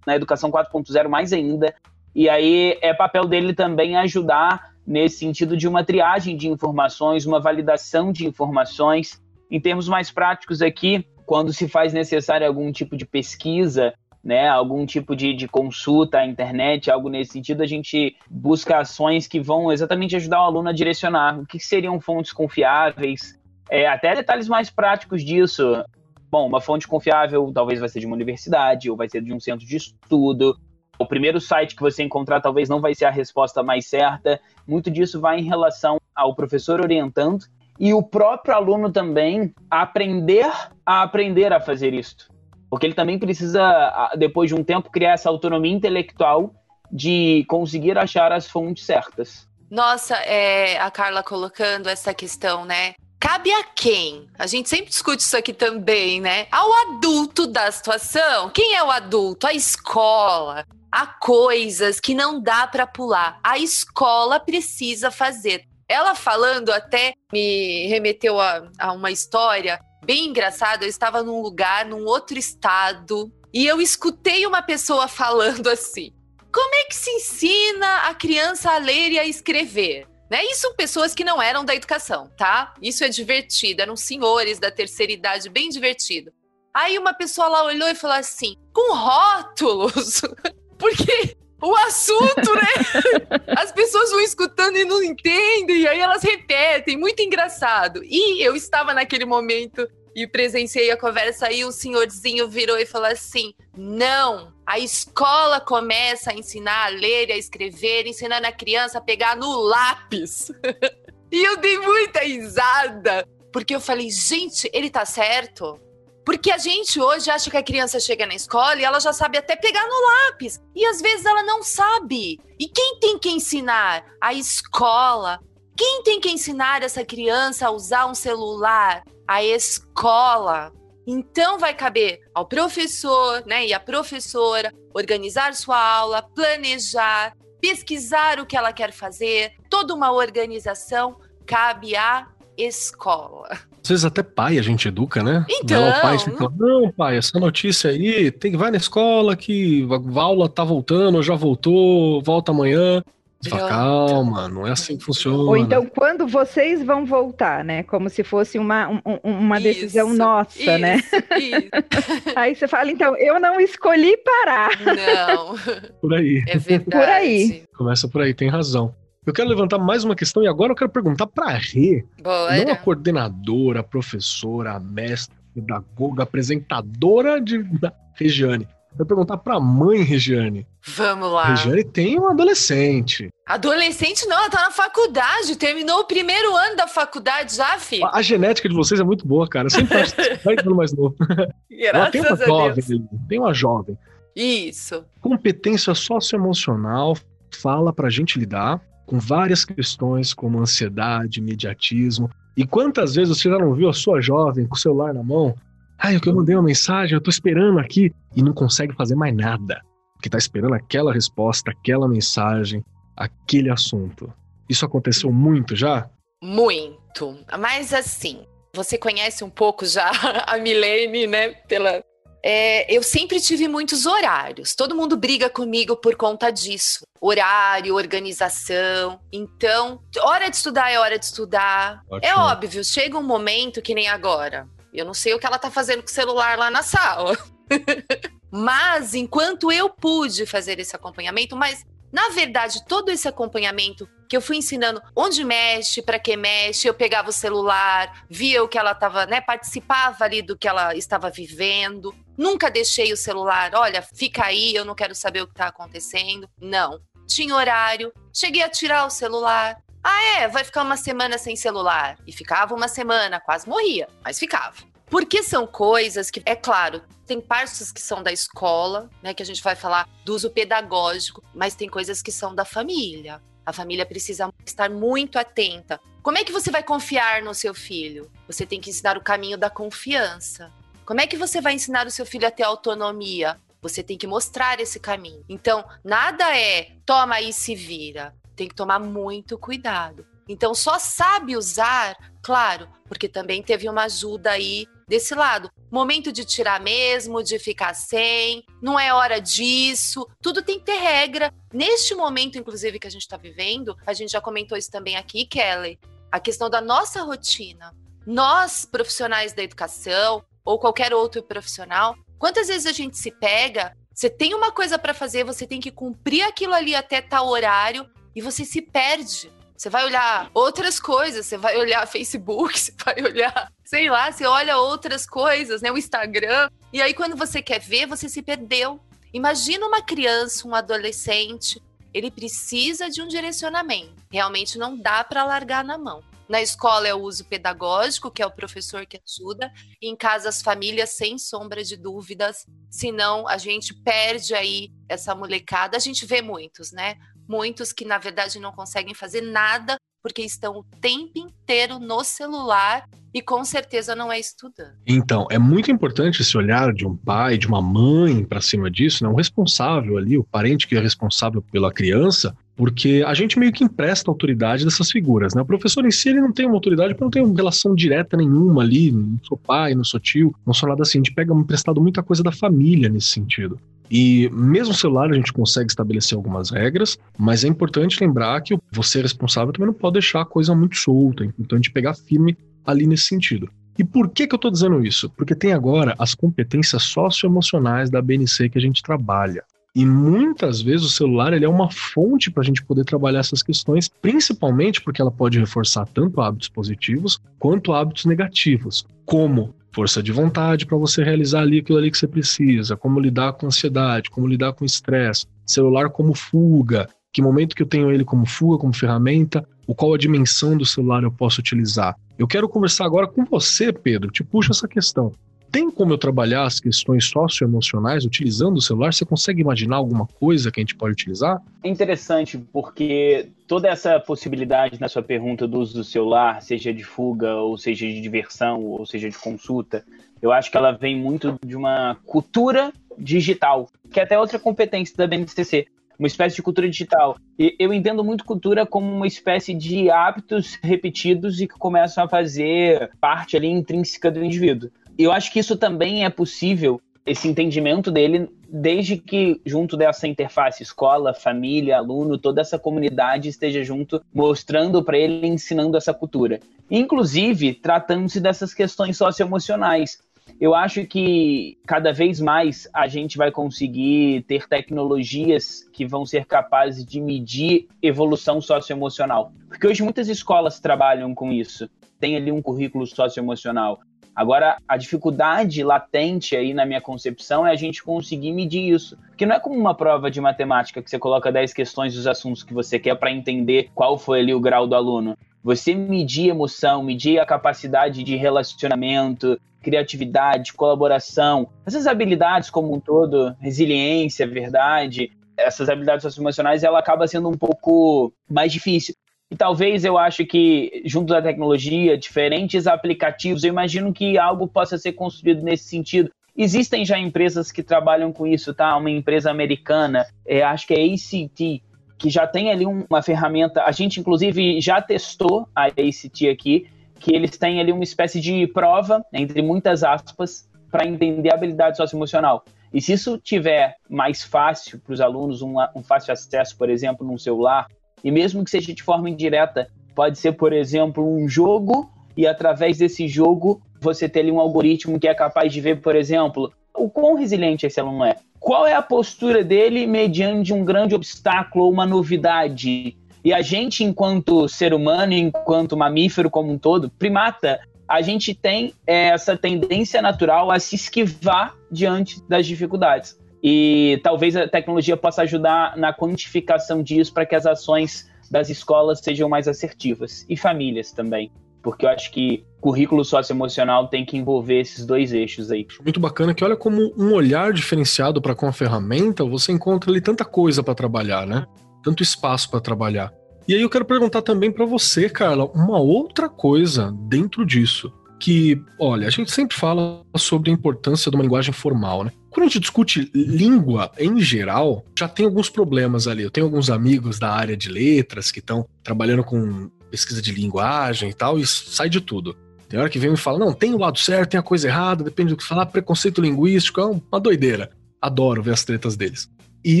na 0.06 0.16
educação 0.16 0.50
4.0 0.50 1.08
mais 1.08 1.32
ainda, 1.32 1.74
e 2.14 2.28
aí 2.28 2.78
é 2.82 2.92
papel 2.92 3.24
dele 3.26 3.54
também 3.54 3.96
ajudar 3.96 4.72
nesse 4.86 5.18
sentido 5.18 5.56
de 5.56 5.66
uma 5.66 5.84
triagem 5.84 6.36
de 6.36 6.48
informações, 6.48 7.26
uma 7.26 7.40
validação 7.40 8.12
de 8.12 8.26
informações. 8.26 9.20
Em 9.50 9.60
termos 9.60 9.88
mais 9.88 10.10
práticos 10.10 10.60
aqui, 10.60 11.06
quando 11.24 11.52
se 11.52 11.68
faz 11.68 11.92
necessário 11.92 12.46
algum 12.46 12.70
tipo 12.72 12.96
de 12.96 13.06
pesquisa, 13.06 13.94
né, 14.22 14.48
algum 14.48 14.86
tipo 14.86 15.16
de, 15.16 15.34
de 15.34 15.48
consulta 15.48 16.18
à 16.18 16.26
internet, 16.26 16.90
algo 16.90 17.08
nesse 17.08 17.32
sentido, 17.32 17.62
a 17.62 17.66
gente 17.66 18.16
busca 18.30 18.78
ações 18.78 19.26
que 19.26 19.40
vão 19.40 19.72
exatamente 19.72 20.14
ajudar 20.14 20.42
o 20.42 20.44
aluno 20.44 20.68
a 20.68 20.72
direcionar 20.72 21.40
o 21.40 21.46
que 21.46 21.58
seriam 21.58 22.00
fontes 22.00 22.32
confiáveis, 22.32 23.38
é, 23.68 23.86
até 23.86 24.14
detalhes 24.14 24.48
mais 24.48 24.70
práticos 24.70 25.24
disso. 25.24 25.82
Bom, 26.30 26.46
uma 26.46 26.60
fonte 26.60 26.86
confiável 26.86 27.50
talvez 27.52 27.80
vai 27.80 27.88
ser 27.88 28.00
de 28.00 28.06
uma 28.06 28.14
universidade 28.14 28.90
ou 28.90 28.96
vai 28.96 29.08
ser 29.08 29.22
de 29.22 29.32
um 29.34 29.40
centro 29.40 29.66
de 29.66 29.76
estudo, 29.76 30.56
o 30.98 31.06
primeiro 31.06 31.40
site 31.40 31.74
que 31.74 31.82
você 31.82 32.02
encontrar 32.02 32.40
talvez 32.40 32.68
não 32.68 32.80
vai 32.80 32.94
ser 32.94 33.06
a 33.06 33.10
resposta 33.10 33.62
mais 33.62 33.86
certa. 33.86 34.40
Muito 34.66 34.90
disso 34.90 35.20
vai 35.20 35.38
em 35.38 35.44
relação 35.44 35.98
ao 36.14 36.34
professor 36.34 36.80
orientando 36.80 37.44
e 37.78 37.92
o 37.92 38.02
próprio 38.02 38.54
aluno 38.54 38.92
também 38.92 39.54
aprender 39.70 40.50
a 40.84 41.02
aprender 41.02 41.52
a 41.52 41.60
fazer 41.60 41.94
isto. 41.94 42.30
Porque 42.70 42.86
ele 42.86 42.94
também 42.94 43.18
precisa, 43.18 44.10
depois 44.16 44.48
de 44.48 44.54
um 44.54 44.64
tempo, 44.64 44.90
criar 44.90 45.12
essa 45.12 45.28
autonomia 45.28 45.72
intelectual 45.72 46.54
de 46.90 47.44
conseguir 47.48 47.98
achar 47.98 48.32
as 48.32 48.46
fontes 48.48 48.84
certas. 48.84 49.48
Nossa, 49.70 50.16
é, 50.16 50.78
a 50.78 50.90
Carla 50.90 51.22
colocando 51.22 51.88
essa 51.88 52.12
questão, 52.12 52.64
né? 52.64 52.94
Cabe 53.18 53.52
a 53.52 53.62
quem? 53.62 54.28
A 54.38 54.46
gente 54.46 54.68
sempre 54.68 54.90
discute 54.90 55.22
isso 55.22 55.36
aqui 55.36 55.52
também, 55.52 56.20
né? 56.20 56.46
Ao 56.50 56.72
adulto 56.88 57.46
da 57.46 57.70
situação. 57.70 58.50
Quem 58.50 58.74
é 58.74 58.82
o 58.82 58.90
adulto? 58.90 59.46
A 59.46 59.52
escola. 59.52 60.66
Há 60.92 61.06
coisas 61.06 61.98
que 61.98 62.14
não 62.14 62.38
dá 62.38 62.66
para 62.66 62.86
pular. 62.86 63.40
A 63.42 63.58
escola 63.58 64.38
precisa 64.38 65.10
fazer. 65.10 65.64
Ela 65.88 66.14
falando 66.14 66.70
até 66.70 67.14
me 67.32 67.86
remeteu 67.86 68.38
a, 68.38 68.70
a 68.78 68.92
uma 68.92 69.10
história 69.10 69.80
bem 70.04 70.26
engraçada. 70.26 70.84
Eu 70.84 70.90
estava 70.90 71.22
num 71.22 71.40
lugar, 71.40 71.86
num 71.86 72.04
outro 72.04 72.38
estado, 72.38 73.32
e 73.54 73.66
eu 73.66 73.80
escutei 73.80 74.44
uma 74.46 74.60
pessoa 74.60 75.08
falando 75.08 75.68
assim: 75.68 76.12
Como 76.52 76.74
é 76.74 76.84
que 76.84 76.94
se 76.94 77.10
ensina 77.10 78.08
a 78.08 78.14
criança 78.14 78.70
a 78.70 78.76
ler 78.76 79.12
e 79.12 79.18
a 79.18 79.24
escrever? 79.24 80.06
Né? 80.30 80.44
Isso 80.44 80.74
pessoas 80.74 81.14
que 81.14 81.24
não 81.24 81.40
eram 81.40 81.64
da 81.64 81.74
educação, 81.74 82.30
tá? 82.36 82.74
Isso 82.80 83.02
é 83.02 83.08
divertido, 83.08 83.80
eram 83.82 83.96
senhores 83.96 84.58
da 84.58 84.70
terceira 84.70 85.12
idade, 85.12 85.48
bem 85.48 85.70
divertido. 85.70 86.32
Aí 86.74 86.98
uma 86.98 87.12
pessoa 87.14 87.48
lá 87.48 87.64
olhou 87.64 87.88
e 87.88 87.94
falou 87.94 88.16
assim: 88.16 88.56
com 88.74 88.94
rótulos. 88.94 90.20
Porque 90.82 91.36
o 91.62 91.76
assunto, 91.76 92.54
né? 92.56 93.46
As 93.56 93.70
pessoas 93.70 94.10
vão 94.10 94.20
escutando 94.20 94.76
e 94.76 94.84
não 94.84 95.00
entendem, 95.00 95.82
e 95.82 95.86
aí 95.86 96.00
elas 96.00 96.24
repetem, 96.24 96.96
muito 96.96 97.22
engraçado. 97.22 98.02
E 98.02 98.42
eu 98.44 98.56
estava 98.56 98.92
naquele 98.92 99.24
momento 99.24 99.88
e 100.12 100.26
presenciei 100.26 100.90
a 100.90 100.96
conversa 100.96 101.46
aí, 101.46 101.64
o 101.64 101.70
senhorzinho 101.70 102.48
virou 102.48 102.76
e 102.78 102.84
falou 102.84 103.06
assim: 103.06 103.54
"Não, 103.76 104.52
a 104.66 104.80
escola 104.80 105.60
começa 105.60 106.32
a 106.32 106.34
ensinar 106.34 106.86
a 106.86 106.88
ler 106.88 107.28
e 107.28 107.32
a 107.32 107.38
escrever, 107.38 108.08
ensinando 108.08 108.48
a 108.48 108.52
criança 108.52 108.98
a 108.98 109.00
pegar 109.00 109.36
no 109.36 109.62
lápis". 109.62 110.50
e 111.30 111.44
eu 111.44 111.56
dei 111.58 111.78
muita 111.78 112.24
risada, 112.24 113.24
porque 113.52 113.72
eu 113.72 113.80
falei: 113.80 114.10
"Gente, 114.10 114.68
ele 114.74 114.90
tá 114.90 115.04
certo?" 115.04 115.80
Porque 116.24 116.50
a 116.50 116.58
gente 116.58 117.00
hoje 117.00 117.30
acha 117.30 117.50
que 117.50 117.56
a 117.56 117.62
criança 117.62 117.98
chega 117.98 118.26
na 118.26 118.34
escola 118.34 118.76
e 118.76 118.84
ela 118.84 119.00
já 119.00 119.12
sabe 119.12 119.38
até 119.38 119.56
pegar 119.56 119.86
no 119.86 120.28
lápis. 120.28 120.60
E 120.74 120.84
às 120.86 121.00
vezes 121.00 121.26
ela 121.26 121.42
não 121.42 121.62
sabe. 121.62 122.40
E 122.58 122.68
quem 122.68 122.98
tem 123.00 123.18
que 123.18 123.30
ensinar? 123.30 124.04
A 124.20 124.32
escola. 124.32 125.40
Quem 125.76 126.02
tem 126.02 126.20
que 126.20 126.30
ensinar 126.30 126.82
essa 126.82 127.04
criança 127.04 127.66
a 127.66 127.70
usar 127.70 128.06
um 128.06 128.14
celular? 128.14 129.02
A 129.26 129.42
escola. 129.42 130.72
Então 131.06 131.58
vai 131.58 131.74
caber 131.74 132.20
ao 132.32 132.46
professor, 132.46 133.44
né, 133.44 133.66
e 133.66 133.74
à 133.74 133.80
professora 133.80 134.72
organizar 134.94 135.54
sua 135.54 135.80
aula, 135.80 136.22
planejar, 136.22 137.34
pesquisar 137.60 138.38
o 138.38 138.46
que 138.46 138.56
ela 138.56 138.72
quer 138.72 138.92
fazer, 138.92 139.52
toda 139.68 139.94
uma 139.94 140.12
organização 140.12 141.18
cabe 141.46 141.96
à 141.96 142.28
escola. 142.56 143.48
Às 143.82 143.88
vezes 143.88 144.04
até 144.04 144.22
pai 144.22 144.58
a 144.58 144.62
gente 144.62 144.86
educa, 144.86 145.22
né? 145.22 145.44
Então. 145.48 145.88
o 145.88 146.00
pai 146.00 146.18
fica, 146.18 146.48
não, 146.56 146.92
pai, 146.92 147.16
essa 147.16 147.38
notícia 147.38 147.90
aí, 147.90 148.30
tem 148.30 148.52
que 148.52 148.56
vai 148.56 148.70
na 148.70 148.76
escola 148.76 149.34
que 149.34 149.86
a 149.90 150.20
aula 150.20 150.48
tá 150.48 150.62
voltando, 150.62 151.22
já 151.22 151.34
voltou, 151.34 152.22
volta 152.22 152.52
amanhã. 152.52 153.02
Você 153.42 153.50
fala, 153.50 153.68
calma, 153.68 154.48
não 154.48 154.64
é 154.64 154.70
assim 154.70 154.96
que 154.96 155.02
funciona. 155.02 155.36
Ou 155.36 155.56
então, 155.56 155.84
quando 155.84 156.28
vocês 156.28 156.84
vão 156.84 157.04
voltar, 157.04 157.64
né? 157.64 157.82
Como 157.82 158.08
se 158.08 158.22
fosse 158.22 158.56
uma, 158.56 158.88
um, 158.88 159.00
uma 159.24 159.58
decisão 159.58 160.10
Isso, 160.10 160.16
nossa, 160.16 160.78
né? 160.78 160.98
Isso, 160.98 161.16
isso. 161.40 162.22
Aí 162.36 162.54
você 162.54 162.68
fala, 162.68 162.92
então, 162.92 163.16
eu 163.16 163.40
não 163.40 163.60
escolhi 163.60 164.16
parar. 164.18 164.70
Não, 164.80 165.56
Por 166.00 166.14
aí. 166.14 166.44
é 166.46 166.56
verdade. 166.56 166.84
Por 166.84 167.08
aí. 167.08 167.64
Começa 167.76 168.06
por 168.06 168.22
aí, 168.22 168.32
tem 168.32 168.48
razão. 168.48 168.94
Eu 169.24 169.32
quero 169.32 169.48
levantar 169.48 169.78
mais 169.78 170.02
uma 170.02 170.16
questão 170.16 170.42
e 170.42 170.48
agora 170.48 170.72
eu 170.72 170.76
quero 170.76 170.90
perguntar 170.90 171.28
pra 171.28 171.50
Rê, 171.50 172.04
não 172.24 172.72
a 172.72 172.76
coordenadora, 172.76 173.78
a 173.78 173.82
professora, 173.84 174.72
a 174.72 174.80
mestra, 174.80 175.36
a 175.36 175.54
pedagoga, 175.54 176.22
a 176.22 176.24
apresentadora 176.24 177.40
de 177.40 177.62
da 177.78 177.92
Regiane. 178.14 178.64
Eu 178.90 178.96
quero 178.96 179.06
perguntar 179.06 179.36
pra 179.36 179.60
mãe 179.60 180.02
Regiane. 180.02 180.66
Vamos 180.84 181.30
lá. 181.30 181.50
Regiane 181.50 181.84
tem 181.84 182.18
um 182.18 182.28
adolescente. 182.28 183.28
Adolescente 183.46 184.26
não, 184.26 184.36
ela 184.36 184.50
tá 184.50 184.64
na 184.64 184.70
faculdade, 184.72 185.54
terminou 185.56 186.00
o 186.00 186.04
primeiro 186.04 186.56
ano 186.56 186.74
da 186.76 186.88
faculdade 186.88 187.54
já, 187.54 187.78
filho. 187.78 188.04
A, 188.06 188.18
a 188.18 188.22
genética 188.22 188.68
de 188.68 188.74
vocês 188.74 188.98
é 188.98 189.04
muito 189.04 189.24
boa, 189.24 189.48
cara. 189.48 189.66
Eu 189.66 189.70
sempre 189.70 189.98
acho 189.98 190.16
vai 190.44 190.56
dando 190.56 190.74
mais 190.74 190.92
novo. 190.92 191.14
Ela 191.70 192.10
tem 192.10 192.20
uma 192.22 192.30
Graças 192.30 192.42
a 192.42 192.46
jovem, 192.46 192.84
Deus. 192.84 193.02
tem 193.28 193.38
uma 193.38 193.54
jovem. 193.54 193.96
Isso. 194.34 195.04
Competência 195.20 195.94
socioemocional 195.94 197.16
fala 197.52 197.92
pra 197.92 198.10
gente 198.10 198.36
lidar 198.36 198.80
com 199.12 199.18
várias 199.18 199.62
questões 199.62 200.32
como 200.32 200.58
ansiedade, 200.58 201.38
imediatismo. 201.38 202.30
E 202.56 202.66
quantas 202.66 203.14
vezes 203.14 203.36
você 203.36 203.50
já 203.50 203.58
não 203.58 203.74
viu 203.74 203.90
a 203.90 203.92
sua 203.92 204.22
jovem 204.22 204.66
com 204.66 204.74
o 204.74 204.78
celular 204.78 205.12
na 205.12 205.22
mão? 205.22 205.54
Ai, 205.98 206.18
eu 206.24 206.34
mandei 206.34 206.56
uma 206.56 206.62
mensagem, 206.62 207.14
eu 207.14 207.20
tô 207.20 207.28
esperando 207.28 207.78
aqui 207.78 208.10
e 208.34 208.42
não 208.42 208.54
consegue 208.54 208.94
fazer 208.94 209.14
mais 209.14 209.36
nada. 209.36 209.82
Porque 210.14 210.30
tá 210.30 210.38
esperando 210.38 210.72
aquela 210.72 211.12
resposta, 211.12 211.70
aquela 211.70 212.08
mensagem, 212.08 212.82
aquele 213.14 213.68
assunto. 213.68 214.32
Isso 214.66 214.86
aconteceu 214.86 215.30
muito 215.30 215.76
já? 215.76 216.08
Muito. 216.42 217.36
Mas 217.60 217.92
assim, 217.92 218.46
você 218.74 218.96
conhece 218.96 219.44
um 219.44 219.50
pouco 219.50 219.84
já 219.84 220.10
a 220.48 220.56
Milene, 220.56 221.26
né? 221.26 221.48
Pela. 221.68 222.02
É, 222.44 222.92
eu 222.92 223.02
sempre 223.02 223.40
tive 223.40 223.68
muitos 223.68 224.04
horários. 224.04 224.74
Todo 224.74 224.96
mundo 224.96 225.16
briga 225.16 225.48
comigo 225.48 225.96
por 225.96 226.16
conta 226.16 226.50
disso. 226.50 227.06
Horário, 227.20 227.94
organização. 227.94 229.20
Então, 229.32 230.02
hora 230.18 230.50
de 230.50 230.56
estudar 230.56 230.90
é 230.90 230.98
hora 230.98 231.18
de 231.18 231.24
estudar. 231.24 232.02
É 232.20 232.34
Ótimo. 232.34 232.40
óbvio, 232.40 232.84
chega 232.84 233.16
um 233.16 233.22
momento 233.22 233.80
que 233.80 233.94
nem 233.94 234.08
agora. 234.08 234.68
Eu 234.92 235.04
não 235.04 235.14
sei 235.14 235.32
o 235.34 235.38
que 235.38 235.46
ela 235.46 235.58
tá 235.58 235.70
fazendo 235.70 236.02
com 236.02 236.08
o 236.08 236.12
celular 236.12 236.58
lá 236.58 236.70
na 236.70 236.82
sala. 236.82 237.38
Mas 238.50 239.14
enquanto 239.14 239.72
eu 239.72 239.88
pude 239.88 240.44
fazer 240.44 240.78
esse 240.78 240.94
acompanhamento, 240.94 241.56
mas 241.56 241.86
na 242.12 242.28
verdade, 242.28 242.84
todo 242.86 243.08
esse 243.08 243.26
acompanhamento 243.26 244.06
que 244.28 244.36
eu 244.36 244.42
fui 244.42 244.58
ensinando 244.58 245.00
onde 245.16 245.42
mexe, 245.42 246.02
para 246.02 246.18
que 246.18 246.36
mexe, 246.36 246.86
eu 246.86 246.92
pegava 246.92 247.30
o 247.30 247.32
celular, 247.32 248.26
via 248.28 248.62
o 248.62 248.68
que 248.68 248.76
ela 248.76 248.92
estava, 248.92 249.24
né, 249.24 249.40
participava 249.40 250.24
ali 250.24 250.42
do 250.42 250.56
que 250.56 250.68
ela 250.68 250.94
estava 250.94 251.30
vivendo. 251.30 252.14
Nunca 252.42 252.68
deixei 252.68 253.12
o 253.12 253.16
celular, 253.16 253.70
olha, 253.72 254.02
fica 254.02 254.46
aí, 254.46 254.74
eu 254.74 254.84
não 254.84 254.96
quero 254.96 255.14
saber 255.14 255.42
o 255.42 255.46
que 255.46 255.52
está 255.52 255.68
acontecendo. 255.68 256.50
Não. 256.60 257.00
Tinha 257.24 257.54
horário, 257.54 258.12
cheguei 258.34 258.64
a 258.64 258.68
tirar 258.68 259.06
o 259.06 259.10
celular. 259.10 259.80
Ah, 260.02 260.24
é, 260.40 260.48
vai 260.48 260.64
ficar 260.64 260.82
uma 260.82 260.96
semana 260.96 261.38
sem 261.38 261.54
celular. 261.54 262.18
E 262.26 262.32
ficava 262.32 262.74
uma 262.74 262.88
semana, 262.88 263.38
quase 263.38 263.68
morria, 263.68 264.08
mas 264.24 264.40
ficava. 264.40 264.74
Porque 265.06 265.40
são 265.40 265.68
coisas 265.68 266.32
que, 266.32 266.42
é 266.44 266.56
claro, 266.56 267.04
tem 267.28 267.40
partes 267.40 267.92
que 267.92 268.00
são 268.00 268.20
da 268.20 268.32
escola, 268.32 269.08
né, 269.22 269.32
que 269.32 269.42
a 269.44 269.46
gente 269.46 269.62
vai 269.62 269.76
falar 269.76 270.08
do 270.24 270.34
uso 270.34 270.50
pedagógico, 270.50 271.44
mas 271.54 271.76
tem 271.76 271.88
coisas 271.88 272.20
que 272.20 272.32
são 272.32 272.52
da 272.52 272.64
família. 272.64 273.40
A 273.64 273.72
família 273.72 274.04
precisa 274.04 274.52
estar 274.66 274.90
muito 274.90 275.38
atenta. 275.38 276.00
Como 276.24 276.38
é 276.38 276.42
que 276.42 276.50
você 276.50 276.72
vai 276.72 276.82
confiar 276.82 277.40
no 277.40 277.54
seu 277.54 277.72
filho? 277.72 278.28
Você 278.48 278.66
tem 278.66 278.80
que 278.80 278.90
ensinar 278.90 279.16
o 279.16 279.22
caminho 279.22 279.56
da 279.56 279.70
confiança. 279.70 280.72
Como 281.12 281.20
é 281.20 281.26
que 281.26 281.36
você 281.36 281.60
vai 281.60 281.74
ensinar 281.74 282.06
o 282.06 282.10
seu 282.10 282.24
filho 282.24 282.48
a 282.48 282.50
ter 282.50 282.62
autonomia? 282.62 283.60
Você 283.82 284.02
tem 284.02 284.16
que 284.16 284.26
mostrar 284.26 284.80
esse 284.80 284.98
caminho. 284.98 285.44
Então, 285.46 285.84
nada 286.02 286.56
é 286.56 286.92
toma 287.04 287.38
e 287.38 287.52
se 287.52 287.74
vira. 287.74 288.34
Tem 288.56 288.66
que 288.66 288.74
tomar 288.74 288.98
muito 288.98 289.58
cuidado. 289.58 290.26
Então, 290.48 290.74
só 290.74 290.98
sabe 290.98 291.54
usar, 291.54 292.16
claro, 292.42 292.88
porque 293.04 293.28
também 293.28 293.62
teve 293.62 293.90
uma 293.90 294.04
ajuda 294.04 294.52
aí 294.52 294.86
desse 295.06 295.34
lado. 295.34 295.70
Momento 295.90 296.32
de 296.32 296.46
tirar 296.46 296.80
mesmo, 296.80 297.42
de 297.42 297.58
ficar 297.58 297.92
sem, 297.92 298.64
não 298.80 298.98
é 298.98 299.12
hora 299.12 299.38
disso, 299.38 300.26
tudo 300.40 300.62
tem 300.62 300.78
que 300.78 300.86
ter 300.86 300.98
regra. 300.98 301.52
Neste 301.74 302.14
momento, 302.14 302.56
inclusive, 302.56 302.98
que 302.98 303.06
a 303.06 303.10
gente 303.10 303.20
está 303.20 303.36
vivendo, 303.36 303.94
a 304.06 304.14
gente 304.14 304.32
já 304.32 304.40
comentou 304.40 304.78
isso 304.78 304.90
também 304.90 305.16
aqui, 305.16 305.44
Kelly, 305.44 306.00
a 306.30 306.40
questão 306.40 306.70
da 306.70 306.80
nossa 306.80 307.20
rotina. 307.20 307.94
Nós, 308.26 308.86
profissionais 308.86 309.52
da 309.52 309.62
educação, 309.62 310.42
ou 310.64 310.78
qualquer 310.78 311.12
outro 311.12 311.42
profissional, 311.42 312.16
quantas 312.38 312.68
vezes 312.68 312.86
a 312.86 312.92
gente 312.92 313.16
se 313.18 313.30
pega, 313.30 313.96
você 314.14 314.28
tem 314.28 314.54
uma 314.54 314.70
coisa 314.70 314.98
para 314.98 315.14
fazer, 315.14 315.44
você 315.44 315.66
tem 315.66 315.80
que 315.80 315.90
cumprir 315.90 316.42
aquilo 316.42 316.74
ali 316.74 316.94
até 316.94 317.20
tal 317.20 317.48
horário 317.48 318.08
e 318.34 318.40
você 318.40 318.64
se 318.64 318.82
perde. 318.82 319.50
Você 319.76 319.90
vai 319.90 320.04
olhar 320.04 320.48
outras 320.54 321.00
coisas, 321.00 321.44
você 321.44 321.56
vai 321.56 321.76
olhar 321.76 322.06
Facebook, 322.06 322.78
você 322.78 322.92
vai 323.04 323.20
olhar, 323.20 323.72
sei 323.84 324.08
lá, 324.08 324.30
você 324.30 324.46
olha 324.46 324.78
outras 324.78 325.26
coisas, 325.26 325.82
né? 325.82 325.90
O 325.90 325.98
Instagram. 325.98 326.68
E 326.92 327.02
aí, 327.02 327.12
quando 327.14 327.36
você 327.36 327.60
quer 327.60 327.80
ver, 327.80 328.06
você 328.06 328.28
se 328.28 328.42
perdeu. 328.42 329.00
Imagina 329.32 329.86
uma 329.86 330.00
criança, 330.00 330.68
um 330.68 330.74
adolescente, 330.74 331.82
ele 332.14 332.30
precisa 332.30 333.08
de 333.08 333.22
um 333.22 333.26
direcionamento. 333.26 334.14
Realmente 334.30 334.78
não 334.78 334.96
dá 334.96 335.24
para 335.24 335.42
largar 335.42 335.82
na 335.82 335.98
mão. 335.98 336.22
Na 336.48 336.60
escola 336.60 337.08
é 337.08 337.14
o 337.14 337.20
uso 337.22 337.44
pedagógico, 337.44 338.30
que 338.30 338.42
é 338.42 338.46
o 338.46 338.50
professor 338.50 339.06
que 339.06 339.20
ajuda, 339.26 339.72
em 340.00 340.16
casa 340.16 340.48
as 340.48 340.60
famílias, 340.60 341.10
sem 341.10 341.38
sombra 341.38 341.82
de 341.82 341.96
dúvidas, 341.96 342.66
senão 342.90 343.48
a 343.48 343.56
gente 343.56 343.94
perde 343.94 344.54
aí 344.54 344.90
essa 345.08 345.34
molecada. 345.34 345.96
A 345.96 346.00
gente 346.00 346.26
vê 346.26 346.42
muitos, 346.42 346.92
né? 346.92 347.16
Muitos 347.48 347.92
que 347.92 348.04
na 348.04 348.18
verdade 348.18 348.58
não 348.58 348.72
conseguem 348.72 349.14
fazer 349.14 349.40
nada 349.40 349.96
porque 350.22 350.42
estão 350.42 350.78
o 350.78 350.84
tempo 351.00 351.32
inteiro 351.36 351.98
no 351.98 352.22
celular 352.22 353.08
e 353.34 353.42
com 353.42 353.64
certeza 353.64 354.14
não 354.14 354.30
é 354.30 354.38
estudando. 354.38 354.94
Então, 355.06 355.46
é 355.50 355.58
muito 355.58 355.90
importante 355.90 356.42
esse 356.42 356.56
olhar 356.56 356.92
de 356.92 357.06
um 357.06 357.16
pai, 357.16 357.56
de 357.58 357.66
uma 357.66 357.80
mãe 357.80 358.44
para 358.44 358.60
cima 358.60 358.90
disso, 358.90 359.24
né? 359.24 359.30
Um 359.30 359.34
responsável 359.34 360.16
ali, 360.16 360.38
o 360.38 360.44
parente 360.44 360.86
que 360.86 360.94
é 360.94 361.00
responsável 361.00 361.62
pela 361.62 361.92
criança, 361.92 362.54
porque 362.76 363.22
a 363.26 363.34
gente 363.34 363.58
meio 363.58 363.72
que 363.72 363.84
empresta 363.84 364.30
autoridade 364.30 364.84
dessas 364.84 365.10
figuras, 365.10 365.54
né? 365.54 365.62
O 365.62 365.66
professor 365.66 366.04
em 366.04 366.10
si 366.10 366.30
ele 366.30 366.40
não 366.40 366.52
tem 366.52 366.66
uma 366.66 366.74
autoridade 366.74 367.14
porque 367.14 367.24
não 367.24 367.30
tem 367.30 367.42
uma 367.42 367.54
relação 367.54 367.94
direta 367.94 368.36
nenhuma 368.36 368.82
ali, 368.82 369.12
não 369.12 369.38
sou 369.42 369.58
pai, 369.58 369.94
não 369.94 370.04
sou 370.04 370.18
tio, 370.18 370.54
não 370.66 370.72
sou 370.72 370.88
nada 370.88 371.02
assim. 371.02 371.18
A 371.18 371.20
gente 371.20 371.34
pega 371.34 371.52
emprestado 371.54 372.00
muita 372.00 372.22
coisa 372.22 372.42
da 372.42 372.52
família 372.52 373.08
nesse 373.08 373.28
sentido. 373.28 373.78
E 374.10 374.50
mesmo 374.52 374.92
o 374.92 374.96
celular 374.96 375.30
a 375.30 375.34
gente 375.34 375.52
consegue 375.52 375.90
estabelecer 375.90 376.36
algumas 376.36 376.70
regras, 376.70 377.18
mas 377.38 377.64
é 377.64 377.68
importante 377.68 378.22
lembrar 378.22 378.60
que 378.60 378.78
você 378.90 379.22
responsável 379.22 379.72
também 379.72 379.86
não 379.86 379.94
pode 379.94 380.14
deixar 380.14 380.42
a 380.42 380.46
coisa 380.46 380.74
muito 380.74 380.96
solta, 380.96 381.44
é 381.44 381.46
importante 381.46 381.90
pegar 381.90 382.14
firme 382.14 382.56
ali 382.84 383.06
nesse 383.06 383.24
sentido. 383.24 383.70
E 383.98 384.04
por 384.04 384.28
que, 384.28 384.46
que 384.46 384.54
eu 384.54 384.56
estou 384.56 384.70
dizendo 384.70 385.04
isso? 385.04 385.30
Porque 385.30 385.54
tem 385.54 385.72
agora 385.72 386.14
as 386.18 386.34
competências 386.34 387.02
socioemocionais 387.04 388.10
da 388.10 388.22
BNC 388.22 388.68
que 388.70 388.78
a 388.78 388.80
gente 388.80 389.02
trabalha. 389.02 389.62
E 389.94 390.06
muitas 390.06 390.80
vezes 390.80 391.04
o 391.04 391.10
celular 391.10 391.52
ele 391.52 391.66
é 391.66 391.68
uma 391.68 391.90
fonte 391.90 392.50
para 392.50 392.62
a 392.62 392.64
gente 392.64 392.82
poder 392.82 393.04
trabalhar 393.04 393.40
essas 393.40 393.62
questões, 393.62 394.08
principalmente 394.08 395.02
porque 395.02 395.20
ela 395.20 395.30
pode 395.30 395.58
reforçar 395.58 396.06
tanto 396.06 396.40
hábitos 396.40 396.70
positivos 396.70 397.38
quanto 397.58 397.92
hábitos 397.92 398.24
negativos, 398.24 399.04
como 399.26 399.74
força 399.92 400.22
de 400.22 400.32
vontade 400.32 400.86
para 400.86 400.96
você 400.96 401.22
realizar 401.22 401.60
ali 401.60 401.80
aquilo 401.80 401.98
ali 401.98 402.10
que 402.10 402.16
você 402.16 402.26
precisa, 402.26 402.96
como 402.96 403.20
lidar 403.20 403.52
com 403.52 403.66
ansiedade, 403.66 404.30
como 404.30 404.46
lidar 404.46 404.72
com 404.72 404.86
estresse, 404.86 405.46
celular 405.66 406.08
como 406.08 406.34
fuga, 406.34 407.06
que 407.30 407.42
momento 407.42 407.76
que 407.76 407.82
eu 407.82 407.86
tenho 407.86 408.10
ele 408.10 408.24
como 408.24 408.46
fuga, 408.46 408.78
como 408.78 408.94
ferramenta, 408.94 409.66
o 409.86 409.94
qual 409.94 410.14
a 410.14 410.18
dimensão 410.18 410.74
do 410.74 410.86
celular 410.86 411.22
eu 411.22 411.30
posso 411.30 411.60
utilizar. 411.60 412.16
Eu 412.38 412.46
quero 412.46 412.66
conversar 412.66 413.04
agora 413.04 413.26
com 413.26 413.44
você, 413.44 413.92
Pedro, 413.92 414.30
te 414.30 414.42
puxa 414.42 414.72
essa 414.72 414.88
questão. 414.88 415.32
Tem 415.72 415.90
como 415.90 416.12
eu 416.12 416.18
trabalhar 416.18 416.64
as 416.64 416.78
questões 416.78 417.24
socioemocionais 417.24 418.26
utilizando 418.26 418.76
o 418.76 418.80
celular? 418.82 419.14
Você 419.14 419.24
consegue 419.24 419.62
imaginar 419.62 419.96
alguma 419.96 420.26
coisa 420.26 420.70
que 420.70 420.78
a 420.78 420.82
gente 420.82 420.94
pode 420.94 421.14
utilizar? 421.14 421.62
É 421.82 421.88
interessante 421.88 422.58
porque 422.58 423.48
toda 423.66 423.88
essa 423.88 424.20
possibilidade 424.20 425.00
na 425.00 425.08
sua 425.08 425.22
pergunta 425.22 425.66
do 425.66 425.80
uso 425.80 425.94
do 425.94 426.04
celular, 426.04 426.60
seja 426.60 426.92
de 426.92 427.02
fuga, 427.02 427.54
ou 427.54 427.78
seja 427.78 428.06
de 428.06 428.20
diversão, 428.20 428.84
ou 428.84 429.06
seja 429.06 429.30
de 429.30 429.38
consulta, 429.38 430.04
eu 430.42 430.52
acho 430.52 430.70
que 430.70 430.76
ela 430.76 430.92
vem 430.92 431.18
muito 431.18 431.58
de 431.64 431.74
uma 431.74 432.18
cultura 432.26 432.92
digital, 433.18 433.88
que 434.10 434.20
é 434.20 434.24
até 434.24 434.38
outra 434.38 434.58
competência 434.58 435.16
da 435.16 435.26
BNCC, 435.26 435.86
uma 436.18 436.28
espécie 436.28 436.54
de 436.54 436.62
cultura 436.62 436.86
digital. 436.86 437.38
E 437.58 437.74
eu 437.78 437.94
entendo 437.94 438.22
muito 438.22 438.44
cultura 438.44 438.84
como 438.84 439.10
uma 439.10 439.26
espécie 439.26 439.72
de 439.72 440.10
hábitos 440.10 440.78
repetidos 440.82 441.62
e 441.62 441.66
que 441.66 441.78
começam 441.78 442.24
a 442.24 442.28
fazer 442.28 443.10
parte 443.18 443.56
ali 443.56 443.68
intrínseca 443.68 444.30
do 444.30 444.44
indivíduo 444.44 444.90
eu 445.18 445.32
acho 445.32 445.52
que 445.52 445.58
isso 445.58 445.76
também 445.76 446.24
é 446.24 446.30
possível, 446.30 447.00
esse 447.24 447.48
entendimento 447.48 448.10
dele, 448.10 448.48
desde 448.68 449.16
que 449.16 449.60
junto 449.64 449.96
dessa 449.96 450.26
interface 450.26 450.82
escola, 450.82 451.34
família, 451.34 451.98
aluno, 451.98 452.38
toda 452.38 452.60
essa 452.60 452.78
comunidade 452.78 453.48
esteja 453.48 453.84
junto, 453.84 454.22
mostrando 454.34 455.02
para 455.02 455.18
ele, 455.18 455.46
ensinando 455.46 455.96
essa 455.96 456.12
cultura. 456.12 456.58
Inclusive, 456.90 457.74
tratando-se 457.74 458.40
dessas 458.40 458.74
questões 458.74 459.16
socioemocionais. 459.16 460.18
Eu 460.60 460.74
acho 460.74 461.06
que 461.06 461.78
cada 461.86 462.12
vez 462.12 462.40
mais 462.40 462.88
a 462.92 463.06
gente 463.06 463.38
vai 463.38 463.50
conseguir 463.50 464.42
ter 464.42 464.66
tecnologias 464.66 465.88
que 465.92 466.04
vão 466.04 466.26
ser 466.26 466.44
capazes 466.46 467.04
de 467.04 467.20
medir 467.20 467.88
evolução 468.02 468.60
socioemocional. 468.60 469.52
Porque 469.68 469.86
hoje 469.86 470.02
muitas 470.02 470.28
escolas 470.28 470.80
trabalham 470.80 471.34
com 471.34 471.52
isso. 471.52 471.88
Tem 472.18 472.36
ali 472.36 472.50
um 472.50 472.60
currículo 472.60 473.06
socioemocional. 473.06 474.00
Agora, 474.34 474.78
a 474.88 474.96
dificuldade 474.96 475.84
latente 475.84 476.56
aí 476.56 476.72
na 476.72 476.86
minha 476.86 477.00
concepção 477.00 477.66
é 477.66 477.70
a 477.70 477.76
gente 477.76 478.02
conseguir 478.02 478.52
medir 478.52 478.92
isso. 478.92 479.16
Porque 479.28 479.44
não 479.44 479.56
é 479.56 479.60
como 479.60 479.78
uma 479.78 479.94
prova 479.94 480.30
de 480.30 480.40
matemática 480.40 481.02
que 481.02 481.10
você 481.10 481.18
coloca 481.18 481.52
10 481.52 481.72
questões 481.74 482.14
dos 482.14 482.26
assuntos 482.26 482.62
que 482.62 482.72
você 482.72 482.98
quer 482.98 483.14
para 483.14 483.30
entender 483.30 483.90
qual 483.94 484.18
foi 484.18 484.40
ali 484.40 484.54
o 484.54 484.60
grau 484.60 484.86
do 484.86 484.94
aluno. 484.94 485.36
Você 485.62 485.94
medir 485.94 486.48
emoção, 486.48 487.02
medir 487.02 487.38
a 487.38 487.46
capacidade 487.46 488.24
de 488.24 488.34
relacionamento, 488.34 489.60
criatividade, 489.82 490.72
colaboração, 490.72 491.68
essas 491.84 492.06
habilidades 492.06 492.70
como 492.70 492.94
um 492.94 493.00
todo, 493.00 493.54
resiliência, 493.60 494.46
verdade, 494.46 495.30
essas 495.56 495.88
habilidades 495.88 496.22
socioemocionais, 496.22 496.82
ela 496.82 496.98
acaba 496.98 497.26
sendo 497.26 497.48
um 497.48 497.56
pouco 497.56 498.32
mais 498.48 498.72
difícil. 498.72 499.14
E 499.52 499.54
talvez 499.54 500.02
eu 500.02 500.16
acho 500.16 500.46
que, 500.46 501.02
junto 501.04 501.30
da 501.30 501.42
tecnologia, 501.42 502.16
diferentes 502.16 502.86
aplicativos, 502.86 503.62
eu 503.62 503.68
imagino 503.68 504.10
que 504.10 504.38
algo 504.38 504.66
possa 504.66 504.96
ser 504.96 505.12
construído 505.12 505.62
nesse 505.62 505.84
sentido. 505.84 506.30
Existem 506.56 507.04
já 507.04 507.18
empresas 507.18 507.70
que 507.70 507.82
trabalham 507.82 508.32
com 508.32 508.46
isso, 508.46 508.72
tá? 508.72 508.96
Uma 508.96 509.10
empresa 509.10 509.50
americana, 509.50 510.24
é, 510.46 510.62
acho 510.62 510.86
que 510.86 510.94
é 510.94 511.04
ACT, 511.04 511.82
que 512.16 512.30
já 512.30 512.46
tem 512.46 512.70
ali 512.70 512.86
uma 512.86 513.20
ferramenta. 513.20 513.82
A 513.82 513.92
gente, 513.92 514.18
inclusive, 514.18 514.80
já 514.80 515.02
testou 515.02 515.68
a 515.76 515.84
ACT 515.84 516.48
aqui, 516.48 516.86
que 517.20 517.34
eles 517.34 517.58
têm 517.58 517.78
ali 517.78 517.92
uma 517.92 518.04
espécie 518.04 518.40
de 518.40 518.66
prova, 518.68 519.22
entre 519.34 519.60
muitas 519.60 520.02
aspas, 520.02 520.66
para 520.90 521.06
entender 521.06 521.52
a 521.52 521.56
habilidade 521.56 521.98
socioemocional. 521.98 522.64
E 522.90 523.02
se 523.02 523.12
isso 523.12 523.36
tiver 523.36 523.96
mais 524.08 524.42
fácil 524.42 524.98
para 524.98 525.12
os 525.12 525.20
alunos, 525.20 525.60
um, 525.60 525.74
um 525.94 526.02
fácil 526.02 526.32
acesso, 526.32 526.74
por 526.74 526.88
exemplo, 526.88 527.26
num 527.26 527.36
celular, 527.36 527.86
e 528.22 528.30
mesmo 528.30 528.64
que 528.64 528.70
seja 528.70 528.94
de 528.94 529.02
forma 529.02 529.28
indireta, 529.28 529.88
pode 530.14 530.38
ser, 530.38 530.52
por 530.52 530.72
exemplo, 530.72 531.26
um 531.26 531.48
jogo, 531.48 532.10
e 532.36 532.46
através 532.46 532.98
desse 532.98 533.28
jogo 533.28 533.80
você 534.00 534.28
ter 534.28 534.40
ali 534.40 534.50
um 534.50 534.60
algoritmo 534.60 535.18
que 535.18 535.28
é 535.28 535.34
capaz 535.34 535.72
de 535.72 535.80
ver, 535.80 536.00
por 536.00 536.16
exemplo, 536.16 536.72
o 536.94 537.08
quão 537.08 537.34
resiliente 537.34 537.86
esse 537.86 538.00
aluno 538.00 538.24
é. 538.24 538.36
Qual 538.58 538.86
é 538.86 538.94
a 538.94 539.02
postura 539.02 539.64
dele 539.64 540.06
mediante 540.06 540.72
um 540.72 540.84
grande 540.84 541.14
obstáculo 541.14 541.84
ou 541.84 541.92
uma 541.92 542.06
novidade? 542.06 543.16
E 543.44 543.52
a 543.52 543.60
gente, 543.60 544.04
enquanto 544.04 544.68
ser 544.68 544.94
humano, 544.94 545.32
enquanto 545.32 545.96
mamífero 545.96 546.48
como 546.48 546.72
um 546.72 546.78
todo, 546.78 547.10
primata, 547.10 547.80
a 548.06 548.20
gente 548.20 548.54
tem 548.54 548.92
é, 549.06 549.28
essa 549.28 549.56
tendência 549.56 550.22
natural 550.22 550.70
a 550.70 550.78
se 550.78 550.94
esquivar 550.94 551.74
diante 551.90 552.40
das 552.48 552.66
dificuldades. 552.66 553.36
E 553.62 554.20
talvez 554.24 554.56
a 554.56 554.66
tecnologia 554.66 555.16
possa 555.16 555.42
ajudar 555.42 555.96
na 555.96 556.12
quantificação 556.12 557.02
disso 557.02 557.32
para 557.32 557.46
que 557.46 557.54
as 557.54 557.64
ações 557.64 558.28
das 558.50 558.68
escolas 558.68 559.20
sejam 559.20 559.48
mais 559.48 559.68
assertivas 559.68 560.44
e 560.48 560.56
famílias 560.56 561.12
também. 561.12 561.50
Porque 561.80 562.04
eu 562.04 562.10
acho 562.10 562.30
que 562.32 562.64
currículo 562.80 563.24
socioemocional 563.24 564.08
tem 564.08 564.24
que 564.24 564.36
envolver 564.36 564.80
esses 564.80 565.06
dois 565.06 565.32
eixos 565.32 565.70
aí. 565.70 565.86
Muito 566.02 566.20
bacana 566.20 566.52
que 566.52 566.64
olha 566.64 566.76
como 566.76 567.12
um 567.16 567.32
olhar 567.32 567.72
diferenciado 567.72 568.42
para 568.42 568.54
com 568.54 568.66
a 568.66 568.72
ferramenta, 568.72 569.44
você 569.44 569.72
encontra 569.72 570.10
ali 570.10 570.20
tanta 570.20 570.44
coisa 570.44 570.82
para 570.82 570.94
trabalhar, 570.94 571.46
né? 571.46 571.64
Tanto 572.02 572.22
espaço 572.22 572.70
para 572.70 572.80
trabalhar. 572.80 573.32
E 573.66 573.74
aí 573.74 573.82
eu 573.82 573.90
quero 573.90 574.04
perguntar 574.04 574.42
também 574.42 574.72
para 574.72 574.84
você, 574.84 575.28
Carla, 575.28 575.66
uma 575.66 575.98
outra 576.00 576.48
coisa 576.48 577.14
dentro 577.28 577.64
disso 577.64 578.12
que, 578.42 578.82
olha, 578.98 579.28
a 579.28 579.30
gente 579.30 579.52
sempre 579.52 579.76
fala 579.76 580.20
sobre 580.36 580.68
a 580.68 580.74
importância 580.74 581.30
de 581.30 581.36
uma 581.36 581.44
linguagem 581.44 581.72
formal, 581.72 582.24
né? 582.24 582.32
Quando 582.50 582.64
a 582.64 582.68
gente 582.68 582.80
discute 582.80 583.30
língua 583.32 584.10
em 584.18 584.40
geral, 584.40 585.06
já 585.16 585.28
tem 585.28 585.46
alguns 585.46 585.70
problemas 585.70 586.26
ali. 586.26 586.42
Eu 586.42 586.50
tenho 586.50 586.66
alguns 586.66 586.90
amigos 586.90 587.38
da 587.38 587.52
área 587.52 587.76
de 587.76 587.88
letras 587.88 588.50
que 588.50 588.58
estão 588.58 588.84
trabalhando 589.04 589.44
com 589.44 589.88
pesquisa 590.10 590.42
de 590.42 590.50
linguagem 590.50 591.30
e 591.30 591.32
tal, 591.32 591.56
e 591.56 591.64
sai 591.64 592.08
de 592.08 592.20
tudo. 592.20 592.56
Tem 592.88 592.98
hora 592.98 593.08
que 593.08 593.18
vem 593.18 593.32
e 593.32 593.36
fala, 593.36 593.60
não, 593.60 593.72
tem 593.72 593.94
o 593.94 593.98
lado 593.98 594.18
certo, 594.18 594.50
tem 594.50 594.60
a 594.60 594.62
coisa 594.62 594.88
errada, 594.88 595.22
depende 595.22 595.50
do 595.50 595.56
que 595.56 595.64
falar, 595.64 595.86
preconceito 595.86 596.42
linguístico, 596.42 597.00
é 597.00 597.04
uma 597.04 597.40
doideira. 597.40 597.90
Adoro 598.20 598.60
ver 598.60 598.72
as 598.72 598.84
tretas 598.84 599.16
deles. 599.16 599.48
E 599.84 600.00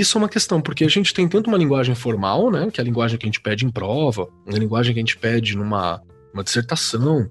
isso 0.00 0.18
é 0.18 0.20
uma 0.20 0.28
questão, 0.28 0.60
porque 0.60 0.84
a 0.84 0.88
gente 0.88 1.14
tem 1.14 1.28
tanto 1.28 1.46
uma 1.46 1.56
linguagem 1.56 1.94
formal, 1.94 2.50
né, 2.50 2.68
que 2.72 2.80
é 2.80 2.82
a 2.82 2.84
linguagem 2.84 3.16
que 3.18 3.24
a 3.24 3.28
gente 3.28 3.40
pede 3.40 3.64
em 3.64 3.70
prova, 3.70 4.28
a 4.48 4.58
linguagem 4.58 4.92
que 4.92 4.98
a 4.98 5.02
gente 5.02 5.16
pede 5.16 5.56
numa 5.56 6.02
uma 6.34 6.42
dissertação, 6.42 7.30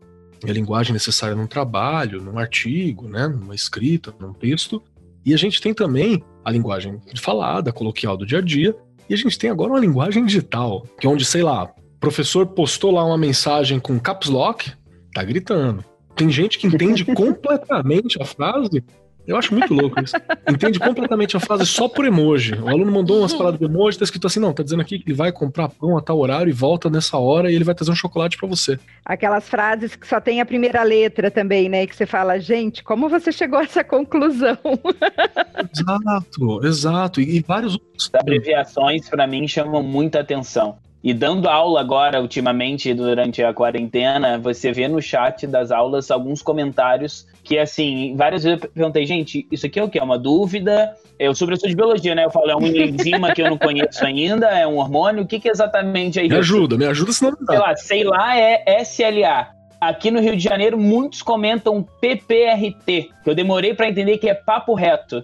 a 0.50 0.54
linguagem 0.54 0.94
necessária 0.94 1.36
num 1.36 1.48
trabalho, 1.48 2.22
num 2.22 2.38
artigo, 2.38 3.08
né, 3.08 3.28
numa 3.28 3.56
escrita, 3.56 4.14
num 4.20 4.34
texto. 4.34 4.82
E 5.26 5.34
a 5.34 5.38
gente 5.38 5.62
tem 5.62 5.74
também 5.74 6.24
a 6.44 6.52
linguagem 6.52 7.00
falada, 7.18 7.72
coloquial 7.72 8.18
do 8.18 8.26
dia 8.26 8.39
a 8.39 8.42
dia, 8.42 8.76
e 9.10 9.14
a 9.14 9.18
gente 9.18 9.38
tem 9.38 9.50
agora 9.50 9.72
uma 9.72 9.80
linguagem 9.80 10.26
digital, 10.26 10.86
que 11.00 11.06
é 11.06 11.10
onde, 11.10 11.26
sei 11.26 11.44
lá, 11.44 11.66
o 11.66 12.00
professor 12.00 12.48
postou 12.48 12.92
lá 12.92 13.06
uma 13.06 13.18
mensagem 13.18 13.80
com 13.80 14.00
caps 14.00 14.30
lock, 14.30 14.72
tá 15.14 15.24
gritando. 15.24 15.84
Tem 16.16 16.30
gente 16.30 16.58
que 16.58 16.68
entende 16.68 17.06
completamente 17.14 18.22
a 18.22 18.26
frase 18.26 18.84
Eu 19.28 19.38
acho 19.38 19.53
muito 19.53 19.74
louco 19.74 20.01
isso. 20.03 20.15
Entende 20.49 20.80
completamente 20.80 21.38
a 21.38 21.39
frase 21.39 21.65
só 21.65 21.88
por 21.88 22.05
emoji. 22.05 22.55
O 22.55 22.67
aluno 22.67 22.91
mandou 22.91 23.19
umas 23.19 23.34
palavras 23.34 23.59
de 23.59 23.65
emoji, 23.65 23.97
tá 23.97 24.03
escrito 24.03 24.28
assim: 24.28 24.39
não, 24.39 24.53
tá 24.53 24.63
dizendo 24.63 24.82
aqui 24.82 24.97
que 24.97 25.09
ele 25.09 25.15
vai 25.15 25.32
comprar 25.32 25.69
pão 25.69 25.97
a 25.97 26.01
tal 26.01 26.17
horário 26.19 26.49
e 26.49 26.53
volta 26.53 26.89
nessa 26.89 27.17
hora 27.17 27.51
e 27.51 27.55
ele 27.55 27.63
vai 27.63 27.76
trazer 27.76 27.91
um 27.91 27.95
chocolate 27.95 28.38
para 28.38 28.47
você. 28.47 28.80
Aquelas 29.05 29.47
frases 29.47 29.95
que 29.95 30.07
só 30.07 30.19
tem 30.19 30.41
a 30.41 30.45
primeira 30.45 30.84
letra 30.84 31.30
também, 31.30 31.69
né? 31.69 31.86
Que 31.86 31.95
você 31.95 32.05
fala, 32.05 32.39
gente, 32.39 32.84
como 32.84 33.09
você 33.09 33.32
chegou 33.32 33.59
a 33.59 33.63
essa 33.63 33.84
conclusão? 33.84 34.57
exato, 35.72 36.65
exato. 36.65 37.22
E, 37.22 37.38
e 37.38 37.41
vários 37.41 37.74
outros. 37.74 38.09
Abreviações, 38.13 39.07
para 39.07 39.28
mim, 39.28 39.47
chamam 39.47 39.84
muita 39.84 40.19
atenção. 40.19 40.78
E 41.03 41.15
dando 41.15 41.49
aula 41.49 41.80
agora, 41.82 42.22
ultimamente, 42.22 42.93
durante 42.93 43.41
a 43.41 43.51
quarentena, 43.51 44.38
você 44.38 44.72
vê 44.72 44.88
no 44.88 45.01
chat 45.01 45.47
das 45.47 45.72
aulas 45.72 46.11
alguns 46.11 46.43
comentários 46.43 47.28
que, 47.44 47.58
assim, 47.58 48.16
várias 48.16 48.44
vezes 48.44 48.62
eu 48.62 48.70
perguntei, 48.70 49.06
gente, 49.06 49.48
isso 49.52 49.66
aqui 49.66 49.80
é 49.80 49.84
o 49.84 49.89
quê? 49.89 50.00
É 50.00 50.04
uma 50.04 50.18
dúvida? 50.18 50.96
Eu 51.18 51.34
sou 51.36 51.48
professor 51.48 51.68
de 51.68 51.76
biologia, 51.76 52.16
né? 52.16 52.26
Eu 52.26 52.32
falo, 52.32 52.50
é 52.50 52.56
uma 52.56 52.68
enzima 52.68 53.34
que 53.34 53.42
eu 53.42 53.50
não 53.50 53.58
conheço 53.58 54.06
ainda? 54.06 54.48
É 54.48 54.66
um 54.66 54.78
hormônio? 54.78 55.24
O 55.24 55.28
que, 55.28 55.39
que 55.39 55.50
exatamente 55.50 56.20
é 56.20 56.24
isso? 56.24 56.34
Me 56.34 56.39
ajuda, 56.39 56.78
me 56.78 56.86
ajuda, 56.86 57.12
senão 57.12 57.32
não 57.39 57.46
dá. 57.46 57.54
Sei 57.54 57.60
lá, 57.60 57.76
sei 57.76 58.04
lá, 58.04 58.38
é 58.38 58.82
SLA. 58.82 59.50
Aqui 59.80 60.12
no 60.12 60.20
Rio 60.20 60.36
de 60.36 60.44
Janeiro, 60.44 60.78
muitos 60.78 61.24
comentam 61.24 61.84
PPRT, 62.00 63.10
que 63.24 63.30
eu 63.30 63.34
demorei 63.34 63.74
para 63.74 63.89
entender 63.89 64.20
que 64.20 64.30
é 64.30 64.34
papo 64.36 64.76
reto. 64.76 65.24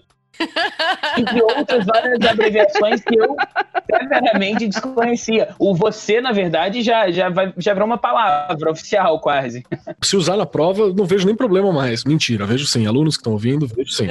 Entre 1.17 1.41
outras 1.41 1.85
várias 1.85 2.21
abreviações 2.21 3.01
que 3.01 3.19
eu 3.19 3.35
severamente 3.89 4.67
desconhecia. 4.67 5.49
O 5.59 5.75
você, 5.75 6.21
na 6.21 6.31
verdade, 6.31 6.81
já, 6.81 7.09
já, 7.11 7.29
vai, 7.29 7.53
já 7.57 7.73
virou 7.73 7.87
uma 7.87 7.97
palavra 7.97 8.71
oficial, 8.71 9.19
quase. 9.19 9.63
Se 10.01 10.15
usar 10.15 10.37
na 10.37 10.45
prova, 10.45 10.93
não 10.93 11.05
vejo 11.05 11.25
nem 11.25 11.35
problema 11.35 11.71
mais. 11.71 12.03
Mentira, 12.03 12.45
vejo 12.45 12.65
sim. 12.65 12.85
Alunos 12.85 13.15
que 13.15 13.21
estão 13.21 13.33
ouvindo, 13.33 13.67
vejo 13.67 13.91
sim. 13.91 14.07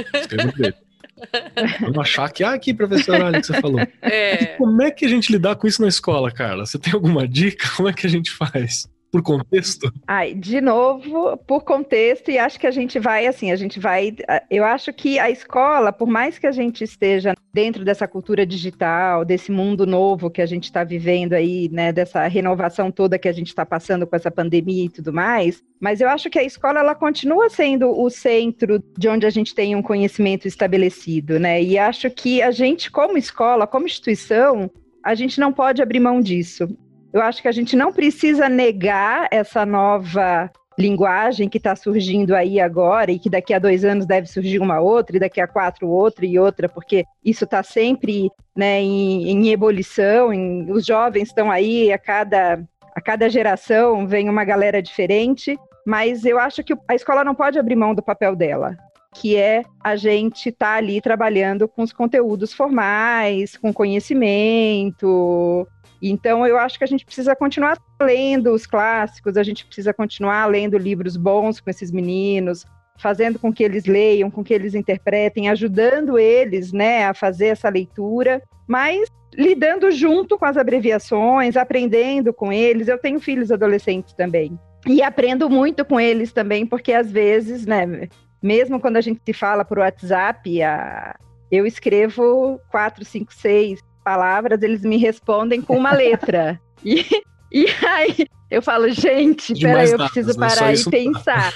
Vamos 1.81 1.97
achar 1.97 2.31
que, 2.31 2.43
ah, 2.43 2.53
aqui, 2.53 2.73
professor, 2.73 3.19
olha 3.19 3.39
o 3.39 3.41
que 3.41 3.47
você 3.47 3.59
falou. 3.59 3.79
É. 4.01 4.43
E 4.43 4.45
como 4.57 4.81
é 4.81 4.91
que 4.91 5.05
a 5.05 5.09
gente 5.09 5.31
lidar 5.31 5.55
com 5.55 5.67
isso 5.67 5.81
na 5.81 5.87
escola, 5.87 6.31
Carla? 6.31 6.65
Você 6.65 6.77
tem 6.77 6.93
alguma 6.93 7.27
dica? 7.27 7.67
Como 7.75 7.89
é 7.89 7.93
que 7.93 8.05
a 8.05 8.09
gente 8.09 8.31
faz? 8.31 8.87
Por 9.11 9.21
contexto? 9.21 9.91
Ai, 10.07 10.33
de 10.33 10.59
novo, 10.59 11.37
por 11.37 11.63
contexto, 11.63 12.29
e 12.29 12.37
acho 12.37 12.59
que 12.59 12.67
a 12.67 12.71
gente 12.71 12.99
vai, 12.99 13.25
assim, 13.25 13.51
a 13.51 13.55
gente 13.55 13.79
vai. 13.79 14.15
Eu 14.49 14.63
acho 14.63 14.91
que 14.93 15.17
a 15.17 15.29
escola, 15.29 15.91
por 15.91 16.07
mais 16.07 16.37
que 16.37 16.47
a 16.47 16.51
gente 16.51 16.83
esteja 16.83 17.33
dentro 17.53 17.83
dessa 17.83 18.07
cultura 18.07 18.45
digital, 18.45 19.25
desse 19.25 19.51
mundo 19.51 19.85
novo 19.85 20.29
que 20.29 20.41
a 20.41 20.45
gente 20.45 20.65
está 20.65 20.83
vivendo 20.83 21.33
aí, 21.33 21.69
né, 21.71 21.91
dessa 21.91 22.27
renovação 22.27 22.91
toda 22.91 23.17
que 23.17 23.27
a 23.27 23.31
gente 23.31 23.47
está 23.47 23.65
passando 23.65 24.05
com 24.05 24.15
essa 24.15 24.29
pandemia 24.29 24.85
e 24.85 24.89
tudo 24.89 25.11
mais, 25.11 25.63
mas 25.79 26.01
eu 26.01 26.09
acho 26.09 26.29
que 26.29 26.37
a 26.37 26.43
escola 26.43 26.79
ela 26.79 26.93
continua 26.93 27.49
sendo 27.49 27.89
o 27.89 28.09
centro 28.09 28.83
de 28.97 29.07
onde 29.07 29.25
a 29.25 29.29
gente 29.29 29.55
tem 29.55 29.75
um 29.75 29.81
conhecimento 29.81 30.47
estabelecido, 30.47 31.39
né? 31.39 31.61
E 31.61 31.77
acho 31.77 32.09
que 32.11 32.41
a 32.41 32.51
gente, 32.51 32.91
como 32.91 33.17
escola, 33.17 33.65
como 33.65 33.85
instituição, 33.85 34.69
a 35.03 35.15
gente 35.15 35.39
não 35.39 35.53
pode 35.53 35.81
abrir 35.81 35.99
mão 35.99 36.21
disso. 36.21 36.67
Eu 37.13 37.21
acho 37.21 37.41
que 37.41 37.47
a 37.47 37.51
gente 37.51 37.75
não 37.75 37.91
precisa 37.91 38.49
negar 38.49 39.27
essa 39.31 39.65
nova 39.65 40.51
linguagem 40.77 41.49
que 41.49 41.57
está 41.57 41.75
surgindo 41.75 42.35
aí 42.35 42.59
agora 42.59 43.11
e 43.11 43.17
que 43.17 43.29
daqui 43.29 43.53
a 43.53 43.59
dois 43.59 43.83
anos 43.83 44.05
deve 44.05 44.27
surgir 44.27 44.59
uma 44.59 44.79
outra 44.79 45.17
e 45.17 45.19
daqui 45.19 45.41
a 45.41 45.47
quatro 45.47 45.87
outra 45.87 46.25
e 46.25 46.37
outra, 46.37 46.69
porque 46.69 47.03
isso 47.25 47.45
está 47.45 47.63
sempre 47.63 48.29
né, 48.55 48.79
em, 48.79 49.29
em 49.29 49.49
ebulição, 49.49 50.31
em, 50.31 50.71
os 50.71 50.85
jovens 50.85 51.29
estão 51.29 51.49
aí 51.49 51.91
a 51.91 51.97
cada, 51.97 52.63
a 52.95 53.01
cada 53.01 53.27
geração 53.27 54.05
vem 54.05 54.29
uma 54.29 54.43
galera 54.43 54.81
diferente, 54.81 55.57
mas 55.85 56.25
eu 56.25 56.37
acho 56.37 56.63
que 56.63 56.75
a 56.87 56.93
escola 56.93 57.23
não 57.23 57.33
pode 57.33 57.57
abrir 57.57 57.75
mão 57.75 57.95
do 57.95 58.03
papel 58.03 58.35
dela 58.35 58.77
que 59.19 59.35
é 59.35 59.63
a 59.83 59.95
gente 59.95 60.49
estar 60.49 60.73
tá 60.73 60.77
ali 60.77 61.01
trabalhando 61.01 61.67
com 61.67 61.81
os 61.81 61.91
conteúdos 61.91 62.53
formais, 62.53 63.57
com 63.57 63.73
conhecimento, 63.73 65.67
então, 66.01 66.45
eu 66.45 66.57
acho 66.57 66.77
que 66.77 66.83
a 66.83 66.87
gente 66.87 67.05
precisa 67.05 67.35
continuar 67.35 67.77
lendo 68.01 68.51
os 68.51 68.65
clássicos, 68.65 69.37
a 69.37 69.43
gente 69.43 69.65
precisa 69.65 69.93
continuar 69.93 70.45
lendo 70.45 70.77
livros 70.77 71.17
bons 71.17 71.59
com 71.59 71.69
esses 71.69 71.91
meninos, 71.91 72.65
fazendo 72.97 73.39
com 73.39 73.53
que 73.53 73.63
eles 73.63 73.85
leiam, 73.85 74.29
com 74.29 74.43
que 74.43 74.53
eles 74.53 74.75
interpretem, 74.75 75.49
ajudando 75.49 76.17
eles 76.17 76.71
né, 76.71 77.05
a 77.05 77.13
fazer 77.13 77.47
essa 77.47 77.69
leitura, 77.69 78.41
mas 78.67 79.07
lidando 79.33 79.91
junto 79.91 80.37
com 80.37 80.45
as 80.45 80.57
abreviações, 80.57 81.55
aprendendo 81.55 82.33
com 82.33 82.51
eles. 82.51 82.87
Eu 82.87 82.97
tenho 82.97 83.19
filhos 83.19 83.51
adolescentes 83.51 84.13
também. 84.13 84.57
E 84.85 85.01
aprendo 85.01 85.49
muito 85.49 85.85
com 85.85 85.99
eles 85.99 86.31
também, 86.31 86.65
porque 86.65 86.93
às 86.93 87.11
vezes, 87.11 87.65
né, 87.65 88.07
mesmo 88.41 88.79
quando 88.79 88.97
a 88.97 89.01
gente 89.01 89.21
se 89.23 89.33
fala 89.33 89.65
por 89.65 89.79
WhatsApp, 89.79 90.61
a, 90.63 91.15
eu 91.51 91.65
escrevo 91.65 92.59
quatro, 92.69 93.03
cinco, 93.05 93.33
seis 93.33 93.79
palavras, 94.07 94.61
eles 94.61 94.83
me 94.83 94.95
respondem 94.95 95.61
com 95.61 95.75
uma 95.75 95.91
letra. 95.91 96.57
e, 96.85 97.05
e 97.51 97.65
aí 97.85 98.25
eu 98.49 98.61
falo, 98.61 98.89
gente, 98.89 99.53
peraí, 99.59 99.91
eu 99.91 99.97
preciso 99.97 100.39
né? 100.39 100.47
parar 100.47 100.73
e 100.73 100.89
pensar. 100.89 101.53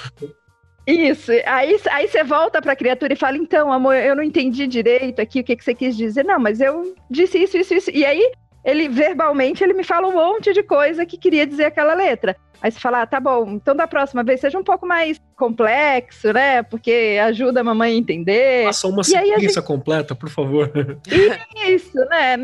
Isso, 0.86 1.32
aí, 1.46 1.80
aí 1.90 2.08
você 2.08 2.22
volta 2.22 2.60
para 2.60 2.72
a 2.72 2.76
criatura 2.76 3.14
e 3.14 3.16
fala: 3.16 3.38
então, 3.38 3.72
amor, 3.72 3.94
eu 3.94 4.14
não 4.14 4.22
entendi 4.22 4.66
direito 4.66 5.20
aqui 5.20 5.40
o 5.40 5.44
que, 5.44 5.56
que 5.56 5.64
você 5.64 5.74
quis 5.74 5.96
dizer. 5.96 6.24
Não, 6.26 6.38
mas 6.38 6.60
eu 6.60 6.94
disse 7.08 7.38
isso, 7.38 7.56
isso, 7.56 7.72
isso. 7.72 7.90
E 7.90 8.04
aí 8.04 8.30
ele 8.64 8.88
verbalmente 8.88 9.62
ele 9.62 9.74
me 9.74 9.84
fala 9.84 10.08
um 10.08 10.14
monte 10.14 10.52
de 10.52 10.62
coisa 10.62 11.04
que 11.04 11.18
queria 11.18 11.46
dizer 11.46 11.66
aquela 11.66 11.94
letra. 11.94 12.36
Aí 12.60 12.70
você 12.70 12.78
fala, 12.78 13.02
ah, 13.02 13.06
tá 13.06 13.18
bom, 13.18 13.50
então 13.50 13.74
da 13.74 13.88
próxima 13.88 14.22
vez 14.22 14.40
seja 14.40 14.56
um 14.56 14.62
pouco 14.62 14.86
mais 14.86 15.20
complexo, 15.36 16.32
né? 16.32 16.62
Porque 16.62 17.18
ajuda 17.20 17.60
a 17.60 17.64
mamãe 17.64 17.92
a 17.92 17.96
entender. 17.96 18.64
Faça 18.66 18.86
uma 18.86 19.02
sequência 19.02 19.40
gente... 19.40 19.62
completa, 19.62 20.14
por 20.14 20.28
favor. 20.28 20.70
Isso, 21.66 21.98
né? 22.08 22.36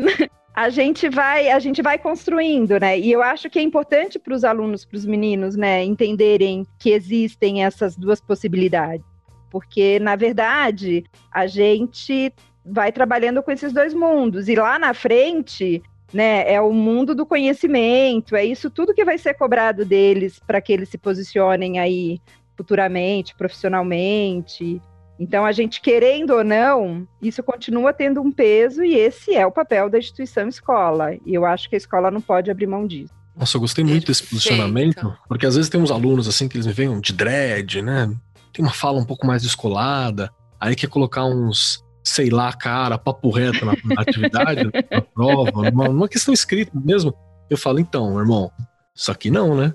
A 0.53 0.69
gente 0.69 1.07
vai, 1.07 1.49
a 1.49 1.57
gente 1.57 1.81
vai 1.81 1.97
construindo, 1.97 2.77
né? 2.81 2.99
E 2.99 3.09
eu 3.09 3.23
acho 3.23 3.49
que 3.49 3.57
é 3.57 3.61
importante 3.61 4.19
para 4.19 4.33
os 4.33 4.43
alunos, 4.43 4.83
para 4.83 4.97
os 4.97 5.05
meninos, 5.05 5.55
né, 5.55 5.85
entenderem 5.85 6.67
que 6.77 6.89
existem 6.89 7.63
essas 7.63 7.95
duas 7.95 8.19
possibilidades. 8.19 9.05
Porque, 9.49 9.99
na 9.99 10.17
verdade, 10.17 11.05
a 11.31 11.47
gente 11.47 12.33
vai 12.65 12.91
trabalhando 12.91 13.41
com 13.41 13.51
esses 13.51 13.71
dois 13.71 13.93
mundos. 13.93 14.49
E 14.49 14.55
lá 14.55 14.77
na 14.77 14.93
frente, 14.93 15.81
né? 16.13 16.51
É 16.51 16.59
o 16.61 16.71
mundo 16.71 17.13
do 17.13 17.25
conhecimento, 17.25 18.35
é 18.35 18.43
isso 18.43 18.69
tudo 18.69 18.93
que 18.93 19.05
vai 19.05 19.17
ser 19.17 19.33
cobrado 19.35 19.85
deles 19.85 20.39
para 20.45 20.61
que 20.61 20.73
eles 20.73 20.89
se 20.89 20.97
posicionem 20.97 21.79
aí 21.79 22.21
futuramente, 22.55 23.35
profissionalmente. 23.35 24.81
Então, 25.19 25.45
a 25.45 25.51
gente 25.51 25.81
querendo 25.81 26.31
ou 26.31 26.43
não, 26.43 27.07
isso 27.21 27.43
continua 27.43 27.91
tendo 27.91 28.21
um 28.21 28.31
peso 28.31 28.83
e 28.83 28.95
esse 28.95 29.35
é 29.35 29.45
o 29.45 29.51
papel 29.51 29.89
da 29.89 29.97
instituição 29.97 30.47
escola. 30.47 31.15
E 31.25 31.33
eu 31.33 31.45
acho 31.45 31.69
que 31.69 31.75
a 31.75 31.77
escola 31.77 32.09
não 32.09 32.21
pode 32.21 32.49
abrir 32.49 32.67
mão 32.67 32.87
disso. 32.87 33.13
Nossa, 33.35 33.57
eu 33.57 33.61
gostei 33.61 33.83
muito 33.83 34.07
desse 34.07 34.23
posicionamento, 34.23 35.17
porque 35.27 35.45
às 35.45 35.55
vezes 35.55 35.69
tem 35.69 35.79
uns 35.79 35.91
alunos 35.91 36.27
assim 36.27 36.47
que 36.47 36.57
eles 36.57 36.67
me 36.67 36.73
veem 36.73 36.99
de 36.99 37.13
dread, 37.13 37.81
né? 37.81 38.13
Tem 38.51 38.63
uma 38.63 38.73
fala 38.73 38.99
um 38.99 39.05
pouco 39.05 39.25
mais 39.25 39.43
descolada, 39.43 40.29
aí 40.59 40.75
quer 40.75 40.89
colocar 40.89 41.23
uns 41.23 41.83
sei 42.09 42.29
lá, 42.29 42.51
cara, 42.51 42.97
papo 42.97 43.29
reto 43.29 43.65
na, 43.65 43.73
na 43.85 44.01
atividade, 44.01 44.63
na 44.91 45.01
prova, 45.01 45.69
numa, 45.69 45.87
numa 45.87 46.07
questão 46.07 46.33
escrita 46.33 46.71
mesmo. 46.73 47.13
Eu 47.49 47.57
falo, 47.57 47.79
então, 47.79 48.19
irmão, 48.19 48.51
isso 48.93 49.11
aqui 49.11 49.31
não, 49.31 49.55
né? 49.55 49.73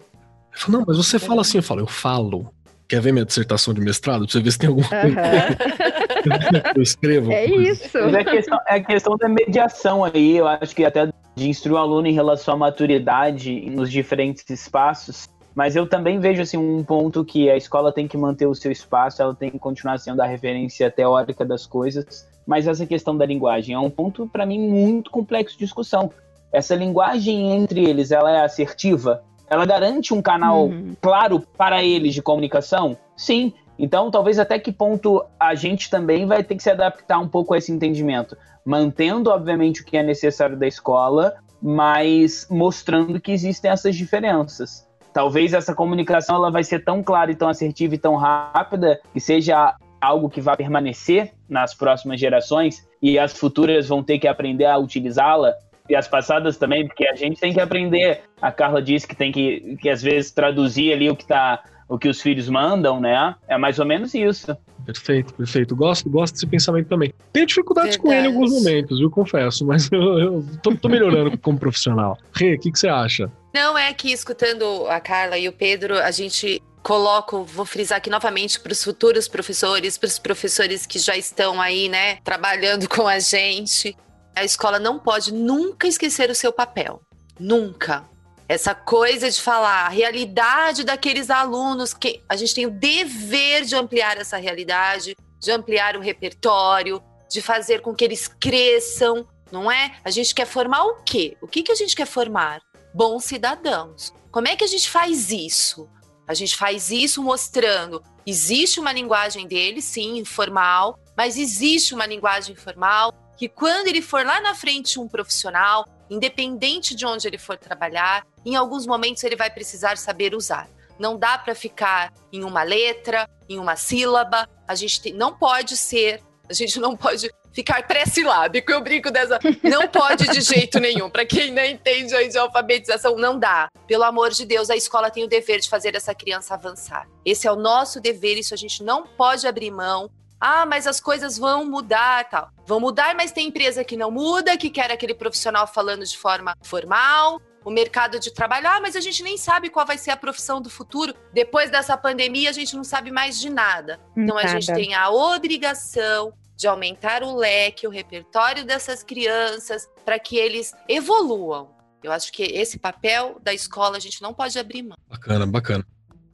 Ele 0.53 0.61
falou, 0.61 0.81
não, 0.81 0.87
mas 0.87 0.97
você 0.97 1.19
fala 1.19 1.41
assim. 1.41 1.59
Eu 1.59 1.63
falo, 1.63 1.81
eu 1.81 1.87
falo. 1.87 2.53
Quer 2.87 3.01
ver 3.01 3.13
minha 3.13 3.25
dissertação 3.25 3.73
de 3.73 3.81
mestrado? 3.81 4.25
Pra 4.25 4.33
você 4.33 4.41
ver 4.41 4.53
se 4.53 4.59
tem 4.59 4.69
alguma 4.69 4.87
coisa 4.87 5.07
uhum. 5.07 6.63
eu 6.77 6.83
escrevo. 6.83 7.33
É 7.33 7.47
isso. 7.47 7.99
Mas 7.99 8.15
é 8.15 8.25
questão, 8.25 8.59
é 8.69 8.81
questão 8.81 9.17
da 9.17 9.29
mediação 9.29 10.05
aí, 10.05 10.37
eu 10.37 10.47
acho 10.47 10.75
que 10.77 10.85
até 10.85 11.09
de 11.35 11.49
instruir 11.49 11.75
o 11.75 11.79
aluno 11.79 12.07
em 12.07 12.13
relação 12.13 12.55
à 12.55 12.57
maturidade 12.57 13.69
nos 13.71 13.91
diferentes 13.91 14.49
espaços. 14.51 15.29
Mas 15.55 15.77
eu 15.77 15.87
também 15.87 16.19
vejo 16.19 16.43
assim 16.43 16.57
um 16.57 16.83
ponto 16.83 17.25
que 17.25 17.49
a 17.49 17.57
escola 17.57 17.93
tem 17.93 18.09
que 18.09 18.17
manter 18.17 18.47
o 18.47 18.55
seu 18.55 18.73
espaço, 18.73 19.23
ela 19.23 19.35
tem 19.35 19.51
que 19.51 19.59
continuar 19.59 19.99
sendo 19.99 20.21
a 20.21 20.27
referência 20.27 20.91
teórica 20.91 21.45
das 21.45 21.65
coisas. 21.65 22.29
Mas 22.45 22.67
essa 22.67 22.85
questão 22.85 23.17
da 23.17 23.25
linguagem 23.25 23.75
é 23.75 23.79
um 23.79 23.89
ponto 23.89 24.27
para 24.27 24.45
mim 24.45 24.59
muito 24.59 25.11
complexo 25.11 25.57
de 25.57 25.65
discussão. 25.65 26.11
Essa 26.53 26.75
linguagem 26.75 27.53
entre 27.53 27.85
eles, 27.85 28.11
ela 28.11 28.31
é 28.31 28.43
assertiva? 28.43 29.23
Ela 29.49 29.65
garante 29.65 30.13
um 30.13 30.21
canal 30.21 30.67
uhum. 30.67 30.95
claro 31.01 31.41
para 31.57 31.83
eles 31.83 32.15
de 32.15 32.23
comunicação? 32.23 32.97
Sim. 33.17 33.53
Então, 33.79 34.11
talvez 34.11 34.39
até 34.39 34.59
que 34.59 34.73
ponto 34.73 35.25
a 35.39 35.55
gente 35.55 35.89
também 35.89 36.27
vai 36.27 36.43
ter 36.43 36.57
que 36.57 36.63
se 36.63 36.71
adaptar 36.71 37.19
um 37.19 37.29
pouco 37.29 37.55
a 37.55 37.59
esse 37.59 37.73
entendimento, 37.73 38.37
mantendo 38.65 39.31
obviamente 39.31 39.83
o 39.83 39.85
que 39.85 39.97
é 39.97 40.03
necessário 40.03 40.57
da 40.57 40.67
escola, 40.67 41.35
mas 41.61 42.47
mostrando 42.51 43.21
que 43.21 43.33
existem 43.33 43.71
essas 43.71 43.97
diferenças 43.97 44.87
talvez 45.15 45.55
essa 45.55 45.75
comunicação 45.75 46.37
ela 46.37 46.51
vai 46.51 46.65
ser 46.65 46.85
tão 46.85 47.03
clara 47.03 47.31
e 47.31 47.37
tão 47.37 47.49
assertiva 47.49 47.95
e 47.95 47.99
tão 47.99 48.17
rápida 48.17 49.01
que 49.13 49.21
seja 49.21 49.75
algo 50.01 50.29
que 50.29 50.41
vai 50.41 50.57
permanecer 50.57 51.33
nas 51.49 51.73
próximas 51.73 52.21
gerações 52.21 52.87
e 53.01 53.19
as 53.19 53.33
futuras 53.39 53.89
vão 53.89 54.03
ter 54.03 54.19
que 54.19 54.29
aprender 54.29 54.67
a 54.67 54.77
utilizá-la 54.77 55.55
e 55.89 55.95
as 55.95 56.09
passadas 56.09 56.57
também, 56.57 56.87
porque 56.87 57.07
a 57.07 57.15
gente 57.15 57.41
tem 57.41 57.53
que 57.53 57.61
aprender. 57.61 58.23
A 58.43 58.51
Carla 58.51 58.83
disse 58.83 59.07
que 59.07 59.15
tem 59.15 59.31
que, 59.31 59.77
que 59.81 59.89
às 59.89 60.03
vezes 60.03 60.33
traduzir 60.33 60.93
ali 60.93 61.09
o 61.09 61.17
que 61.17 61.27
tá, 61.27 61.63
o 61.89 61.99
que 61.99 62.09
os 62.09 62.21
filhos 62.21 62.49
mandam, 62.49 63.01
né? 63.01 63.35
É 63.47 63.57
mais 63.57 63.79
ou 63.79 63.87
menos 63.87 64.15
isso. 64.15 64.57
Perfeito, 64.85 65.33
perfeito. 65.35 65.77
Gosto, 65.77 66.11
gosto 66.11 66.35
desse 66.35 66.47
pensamento 66.47 66.89
também. 66.89 67.13
Tenho 67.33 67.47
dificuldades 67.47 67.97
Verdade. 67.97 68.03
com 68.03 68.13
ele 68.13 68.27
em 68.27 68.35
alguns 68.35 68.53
momentos, 68.53 69.01
eu 69.01 69.11
confesso, 69.11 69.67
mas 69.67 69.91
eu, 69.93 70.03
eu 70.19 70.45
tô, 70.63 70.75
tô 70.75 70.89
melhorando 70.89 71.37
como 71.39 71.59
profissional. 71.59 72.19
Rê, 72.35 72.55
o 72.55 72.59
que, 72.59 72.73
que 72.73 72.79
você 72.79 72.89
acha? 72.89 73.31
Não, 73.55 73.79
é 73.79 73.95
que 73.95 74.11
escutando 74.11 74.85
a 74.89 74.99
Carla 74.99 75.39
e 75.39 75.49
o 75.49 75.53
Pedro, 75.53 75.97
a 75.97 76.11
gente 76.11 76.61
coloco, 76.83 77.45
vou 77.45 77.65
frisar 77.65 77.99
aqui 77.99 78.11
novamente 78.11 78.59
para 78.59 78.73
os 78.73 78.83
futuros 78.83 79.29
professores, 79.29 79.97
para 79.97 80.09
os 80.09 80.19
professores 80.19 80.85
que 80.85 80.99
já 80.99 81.17
estão 81.17 81.61
aí, 81.61 81.89
né, 81.89 82.17
trabalhando 82.25 82.89
com 82.91 83.07
a 83.07 83.21
gente. 83.21 83.97
A 84.35 84.43
escola 84.43 84.81
não 84.81 84.99
pode 84.99 85.33
nunca 85.33 85.87
esquecer 85.87 86.29
o 86.31 86.35
seu 86.35 86.53
papel. 86.53 87.01
Nunca. 87.39 88.03
Essa 88.49 88.75
coisa 88.75 89.31
de 89.31 89.41
falar 89.41 89.87
a 89.87 89.89
realidade 89.89 90.83
daqueles 90.83 91.31
alunos, 91.31 91.95
que 91.95 92.25
a 92.29 92.35
gente 92.35 92.57
tem 92.57 92.67
o 92.67 92.71
dever 92.73 93.65
de 93.65 93.77
ampliar 93.77 94.19
essa 94.19 94.37
realidade, 94.37 95.15
de 95.39 95.53
ampliar 95.53 95.97
o 95.97 96.01
repertório, 96.01 97.01
de 97.31 97.41
fazer 97.41 97.83
com 97.83 97.95
que 97.95 98.05
eles 98.05 98.27
cresçam, 98.27 99.29
não 99.53 99.71
é? 99.71 99.95
A 100.05 100.11
gente 100.11 100.35
quer 100.35 100.47
formar 100.47 100.83
o 100.85 100.97
quê? 101.05 101.37
O 101.41 101.47
que, 101.47 101.63
que 101.63 101.71
a 101.71 101.77
gente 101.77 101.95
quer 101.95 102.07
formar? 102.07 102.61
Bons 102.95 103.25
cidadãos. 103.25 104.15
Como 104.31 104.49
é 104.49 104.55
que 104.55 104.65
a 104.65 104.69
gente 104.69 104.89
faz 104.89 105.31
isso? 105.31 105.89
A 106.27 106.33
gente 106.33 106.57
faz 106.57 106.91
isso 106.91 107.23
mostrando 107.23 108.03
existe 108.27 108.81
uma 108.81 108.93
linguagem 108.93 109.47
dele, 109.47 109.83
sim, 109.83 110.19
informal, 110.19 110.99
mas 111.17 111.37
existe 111.37 111.95
uma 111.95 112.07
linguagem 112.07 112.55
informal 112.55 113.13
que 113.37 113.49
quando 113.49 113.89
ele 113.89 114.01
for 114.01 114.25
lá 114.25 114.41
na 114.41 114.55
frente 114.55 114.99
um 114.99 115.09
profissional, 115.09 115.85
independente 116.09 116.95
de 116.95 117.05
onde 117.05 117.27
ele 117.27 117.39
for 117.39 117.59
trabalhar, 117.59 118.27
em 118.45 118.57
alguns 118.57 118.87
momentos 118.87 119.23
ele 119.25 119.37
vai 119.37 119.51
precisar 119.51 119.99
saber 119.99 120.35
usar. 120.35 120.69
Não 120.99 121.19
dá 121.19 121.37
para 121.37 121.55
ficar 121.55 122.13
em 122.33 122.45
uma 122.45 122.63
letra, 122.63 123.29
em 123.49 123.59
uma 123.59 123.75
sílaba. 123.75 124.49
A 124.67 124.75
gente 124.77 125.13
não 125.13 125.37
pode 125.37 125.77
ser, 125.77 126.23
a 126.49 126.53
gente 126.53 126.79
não 126.79 126.97
pode 126.97 127.31
ficar 127.53 127.87
pré-silábico. 127.87 128.71
Eu 128.71 128.81
brinco 128.81 129.11
dessa. 129.11 129.39
Não 129.63 129.89
pode 129.89 130.29
de 130.29 130.41
jeito 130.41 130.79
nenhum. 130.79 131.09
Para 131.09 131.25
quem 131.25 131.53
não 131.53 131.65
entende 131.65 132.15
aí 132.15 132.29
de 132.29 132.37
alfabetização, 132.37 133.17
não 133.17 133.39
dá. 133.39 133.69
Pelo 133.87 134.05
amor 134.05 134.31
de 134.31 134.45
Deus, 134.45 134.71
a 134.71 134.77
escola 134.77 135.11
tem 135.11 135.25
o 135.25 135.29
dever 135.29 135.61
de 135.61 135.69
fazer 135.69 135.95
essa 135.95 136.15
criança 136.15 136.55
avançar. 136.55 137.09
Esse 137.25 137.47
é 137.47 137.53
o 137.53 137.57
nosso 137.57 138.01
dever, 138.01 138.39
isso 138.39 138.55
a 138.55 138.57
gente 138.57 138.83
não 138.83 139.07
pode 139.07 139.47
abrir 139.47 139.71
mão. 139.71 140.11
Ah, 140.41 140.67
mas 140.67 140.87
as 140.87 141.01
coisas 141.01 141.39
vão 141.39 141.65
mudar, 141.65 142.29
tal. 142.29 142.51
Vão 142.67 142.79
mudar, 142.79 143.15
mas 143.15 143.33
tem 143.33 143.49
empresa 143.49 143.85
que 143.85 143.97
não 143.97 144.11
muda, 144.11 144.57
que 144.59 144.69
quer 144.69 144.91
aquele 144.91 145.15
profissional 145.15 145.67
falando 145.67 146.05
de 146.05 146.19
forma 146.19 146.55
formal, 146.63 147.41
o 147.65 147.71
mercado 147.71 148.21
de 148.21 148.33
trabalho. 148.33 148.69
Ah, 148.69 148.81
mas 148.81 148.95
a 148.95 149.01
gente 149.01 149.23
nem 149.23 149.37
sabe 149.37 149.71
qual 149.71 149.87
vai 149.87 149.97
ser 149.97 150.11
a 150.11 150.17
profissão 150.17 150.61
do 150.61 150.69
futuro. 150.69 151.15
Depois 151.33 151.71
dessa 151.71 151.97
pandemia, 151.97 152.51
a 152.51 152.53
gente 152.53 152.77
não 152.77 152.85
sabe 152.85 153.11
mais 153.11 153.41
de 153.41 153.49
nada. 153.49 153.99
Então 154.17 154.37
nada. 154.37 154.49
a 154.49 154.61
gente 154.61 154.73
tem 154.73 154.95
a 154.95 155.11
obrigação 155.11 156.33
de 156.57 156.67
aumentar 156.67 157.23
o 157.23 157.35
leque, 157.35 157.87
o 157.87 157.91
repertório 157.91 158.65
dessas 158.65 159.03
crianças, 159.03 159.89
para 160.05 160.19
que 160.19 160.37
eles 160.37 160.73
evoluam. 160.89 161.71
Eu 162.03 162.13
acho 162.13 162.31
que 162.31 162.43
esse 162.43 162.79
papel 162.79 163.41
da 163.43 163.53
escola 163.53 163.97
a 163.97 164.01
gente 164.01 164.21
não 164.21 164.35
pode 164.35 164.59
abrir 164.59 164.83
mão. 164.83 164.97
Bacana, 165.09 165.47
bacana. 165.47 165.85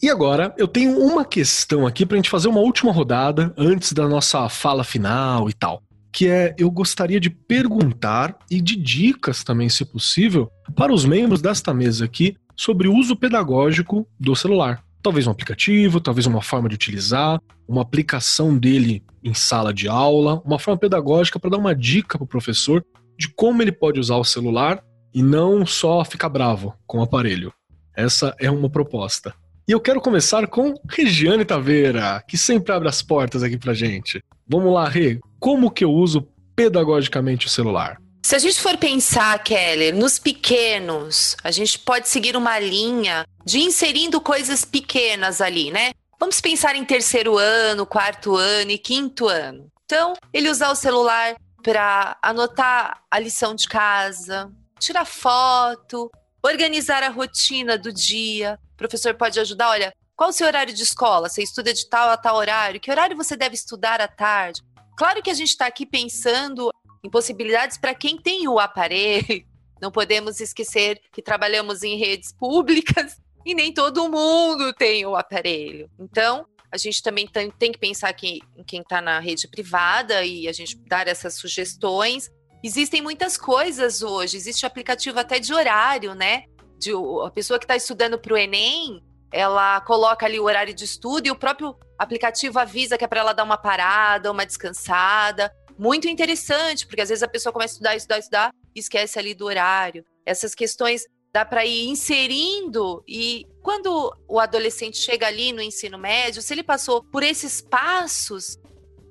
E 0.02 0.08
agora, 0.08 0.54
eu 0.56 0.66
tenho 0.66 0.98
uma 0.98 1.24
questão 1.24 1.86
aqui 1.86 2.06
pra 2.06 2.16
gente 2.16 2.30
fazer 2.30 2.48
uma 2.48 2.60
última 2.60 2.90
rodada 2.90 3.54
antes 3.56 3.92
da 3.92 4.08
nossa 4.08 4.48
fala 4.48 4.82
final 4.82 5.48
e 5.48 5.52
tal. 5.52 5.82
Que 6.12 6.28
é, 6.28 6.54
eu 6.58 6.70
gostaria 6.70 7.20
de 7.20 7.30
perguntar 7.30 8.36
e 8.50 8.60
de 8.60 8.76
dicas 8.76 9.44
também, 9.44 9.68
se 9.68 9.84
possível, 9.84 10.50
para 10.74 10.92
os 10.92 11.04
membros 11.04 11.40
desta 11.40 11.72
mesa 11.72 12.04
aqui 12.04 12.36
sobre 12.56 12.88
o 12.88 12.94
uso 12.94 13.16
pedagógico 13.16 14.06
do 14.18 14.34
celular. 14.34 14.82
Talvez 15.02 15.26
um 15.26 15.30
aplicativo, 15.30 16.00
talvez 16.00 16.26
uma 16.26 16.42
forma 16.42 16.68
de 16.68 16.74
utilizar, 16.74 17.40
uma 17.66 17.82
aplicação 17.82 18.56
dele 18.58 19.02
em 19.24 19.32
sala 19.32 19.72
de 19.72 19.88
aula, 19.88 20.42
uma 20.44 20.58
forma 20.58 20.78
pedagógica 20.78 21.38
para 21.38 21.50
dar 21.50 21.58
uma 21.58 21.74
dica 21.74 22.18
para 22.18 22.24
o 22.24 22.28
professor 22.28 22.84
de 23.18 23.28
como 23.28 23.62
ele 23.62 23.72
pode 23.72 24.00
usar 24.00 24.16
o 24.16 24.24
celular 24.24 24.82
e 25.14 25.22
não 25.22 25.64
só 25.64 26.04
ficar 26.04 26.28
bravo 26.28 26.74
com 26.86 26.98
o 26.98 27.02
aparelho. 27.02 27.52
Essa 27.96 28.34
é 28.38 28.50
uma 28.50 28.70
proposta. 28.70 29.34
E 29.68 29.72
eu 29.72 29.80
quero 29.80 30.00
começar 30.00 30.46
com 30.46 30.74
Regiane 30.88 31.44
Taveira, 31.44 32.22
que 32.26 32.36
sempre 32.36 32.72
abre 32.72 32.88
as 32.88 33.02
portas 33.02 33.42
aqui 33.42 33.56
pra 33.56 33.74
gente. 33.74 34.22
Vamos 34.48 34.72
lá, 34.72 34.88
Rê, 34.88 35.20
como 35.40 35.70
que 35.70 35.82
eu 35.82 35.90
uso 35.90 36.28
pedagogicamente 36.54 37.46
o 37.46 37.50
celular? 37.50 37.98
Se 38.22 38.36
a 38.36 38.38
gente 38.38 38.60
for 38.60 38.76
pensar, 38.76 39.42
Keller, 39.42 39.96
nos 39.96 40.18
pequenos, 40.18 41.36
a 41.42 41.50
gente 41.50 41.78
pode 41.78 42.06
seguir 42.06 42.36
uma 42.36 42.58
linha 42.58 43.24
de 43.44 43.60
inserindo 43.60 44.20
coisas 44.20 44.64
pequenas 44.64 45.40
ali, 45.40 45.70
né? 45.70 45.92
Vamos 46.18 46.38
pensar 46.40 46.76
em 46.76 46.84
terceiro 46.84 47.38
ano, 47.38 47.86
quarto 47.86 48.36
ano 48.36 48.70
e 48.70 48.78
quinto 48.78 49.26
ano. 49.26 49.66
Então, 49.86 50.12
ele 50.34 50.50
usar 50.50 50.70
o 50.70 50.76
celular 50.76 51.34
para 51.62 52.18
anotar 52.22 53.02
a 53.10 53.18
lição 53.18 53.54
de 53.54 53.66
casa, 53.66 54.52
tirar 54.78 55.06
foto, 55.06 56.10
organizar 56.42 57.02
a 57.02 57.08
rotina 57.08 57.78
do 57.78 57.90
dia, 57.90 58.58
professor 58.76 59.14
pode 59.14 59.40
ajudar, 59.40 59.70
olha, 59.70 59.92
qual 60.16 60.30
o 60.30 60.32
seu 60.32 60.46
horário 60.46 60.74
de 60.74 60.82
escola? 60.82 61.28
Você 61.28 61.42
estuda 61.42 61.72
de 61.72 61.88
tal 61.88 62.10
a 62.10 62.16
tal 62.16 62.36
horário? 62.36 62.80
Que 62.80 62.90
horário 62.90 63.16
você 63.16 63.36
deve 63.36 63.54
estudar 63.54 64.00
à 64.00 64.08
tarde? 64.08 64.62
Claro 65.00 65.22
que 65.22 65.30
a 65.30 65.34
gente 65.34 65.48
está 65.48 65.64
aqui 65.64 65.86
pensando 65.86 66.70
em 67.02 67.08
possibilidades 67.08 67.78
para 67.78 67.94
quem 67.94 68.18
tem 68.18 68.46
o 68.46 68.58
aparelho. 68.58 69.46
Não 69.80 69.90
podemos 69.90 70.40
esquecer 70.42 71.00
que 71.10 71.22
trabalhamos 71.22 71.82
em 71.82 71.96
redes 71.96 72.34
públicas 72.34 73.18
e 73.46 73.54
nem 73.54 73.72
todo 73.72 74.10
mundo 74.10 74.74
tem 74.74 75.06
o 75.06 75.16
aparelho. 75.16 75.90
Então, 75.98 76.44
a 76.70 76.76
gente 76.76 77.02
também 77.02 77.26
tem, 77.26 77.72
que 77.72 77.78
pensar 77.78 78.10
aqui 78.10 78.42
em 78.54 78.62
quem 78.62 78.82
está 78.82 79.00
na 79.00 79.18
rede 79.20 79.48
privada 79.48 80.22
e 80.22 80.46
a 80.46 80.52
gente 80.52 80.76
dar 80.86 81.08
essas 81.08 81.32
sugestões. 81.32 82.30
Existem 82.62 83.00
muitas 83.00 83.38
coisas 83.38 84.02
hoje, 84.02 84.36
existe 84.36 84.66
aplicativo 84.66 85.18
até 85.18 85.38
de 85.38 85.54
horário, 85.54 86.14
né? 86.14 86.44
de 86.78 86.92
a 87.24 87.30
pessoa 87.30 87.58
que 87.58 87.64
está 87.64 87.74
estudando 87.74 88.18
para 88.18 88.34
o 88.34 88.36
Enem, 88.36 89.02
ela 89.32 89.80
coloca 89.80 90.26
ali 90.26 90.38
o 90.38 90.44
horário 90.44 90.74
de 90.74 90.84
estudo 90.84 91.26
e 91.26 91.30
o 91.30 91.36
próprio 91.36 91.74
aplicativo 92.00 92.58
avisa 92.58 92.96
que 92.96 93.04
é 93.04 93.06
para 93.06 93.20
ela 93.20 93.34
dar 93.34 93.44
uma 93.44 93.58
parada, 93.58 94.32
uma 94.32 94.46
descansada. 94.46 95.52
Muito 95.78 96.08
interessante, 96.08 96.86
porque 96.86 97.02
às 97.02 97.10
vezes 97.10 97.22
a 97.22 97.28
pessoa 97.28 97.52
começa 97.52 97.74
a 97.74 97.74
estudar, 97.74 97.96
estudar, 97.96 98.18
estudar 98.18 98.54
e 98.74 98.80
esquece 98.80 99.18
ali 99.18 99.34
do 99.34 99.44
horário. 99.44 100.02
Essas 100.24 100.54
questões 100.54 101.04
dá 101.30 101.44
para 101.44 101.66
ir 101.66 101.88
inserindo 101.88 103.04
e 103.06 103.46
quando 103.62 104.10
o 104.26 104.40
adolescente 104.40 104.96
chega 104.96 105.26
ali 105.26 105.52
no 105.52 105.60
ensino 105.60 105.98
médio, 105.98 106.40
se 106.40 106.54
ele 106.54 106.62
passou 106.62 107.04
por 107.04 107.22
esses 107.22 107.60
passos, 107.60 108.58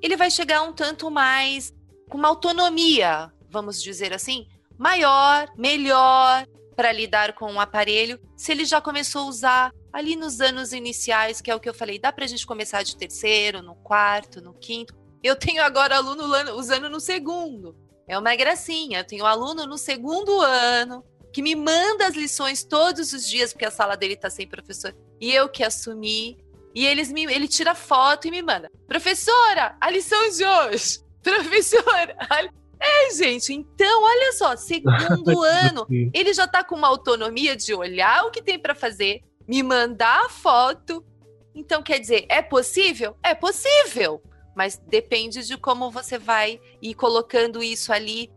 ele 0.01 0.17
vai 0.17 0.31
chegar 0.31 0.63
um 0.63 0.73
tanto 0.73 1.11
mais 1.11 1.71
com 2.09 2.17
uma 2.17 2.27
autonomia, 2.27 3.31
vamos 3.51 3.81
dizer 3.83 4.13
assim, 4.13 4.47
maior, 4.79 5.47
melhor, 5.55 6.45
para 6.75 6.91
lidar 6.91 7.33
com 7.33 7.51
um 7.51 7.61
aparelho, 7.61 8.19
se 8.35 8.51
ele 8.51 8.65
já 8.65 8.81
começou 8.81 9.23
a 9.23 9.29
usar 9.29 9.71
ali 9.91 10.15
nos 10.15 10.39
anos 10.41 10.73
iniciais, 10.73 11.41
que 11.41 11.49
é 11.49 11.55
o 11.55 11.59
que 11.59 11.69
eu 11.69 11.73
falei, 11.73 11.99
dá 11.99 12.11
para 12.11 12.25
a 12.25 12.27
gente 12.27 12.45
começar 12.45 12.83
de 12.83 12.95
terceiro, 12.95 13.61
no 13.61 13.75
quarto, 13.75 14.41
no 14.41 14.53
quinto. 14.53 14.95
Eu 15.23 15.35
tenho 15.35 15.61
agora 15.63 15.97
aluno 15.97 16.23
usando 16.55 16.89
no 16.89 16.99
segundo. 16.99 17.75
É 18.07 18.17
uma 18.17 18.35
gracinha. 18.35 18.99
Eu 18.99 19.03
tenho 19.03 19.25
aluno 19.25 19.65
no 19.65 19.77
segundo 19.77 20.39
ano 20.41 21.03
que 21.31 21.41
me 21.41 21.55
manda 21.55 22.07
as 22.07 22.15
lições 22.15 22.63
todos 22.63 23.13
os 23.13 23.27
dias, 23.27 23.53
porque 23.53 23.65
a 23.65 23.71
sala 23.71 23.95
dele 23.95 24.13
está 24.13 24.29
sem 24.29 24.47
professor. 24.47 24.95
E 25.19 25.31
eu 25.31 25.47
que 25.47 25.63
assumi. 25.63 26.37
E 26.73 26.85
eles 26.85 27.11
me, 27.11 27.25
ele 27.25 27.47
tira 27.47 27.75
foto 27.75 28.27
e 28.27 28.31
me 28.31 28.41
manda. 28.41 28.69
Professora, 28.87 29.75
a 29.79 29.89
lição 29.89 30.19
de 30.29 30.45
hoje. 30.45 30.99
Professora, 31.21 32.15
é, 32.79 33.13
gente, 33.13 33.53
então, 33.53 34.03
olha 34.03 34.31
só, 34.33 34.55
segundo 34.57 35.43
ano, 35.43 35.85
ele 36.13 36.33
já 36.33 36.47
tá 36.47 36.63
com 36.63 36.75
uma 36.75 36.87
autonomia 36.87 37.55
de 37.55 37.73
olhar 37.73 38.23
o 38.25 38.31
que 38.31 38.41
tem 38.41 38.57
para 38.57 38.73
fazer, 38.73 39.21
me 39.49 39.63
mandar 39.63 40.25
a 40.25 40.29
foto. 40.29 41.03
Então, 41.55 41.81
quer 41.81 41.99
dizer, 41.99 42.25
é 42.29 42.39
possível? 42.39 43.17
É 43.23 43.33
possível, 43.33 44.21
mas 44.55 44.79
depende 44.87 45.45
de 45.45 45.57
como 45.57 45.89
você 45.89 46.19
vai 46.19 46.59
ir 46.79 46.93
colocando 46.93 47.63
isso 47.63 47.91
ali 47.91 48.29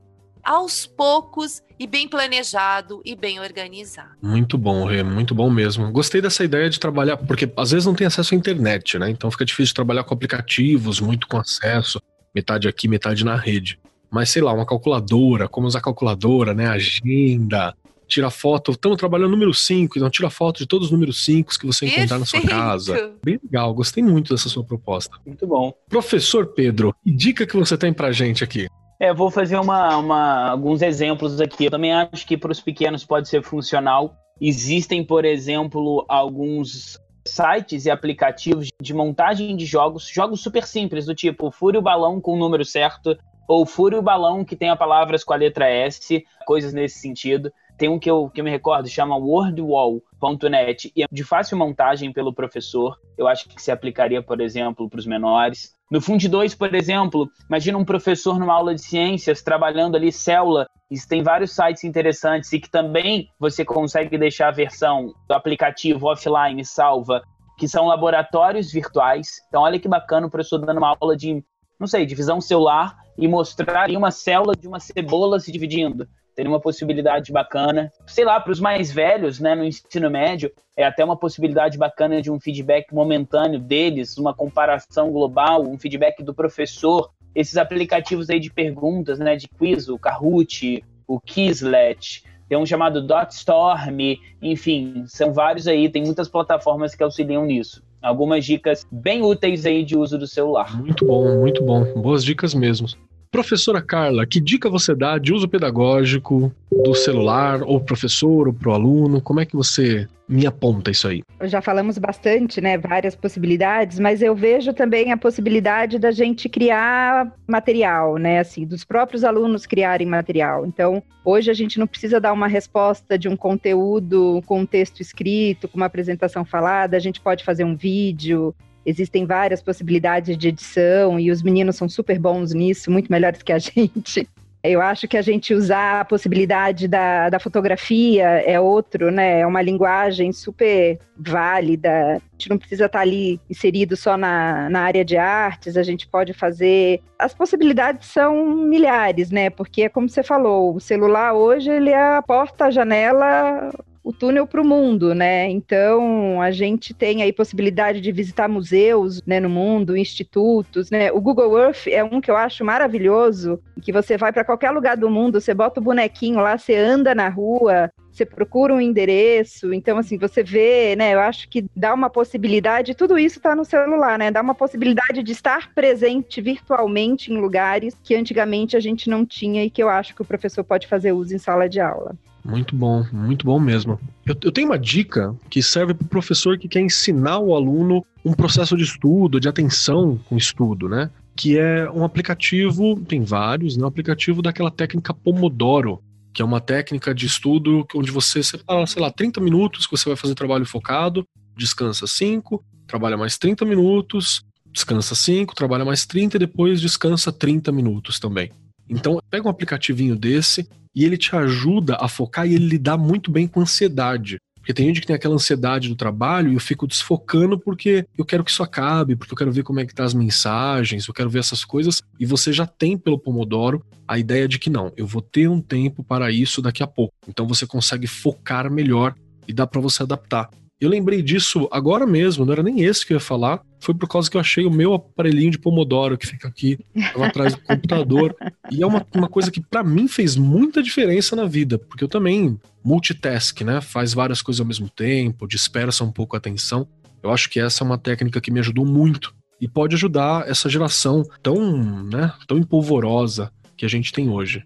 aos 0.43 0.87
poucos 0.87 1.61
e 1.79 1.87
bem 1.87 2.09
planejado 2.09 3.03
e 3.05 3.15
bem 3.15 3.39
organizado. 3.39 4.17
Muito 4.23 4.57
bom, 4.57 4.87
Rê, 4.87 5.03
muito 5.03 5.35
bom 5.35 5.51
mesmo. 5.51 5.93
Gostei 5.93 6.23
dessa 6.23 6.43
ideia 6.43 6.71
de 6.71 6.81
trabalhar, 6.81 7.19
porque 7.19 7.53
às 7.57 7.71
vezes 7.71 7.85
não 7.85 7.95
tem 7.95 8.07
acesso 8.07 8.35
à 8.35 8.37
internet, 8.37 8.99
né? 8.99 9.11
Então 9.11 9.31
fica 9.31 9.45
difícil 9.45 9.75
trabalhar 9.75 10.05
com 10.05 10.15
aplicativos, 10.15 10.99
muito 10.99 11.29
com 11.29 11.37
acesso, 11.37 12.01
metade 12.35 12.67
aqui, 12.67 12.89
metade 12.89 13.23
na 13.23 13.37
rede 13.37 13.79
mas 14.13 14.29
sei 14.29 14.43
lá, 14.43 14.53
uma 14.53 14.67
calculadora, 14.67 15.49
como 15.49 15.67
usar 15.67 15.81
calculadora, 15.81 16.53
né? 16.53 16.67
Agenda, 16.67 17.75
tira 18.13 18.31
foto. 18.31 18.73
Estamos 18.73 18.99
trabalhando 18.99 19.31
número 19.31 19.55
5, 19.55 19.97
então 19.97 20.11
tira 20.11 20.29
foto 20.31 20.59
de 20.59 20.67
todos 20.67 20.87
os 20.87 20.93
números 20.93 21.25
5 21.25 21.59
que 21.59 21.67
você 21.67 21.87
encontrar 21.87 22.19
na 22.19 22.27
sua 22.27 22.43
casa. 22.43 23.15
Bem 23.25 23.39
legal, 23.43 23.73
gostei 23.75 24.03
muito 24.03 24.35
dessa 24.35 24.49
sua 24.49 24.65
proposta. 24.65 25.17
Muito 25.27 25.47
bom. 25.47 25.73
Professor 25.89 26.47
Pedro, 26.47 26.95
que 27.03 27.11
dica 27.11 27.47
que 27.47 27.57
você 27.57 27.77
tem 27.77 27.93
pra 27.93 28.13
gente 28.13 28.45
aqui? 28.45 28.69
É, 29.01 29.13
vou 29.13 29.31
fazer 29.31 29.59
uma, 29.59 29.97
uma, 29.97 30.51
alguns 30.51 30.83
exemplos 30.83 31.41
aqui. 31.41 31.65
Eu 31.65 31.71
também 31.71 31.93
acho 31.93 32.27
que 32.27 32.37
para 32.37 32.53
os 32.53 32.61
pequenos 32.61 33.05
pode 33.05 33.29
ser 33.29 33.43
funcional. 33.43 34.15
Existem, 34.41 35.05
por 35.05 35.25
exemplo, 35.25 36.05
alguns 36.09 37.01
sites 37.27 37.87
e 37.87 37.91
aplicativos 37.91 38.69
de 38.81 38.95
montagem 38.95 39.57
de 39.57 39.65
jogos, 39.65 40.09
jogos 40.09 40.41
super 40.41 40.65
simples, 40.65 41.07
do 41.07 41.15
tipo 41.15 41.51
fure 41.51 41.79
o 41.79 41.83
balão 41.83 42.21
com 42.21 42.35
o 42.35 42.39
número 42.39 42.65
certo, 42.65 43.17
ou 43.49 43.67
fure 43.67 43.97
o 43.97 44.03
balão 44.03 44.45
que 44.45 44.57
tenha 44.57 44.77
palavras 44.77 45.25
com 45.25 45.33
a 45.33 45.37
letra 45.37 45.69
S, 45.69 46.25
coisas 46.47 46.73
nesse 46.73 46.99
sentido. 47.01 47.53
Tem 47.83 47.89
um 47.89 47.99
que 47.99 48.09
eu, 48.09 48.31
que 48.31 48.41
eu 48.41 48.45
me 48.45 48.51
recordo, 48.53 48.89
chama 48.89 49.17
wordwall.net, 49.17 50.93
e 50.95 51.03
é 51.03 51.07
de 51.11 51.25
fácil 51.25 51.59
montagem 51.59 52.13
pelo 52.13 52.33
professor. 52.33 52.97
Eu 53.19 53.27
acho 53.27 53.49
que 53.49 53.61
se 53.61 53.73
aplicaria, 53.73 54.23
por 54.23 54.41
exemplo, 54.41 54.89
para 54.89 55.01
os 55.01 55.05
menores. 55.05 55.75
No 55.91 56.01
Fund 56.01 56.25
2, 56.29 56.55
por 56.55 56.73
exemplo, 56.77 57.29
imagina 57.49 57.77
um 57.77 57.85
professor 57.85 58.39
numa 58.39 58.55
aula 58.55 58.73
de 58.73 58.83
ciências 58.83 59.43
trabalhando 59.43 59.97
ali 59.97 60.13
célula. 60.13 60.69
Isso 60.89 61.09
tem 61.09 61.25
vários 61.25 61.57
sites 61.57 61.83
interessantes 61.83 62.53
e 62.53 62.61
que 62.61 62.71
também 62.71 63.27
você 63.37 63.65
consegue 63.65 64.17
deixar 64.17 64.51
a 64.51 64.53
versão 64.53 65.13
do 65.27 65.35
aplicativo 65.35 66.07
offline 66.07 66.65
salva, 66.65 67.21
que 67.59 67.67
são 67.67 67.89
laboratórios 67.89 68.71
virtuais. 68.71 69.27
Então, 69.49 69.63
olha 69.63 69.81
que 69.81 69.89
bacana 69.89 70.29
o 70.29 70.31
professor 70.31 70.59
dando 70.59 70.79
uma 70.79 70.97
aula 71.01 71.17
de, 71.17 71.43
não 71.81 71.89
sei, 71.89 72.07
de 72.07 72.15
visão 72.15 72.41
celular 72.41 72.97
e 73.19 73.27
mostrar 73.27 73.91
uma 73.91 74.13
célula 74.13 74.55
de 74.55 74.69
uma 74.69 74.79
cebola 74.79 75.41
se 75.41 75.51
dividindo 75.51 76.07
teria 76.35 76.51
uma 76.51 76.61
possibilidade 76.61 77.33
bacana. 77.33 77.93
Sei 78.07 78.25
lá, 78.25 78.41
para 78.41 78.53
os 78.53 78.61
mais 78.61 78.91
velhos, 78.91 79.39
né, 79.41 79.55
no 79.55 79.65
ensino 79.65 80.11
médio, 80.11 80.51
é 80.77 80.85
até 80.85 81.05
uma 81.05 81.17
possibilidade 81.17 81.79
bacana 81.79 82.21
de 82.23 82.31
um 82.31 82.41
feedback 82.41 82.93
momentâneo 82.93 83.61
deles, 83.61 84.17
uma 84.17 84.35
comparação 84.35 85.11
global, 85.11 85.63
um 85.63 85.79
feedback 85.79 86.23
do 86.23 86.35
professor. 86.35 87.11
Esses 87.35 87.57
aplicativos 87.57 88.29
aí 88.31 88.41
de 88.41 88.53
perguntas, 88.53 89.19
né, 89.19 89.37
de 89.37 89.49
quiz, 89.49 89.89
o 89.89 89.99
Kahoot, 89.99 90.85
o 91.07 91.21
Quizlet, 91.21 92.25
tem 92.49 92.59
um 92.59 92.67
chamado 92.67 93.01
Dotstorm, 93.01 93.99
enfim, 94.43 95.05
são 95.07 95.33
vários 95.33 95.67
aí, 95.67 95.89
tem 95.89 96.05
muitas 96.05 96.29
plataformas 96.29 96.95
que 96.95 97.03
auxiliam 97.03 97.47
nisso. 97.47 97.83
Algumas 98.03 98.45
dicas 98.45 98.87
bem 98.91 99.23
úteis 99.23 99.65
aí 99.65 99.85
de 99.85 99.97
uso 99.97 100.19
do 100.19 100.27
celular. 100.27 100.77
Muito 100.77 101.07
bom, 101.07 101.39
muito 101.39 101.63
bom. 101.63 101.85
Boas 101.95 102.23
dicas 102.25 102.53
mesmo. 102.53 102.89
Professora 103.33 103.81
Carla, 103.81 104.27
que 104.27 104.39
dica 104.39 104.69
você 104.69 104.95
dá 104.95 105.17
de 105.17 105.33
uso 105.33 105.49
pedagógico 105.49 106.55
do 106.71 106.95
celular, 106.95 107.63
ou 107.63 107.81
professor, 107.81 108.47
ou 108.47 108.53
pro 108.53 108.73
aluno? 108.73 109.23
Como 109.23 109.41
é 109.41 109.47
que 109.47 109.57
você 109.57 110.07
me 110.29 110.47
aponta 110.47 110.91
isso 110.91 111.09
aí? 111.09 111.23
Já 111.45 111.63
falamos 111.63 111.97
bastante, 111.97 112.61
né? 112.61 112.77
Várias 112.77 113.17
possibilidades, 113.17 113.99
mas 113.99 114.21
eu 114.21 114.35
vejo 114.35 114.75
também 114.75 115.13
a 115.13 115.17
possibilidade 115.17 115.99
da 115.99 116.11
gente 116.11 116.47
criar 116.47 117.33
material, 117.49 118.19
né? 118.19 118.39
Assim, 118.39 118.67
dos 118.67 118.85
próprios 118.85 119.25
alunos 119.25 119.65
criarem 119.65 120.07
material. 120.07 120.67
Então, 120.67 121.03
hoje 121.25 121.51
a 121.51 121.55
gente 121.55 121.79
não 121.79 121.87
precisa 121.87 122.21
dar 122.21 122.35
uma 122.35 122.47
resposta 122.47 123.19
de 123.19 123.31
um 123.31 123.37
conteúdo 123.37 124.43
com 124.45 124.61
um 124.61 124.67
texto 124.67 125.01
escrito, 125.01 125.67
com 125.69 125.79
uma 125.79 125.87
apresentação 125.87 126.45
falada, 126.45 126.99
a 126.99 127.01
gente 127.01 127.19
pode 127.19 127.45
fazer 127.45 127.65
um 127.65 127.75
vídeo, 127.75 128.55
Existem 128.85 129.27
várias 129.27 129.63
possibilidades 129.63 130.37
de 130.37 130.49
edição 130.49 131.19
e 131.19 131.31
os 131.31 131.43
meninos 131.43 131.77
são 131.77 131.89
super 131.89 132.19
bons 132.19 132.53
nisso, 132.53 132.91
muito 132.91 133.11
melhores 133.11 133.43
que 133.43 133.53
a 133.53 133.59
gente. 133.61 134.29
Eu 134.65 134.81
acho 134.81 135.09
que 135.09 135.17
a 135.17 135.23
gente 135.23 135.53
usar 135.53 136.01
a 136.01 136.05
possibilidade 136.05 136.87
da, 136.87 137.29
da 137.29 137.41
fotografia 137.41 138.25
é 138.47 138.61
outro, 138.61 139.11
né? 139.11 139.41
É 139.41 139.47
uma 139.47 139.61
linguagem 139.61 140.33
super 140.33 141.01
válida. 141.17 141.91
A 141.91 142.21
gente 142.39 142.49
não 142.49 142.59
precisa 142.59 142.87
estar 142.87 143.01
ali 143.01 143.41
inserido 143.51 143.97
só 143.97 144.17
na, 144.17 144.71
na 144.71 144.83
área 144.83 145.05
de 145.05 145.17
artes, 145.17 145.77
a 145.77 145.83
gente 145.83 146.07
pode 146.07 146.33
fazer. 146.33 147.01
As 147.19 147.35
possibilidades 147.35 148.07
são 148.07 148.47
milhares, 148.55 149.33
né? 149.33 149.51
Porque 149.51 149.83
é 149.83 149.89
como 149.89 150.09
você 150.09 150.23
falou, 150.23 150.77
o 150.77 150.81
celular 150.81 151.35
hoje 151.35 151.69
ele 151.69 151.91
é 151.91 152.17
a 152.17 152.23
porta, 152.23 152.67
a 152.67 152.71
janela 152.71 153.73
o 154.05 154.13
túnel 154.13 154.47
para 154.47 154.61
o 154.61 154.65
mundo, 154.65 155.15
né? 155.15 155.49
Então 155.49 156.41
a 156.41 156.51
gente 156.51 156.93
tem 156.93 157.23
aí 157.23 157.33
possibilidade 157.33 158.01
de 158.01 158.11
visitar 158.11 158.49
museus, 158.49 159.23
né, 159.25 159.39
no 159.39 159.49
mundo, 159.49 159.97
institutos, 159.97 160.91
né? 160.91 161.13
O 161.13 161.21
Google 161.21 161.59
Earth 161.59 161.87
é 161.87 162.03
um 162.03 162.21
que 162.21 162.31
eu 162.31 162.37
acho 162.37 162.65
maravilhoso, 162.65 163.61
que 163.81 163.93
você 163.93 164.17
vai 164.17 164.33
para 164.33 164.45
qualquer 164.45 164.71
lugar 164.71 164.97
do 164.97 165.09
mundo, 165.09 165.41
você 165.41 165.55
bota 165.55 165.81
o 165.81 165.83
bonequinho 165.83 166.41
lá, 166.41 166.59
você 166.59 166.75
anda 166.75 167.15
na 167.15 167.29
rua, 167.29 167.91
você 168.11 168.27
procura 168.27 168.75
um 168.75 168.81
endereço, 168.81 169.73
então 169.73 169.97
assim, 169.97 170.19
você 170.19 170.43
vê, 170.43 170.95
né, 170.97 171.15
eu 171.15 171.21
acho 171.21 171.49
que 171.49 171.65
dá 171.75 171.95
uma 171.95 172.11
possibilidade, 172.11 172.95
tudo 172.95 173.19
isso 173.19 173.39
está 173.39 173.55
no 173.55 173.65
celular, 173.65 174.19
né, 174.19 174.31
dá 174.31 174.43
uma 174.43 174.55
possibilidade 174.55 175.23
de 175.23 175.33
estar 175.33 175.73
presente 175.75 176.41
virtualmente 176.41 177.33
em 177.33 177.39
lugares 177.39 177.97
que 178.03 178.15
antigamente 178.15 178.77
a 178.77 178.81
gente 178.81 179.09
não 179.09 179.25
tinha 179.25 179.65
e 179.65 179.71
que 179.71 179.83
eu 179.83 179.89
acho 179.89 180.15
que 180.15 180.23
o 180.23 180.27
professor 180.27 180.63
pode 180.63 180.87
fazer 180.87 181.13
uso 181.13 181.35
em 181.35 181.39
sala 181.39 181.69
de 181.69 181.81
aula. 181.81 182.15
Muito 182.45 182.75
bom, 182.75 183.07
muito 183.13 183.47
bom 183.47 183.61
mesmo. 183.61 184.01
Eu, 184.27 184.37
eu 184.43 184.51
tenho 184.51 184.69
uma 184.69 184.79
dica 184.79 185.35
que 185.49 185.63
serve 185.63 185.95
para 185.95 186.05
o 186.05 186.09
professor 186.09 186.59
que 186.59 186.69
quer 186.69 186.81
ensinar 186.81 187.39
o 187.39 187.55
aluno 187.55 188.05
um 188.25 188.33
processo 188.33 188.77
de 188.77 188.83
estudo, 188.83 189.41
de 189.41 189.49
atenção 189.49 190.19
com 190.29 190.37
estudo, 190.37 190.89
né? 190.89 191.11
Que 191.37 191.59
é 191.59 191.91
um 191.91 192.05
aplicativo, 192.05 192.99
tem 193.01 193.23
vários, 193.23 193.77
né? 193.77 193.85
Um 193.85 193.89
aplicativo 193.89 194.43
daquela 194.43 194.71
técnica 194.71 195.15
Pomodoro, 195.15 196.03
que 196.33 196.43
é 196.43 196.45
uma 196.45 196.61
técnica 196.61 197.15
de 197.15 197.27
estudo 197.27 197.87
onde 197.95 198.11
você 198.11 198.43
separa, 198.43 198.87
sei 198.87 199.01
lá, 199.03 199.11
30 199.11 199.41
minutos 199.41 199.87
que 199.87 199.97
você 199.97 200.09
vai 200.09 200.17
fazer 200.17 200.35
trabalho 200.35 200.67
focado, 200.67 201.25
descansa 201.57 202.07
5, 202.07 202.65
trabalha 202.87 203.17
mais 203.17 203.39
30 203.39 203.65
minutos, 203.65 204.43
descansa 204.73 205.15
5, 205.15 205.55
trabalha 205.55 205.85
mais 205.85 206.07
30 206.07 206.37
e 206.37 206.41
depois 206.41 206.81
descansa 206.81 207.33
30 207.33 207.71
minutos 207.71 208.19
também. 208.19 208.51
Então, 208.93 209.21
pega 209.31 209.47
um 209.47 209.51
aplicativinho 209.51 210.15
desse 210.15 210.69
e 210.95 211.05
ele 211.05 211.17
te 211.17 211.35
ajuda 211.35 211.97
a 212.01 212.09
focar 212.09 212.47
e 212.47 212.55
ele 212.55 212.67
lidar 212.67 212.97
muito 212.97 213.31
bem 213.31 213.47
com 213.47 213.61
ansiedade. 213.61 214.39
Porque 214.57 214.73
tem 214.73 214.87
gente 214.87 215.01
que 215.01 215.07
tem 215.09 215.17
aquela 215.17 215.35
ansiedade 215.35 215.89
do 215.89 215.97
trabalho 215.97 216.53
e 216.53 216.55
eu 216.55 216.61
fico 216.61 216.87
desfocando 216.87 217.59
porque 217.59 218.07
eu 218.17 218.25
quero 218.25 218.45
que 218.45 218.51
isso 218.51 218.63
acabe, 218.63 219.17
porque 219.17 219.33
eu 219.33 219.37
quero 219.37 219.51
ver 219.51 219.65
como 219.65 219.81
é 219.81 219.87
que 219.87 219.95
tá 219.95 220.05
as 220.05 220.15
mensagens, 220.15 221.09
eu 221.09 221.15
quero 221.15 221.29
ver 221.29 221.41
essas 221.41 221.65
coisas. 221.65 222.01
E 222.21 222.25
você 222.25 222.53
já 222.53 222.65
tem 222.65 222.97
pelo 222.97 223.19
Pomodoro 223.19 223.85
a 224.07 224.19
ideia 224.19 224.47
de 224.47 224.61
que 224.61 224.71
não, 224.71 224.93
eu 224.97 225.05
vou 225.05 225.21
ter 225.21 225.49
um 225.49 225.61
tempo 225.61 226.05
para 226.05 226.31
isso 226.31 226.63
daqui 226.63 226.81
a 226.81 226.87
pouco. 226.87 227.13
Então 227.27 227.45
você 227.49 227.67
consegue 227.67 228.07
focar 228.07 228.71
melhor 228.71 229.17
e 229.49 229.53
dá 229.53 229.67
para 229.67 229.81
você 229.81 230.05
adaptar. 230.05 230.49
Eu 230.81 230.89
lembrei 230.89 231.23
disso 231.23 231.69
agora 231.73 232.07
mesmo, 232.07 232.45
não 232.45 232.53
era 232.53 232.63
nem 232.63 232.83
esse 232.83 233.05
que 233.05 233.13
eu 233.13 233.17
ia 233.17 233.21
falar. 233.21 233.61
Foi 233.83 233.93
por 233.93 234.09
causa 234.09 234.31
que 234.31 234.37
eu 234.37 234.41
achei 234.41 234.65
o 234.65 234.71
meu 234.71 234.95
aparelhinho 234.95 235.51
de 235.51 235.59
Pomodoro 235.59 236.17
que 236.17 236.25
fica 236.25 236.47
aqui, 236.47 236.79
atrás 237.21 237.53
do 237.53 237.61
computador. 237.63 238.33
E 238.71 238.81
é 238.81 238.87
uma, 238.87 239.05
uma 239.13 239.29
coisa 239.29 239.51
que 239.51 239.61
para 239.61 239.83
mim 239.83 240.07
fez 240.07 240.37
muita 240.37 240.81
diferença 240.81 241.35
na 241.35 241.47
vida, 241.47 241.79
porque 241.79 242.05
eu 242.05 242.09
também 242.09 242.57
multitask, 242.85 243.61
né? 243.63 243.81
Faz 243.81 244.15
várias 244.15 244.41
coisas 244.41 244.61
ao 244.61 244.67
mesmo 244.67 244.89
tempo, 244.89 245.49
dispersa 245.49 246.05
um 246.05 246.13
pouco 246.13 246.37
a 246.37 246.39
atenção. 246.39 246.87
Eu 247.21 247.33
acho 247.33 247.51
que 247.51 247.59
essa 247.59 247.83
é 247.83 247.85
uma 247.85 247.99
técnica 247.99 248.41
que 248.41 248.53
me 248.53 248.61
ajudou 248.61 248.87
muito 248.87 249.35
e 249.61 249.67
pode 249.67 249.97
ajudar 249.97 250.49
essa 250.49 250.69
geração 250.69 251.25
tão, 251.43 252.05
né, 252.05 252.33
tão 252.47 252.59
empolvorosa 252.59 253.51
que 253.77 253.85
a 253.85 253.89
gente 253.89 254.13
tem 254.13 254.29
hoje. 254.29 254.65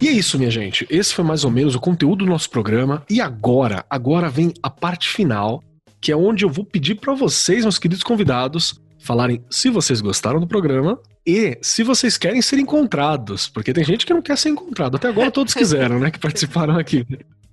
E 0.00 0.08
é 0.08 0.10
isso, 0.10 0.36
minha 0.38 0.50
gente. 0.50 0.84
Esse 0.90 1.14
foi 1.14 1.24
mais 1.24 1.44
ou 1.44 1.52
menos 1.52 1.76
o 1.76 1.80
conteúdo 1.80 2.24
do 2.24 2.30
nosso 2.30 2.50
programa. 2.50 3.04
E 3.08 3.20
agora, 3.20 3.86
agora 3.88 4.28
vem 4.28 4.52
a 4.60 4.68
parte 4.68 5.08
final, 5.08 5.62
que 6.04 6.12
é 6.12 6.16
onde 6.16 6.44
eu 6.44 6.50
vou 6.50 6.66
pedir 6.66 6.96
para 6.96 7.14
vocês, 7.14 7.64
meus 7.64 7.78
queridos 7.78 8.04
convidados, 8.04 8.78
falarem 8.98 9.42
se 9.48 9.70
vocês 9.70 10.02
gostaram 10.02 10.38
do 10.38 10.46
programa 10.46 11.00
e 11.26 11.56
se 11.62 11.82
vocês 11.82 12.18
querem 12.18 12.42
ser 12.42 12.58
encontrados, 12.58 13.48
porque 13.48 13.72
tem 13.72 13.82
gente 13.82 14.04
que 14.04 14.12
não 14.12 14.20
quer 14.20 14.36
ser 14.36 14.50
encontrado. 14.50 14.96
Até 14.98 15.08
agora 15.08 15.30
todos 15.30 15.54
quiseram, 15.54 15.98
né, 15.98 16.10
que 16.10 16.18
participaram 16.18 16.76
aqui. 16.76 17.06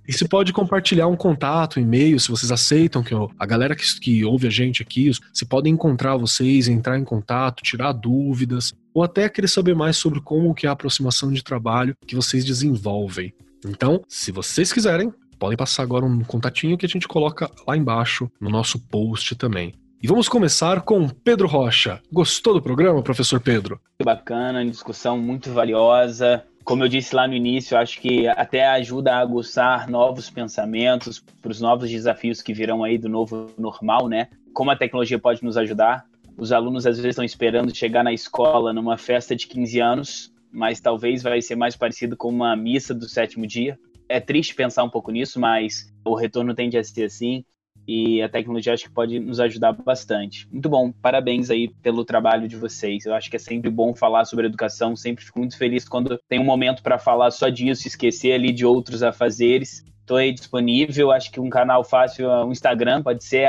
E 0.06 0.12
se 0.12 0.28
pode 0.28 0.52
compartilhar 0.52 1.06
um 1.06 1.16
contato, 1.16 1.80
um 1.80 1.82
e-mail, 1.82 2.20
se 2.20 2.28
vocês 2.28 2.52
aceitam 2.52 3.02
que 3.02 3.14
a 3.38 3.46
galera 3.46 3.74
que, 3.74 3.84
que 3.98 4.22
ouve 4.22 4.46
a 4.46 4.50
gente 4.50 4.82
aqui, 4.82 5.10
se 5.32 5.46
podem 5.46 5.72
encontrar 5.72 6.18
vocês, 6.18 6.68
entrar 6.68 6.98
em 6.98 7.04
contato, 7.04 7.62
tirar 7.62 7.92
dúvidas, 7.92 8.74
ou 8.92 9.02
até 9.02 9.30
querer 9.30 9.48
saber 9.48 9.74
mais 9.74 9.96
sobre 9.96 10.20
como 10.20 10.54
que 10.54 10.66
é 10.66 10.68
a 10.68 10.72
aproximação 10.72 11.32
de 11.32 11.42
trabalho 11.42 11.96
que 12.06 12.14
vocês 12.14 12.44
desenvolvem. 12.44 13.32
Então, 13.64 14.02
se 14.08 14.30
vocês 14.30 14.72
quiserem, 14.72 15.10
podem 15.42 15.56
passar 15.56 15.82
agora 15.82 16.04
um 16.04 16.22
contatinho 16.22 16.78
que 16.78 16.86
a 16.86 16.88
gente 16.88 17.08
coloca 17.08 17.50
lá 17.66 17.76
embaixo 17.76 18.30
no 18.40 18.48
nosso 18.48 18.78
post 18.78 19.34
também. 19.34 19.74
E 20.00 20.06
vamos 20.06 20.28
começar 20.28 20.82
com 20.82 21.08
Pedro 21.08 21.48
Rocha. 21.48 22.00
Gostou 22.12 22.54
do 22.54 22.62
programa, 22.62 23.02
professor 23.02 23.40
Pedro? 23.40 23.80
Bacana, 24.04 24.64
discussão 24.64 25.18
muito 25.18 25.52
valiosa 25.52 26.44
como 26.64 26.84
eu 26.84 26.88
disse 26.88 27.12
lá 27.12 27.26
no 27.26 27.34
início, 27.34 27.76
acho 27.76 28.00
que 28.00 28.28
até 28.28 28.64
ajuda 28.68 29.14
a 29.16 29.18
aguçar 29.18 29.90
novos 29.90 30.30
pensamentos 30.30 31.18
para 31.40 31.50
os 31.50 31.60
novos 31.60 31.90
desafios 31.90 32.40
que 32.40 32.54
virão 32.54 32.84
aí 32.84 32.96
do 32.96 33.08
novo 33.08 33.50
normal, 33.58 34.08
né? 34.08 34.28
Como 34.54 34.70
a 34.70 34.76
tecnologia 34.76 35.18
pode 35.18 35.42
nos 35.42 35.56
ajudar. 35.56 36.06
Os 36.38 36.52
alunos 36.52 36.86
às 36.86 36.98
vezes 36.98 37.10
estão 37.10 37.24
esperando 37.24 37.74
chegar 37.74 38.04
na 38.04 38.12
escola 38.12 38.72
numa 38.72 38.96
festa 38.96 39.34
de 39.34 39.48
15 39.48 39.80
anos, 39.80 40.32
mas 40.52 40.80
talvez 40.80 41.20
vai 41.20 41.42
ser 41.42 41.56
mais 41.56 41.74
parecido 41.74 42.16
com 42.16 42.28
uma 42.28 42.54
missa 42.54 42.94
do 42.94 43.08
sétimo 43.08 43.44
dia. 43.44 43.76
É 44.08 44.20
triste 44.20 44.54
pensar 44.54 44.84
um 44.84 44.90
pouco 44.90 45.10
nisso, 45.10 45.40
mas 45.40 45.92
o 46.04 46.14
retorno 46.14 46.54
tende 46.54 46.76
a 46.76 46.84
ser 46.84 47.04
assim 47.04 47.44
e 47.86 48.22
a 48.22 48.28
tecnologia 48.28 48.72
acho 48.74 48.84
que 48.84 48.90
pode 48.90 49.18
nos 49.18 49.40
ajudar 49.40 49.72
bastante. 49.72 50.46
Muito 50.52 50.68
bom, 50.68 50.92
parabéns 50.92 51.50
aí 51.50 51.68
pelo 51.82 52.04
trabalho 52.04 52.46
de 52.46 52.56
vocês. 52.56 53.04
Eu 53.04 53.14
acho 53.14 53.28
que 53.28 53.36
é 53.36 53.38
sempre 53.38 53.70
bom 53.70 53.94
falar 53.94 54.24
sobre 54.24 54.46
educação, 54.46 54.94
sempre 54.94 55.24
fico 55.24 55.38
muito 55.38 55.56
feliz 55.58 55.88
quando 55.88 56.18
tem 56.28 56.38
um 56.38 56.44
momento 56.44 56.82
para 56.82 56.98
falar 56.98 57.30
só 57.30 57.48
disso, 57.48 57.88
esquecer 57.88 58.32
ali 58.32 58.52
de 58.52 58.64
outros 58.64 59.02
afazeres. 59.02 59.84
Estou 60.00 60.16
aí 60.16 60.32
disponível. 60.32 61.10
Acho 61.10 61.30
que 61.30 61.40
um 61.40 61.50
canal 61.50 61.82
fácil 61.82 62.30
é 62.30 62.44
o 62.44 62.52
Instagram, 62.52 63.02
pode 63.02 63.24
ser 63.24 63.48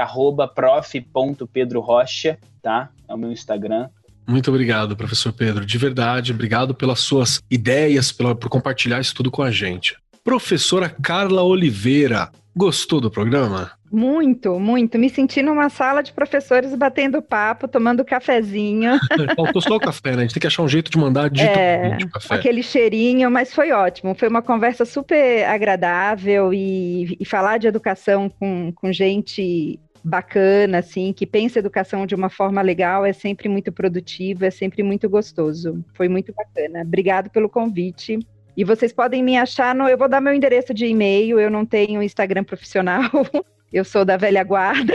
prof.pedrorocha, 0.56 2.40
tá? 2.62 2.90
É 3.08 3.14
o 3.14 3.18
meu 3.18 3.32
Instagram. 3.32 3.90
Muito 4.26 4.50
obrigado, 4.50 4.96
professor 4.96 5.34
Pedro. 5.34 5.66
De 5.66 5.78
verdade, 5.78 6.32
obrigado 6.32 6.74
pelas 6.74 7.02
suas 7.02 7.42
ideias, 7.52 8.12
por 8.12 8.50
compartilhar 8.50 9.00
isso 9.00 9.14
tudo 9.14 9.30
com 9.30 9.44
a 9.44 9.52
gente. 9.52 9.98
Professora 10.24 10.90
Carla 10.90 11.44
Oliveira, 11.44 12.32
gostou 12.56 13.02
do 13.02 13.12
programa? 13.12 13.72
Muito, 13.92 14.58
muito. 14.58 14.98
Me 14.98 15.10
senti 15.10 15.42
numa 15.42 15.68
sala 15.68 16.02
de 16.02 16.14
professores 16.14 16.74
batendo 16.76 17.22
papo, 17.22 17.68
tomando 17.68 18.06
cafezinho. 18.06 18.94
Faltou 19.36 19.62
só 19.62 19.76
o 19.76 19.80
café, 19.82 20.12
né? 20.12 20.20
A 20.20 20.22
gente 20.22 20.34
tem 20.34 20.40
que 20.40 20.48
achar 20.48 20.64
um 20.64 20.68
jeito 20.68 20.90
de 20.90 20.98
mandar 20.98 21.30
de 21.30 21.42
é, 21.42 21.98
café. 22.12 22.36
Aquele 22.36 22.64
cheirinho, 22.64 23.30
mas 23.30 23.54
foi 23.54 23.74
ótimo. 23.74 24.16
Foi 24.16 24.30
uma 24.30 24.42
conversa 24.42 24.86
super 24.86 25.46
agradável 25.46 26.54
e, 26.54 27.18
e 27.20 27.26
falar 27.26 27.58
de 27.58 27.68
educação 27.68 28.30
com, 28.30 28.72
com 28.72 28.94
gente 28.94 29.78
bacana, 30.02 30.80
assim, 30.80 31.12
que 31.12 31.28
pensa 31.28 31.60
educação 31.60 32.06
de 32.06 32.16
uma 32.16 32.30
forma 32.30 32.62
legal, 32.62 33.06
é 33.06 33.14
sempre 33.14 33.48
muito 33.48 33.72
produtivo, 33.72 34.44
é 34.46 34.52
sempre 34.52 34.84
muito 34.84 35.10
gostoso. 35.10 35.84
Foi 35.94 36.08
muito 36.08 36.34
bacana. 36.34 36.82
Obrigado 36.82 37.30
pelo 37.30 37.50
convite. 37.50 38.20
E 38.56 38.64
vocês 38.64 38.94
podem 38.94 39.24
me 39.24 39.36
achar 39.38 39.74
no. 39.74 39.90
Eu 39.90 39.98
vou 39.98 40.08
dar 40.08 40.22
meu 40.22 40.32
endereço 40.34 40.72
de 40.74 40.86
e-mail, 40.86 41.40
eu 41.40 41.50
não 41.50 41.66
tenho 41.66 42.04
Instagram 42.04 42.44
profissional, 42.44 43.10
eu 43.72 43.84
sou 43.84 44.06
da 44.06 44.18
velha 44.18 44.44
guarda. 44.44 44.94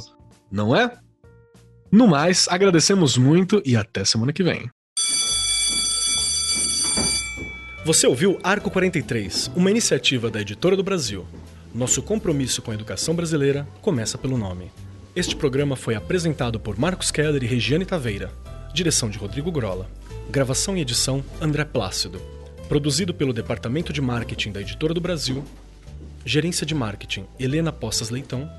Não 0.52 0.76
é? 0.76 0.92
No 1.92 2.08
mais, 2.08 2.48
agradecemos 2.50 3.18
muito 3.18 3.62
e 3.66 3.76
até 3.76 4.04
semana 4.04 4.34
que 4.34 4.44
vem. 4.44 4.70
Você 7.86 8.08
ouviu 8.08 8.40
Arco 8.44 8.72
43, 8.72 9.52
uma 9.56 9.70
iniciativa 9.70 10.30
da 10.30 10.42
Editora 10.42 10.76
do 10.76 10.84
Brasil. 10.84 11.26
Nosso 11.74 12.02
compromisso 12.02 12.62
com 12.62 12.72
a 12.72 12.74
educação 12.74 13.16
brasileira 13.16 13.68
começa 13.82 14.18
pelo 14.18 14.38
nome. 14.38 14.72
Este 15.16 15.36
programa 15.36 15.76
foi 15.76 15.96
apresentado 15.96 16.60
por 16.60 16.78
Marcos 16.78 17.12
Keller 17.12 17.44
e 17.44 17.48
Regiane 17.48 17.86
Taveira. 17.86 18.32
Direção 18.74 19.10
de 19.10 19.18
Rodrigo 19.18 19.52
Grola. 19.52 19.90
Gravação 20.30 20.76
e 20.76 20.82
edição 20.82 21.24
André 21.40 21.64
Plácido. 21.64 22.35
Produzido 22.68 23.14
pelo 23.14 23.32
Departamento 23.32 23.94
de 23.94 24.02
Marketing 24.02 24.52
da 24.52 24.60
Editora 24.60 24.94
do 24.94 25.00
Brasil. 25.00 25.44
Gerência 26.26 26.66
de 26.66 26.74
Marketing 26.74 27.26
Helena 27.40 27.72
Poças 27.72 28.10
Leitão. 28.10 28.50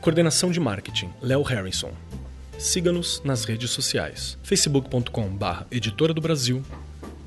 Coordenação 0.00 0.50
de 0.50 0.60
Marketing 0.60 1.10
Léo 1.22 1.42
Harrison. 1.42 1.90
Siga-nos 2.58 3.22
nas 3.24 3.44
redes 3.44 3.70
sociais: 3.70 4.36
facebook.com/editora 4.42 6.12
do 6.12 6.20
Brasil 6.20 6.62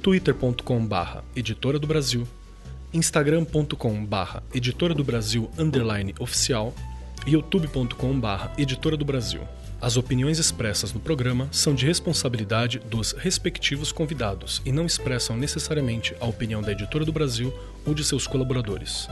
twitter.com/barra 0.01 1.23
editora 1.35 1.77
do 1.77 1.85
Brasil, 1.85 2.27
instagram.com/barra 2.93 4.43
editora 4.53 4.93
do 4.93 5.03
Brasil 5.03 5.49
underline 5.57 6.15
oficial 6.19 6.73
youtube.com/barra 7.27 8.53
editora 8.57 8.95
do 8.95 9.03
Brasil. 9.03 9.41
As 9.81 9.95
opiniões 9.95 10.39
expressas 10.39 10.91
no 10.91 10.99
programa 10.99 11.47
são 11.51 11.73
de 11.73 11.85
responsabilidade 11.85 12.79
dos 12.79 13.13
respectivos 13.13 13.93
convidados 13.93 14.61
e 14.65 14.73
não 14.73 14.85
expressam 14.85 15.37
necessariamente 15.37 16.13
a 16.19 16.25
opinião 16.25 16.61
da 16.61 16.73
Editora 16.73 17.05
do 17.05 17.13
Brasil 17.13 17.53
ou 17.85 17.93
de 17.93 18.03
seus 18.03 18.27
colaboradores. 18.27 19.07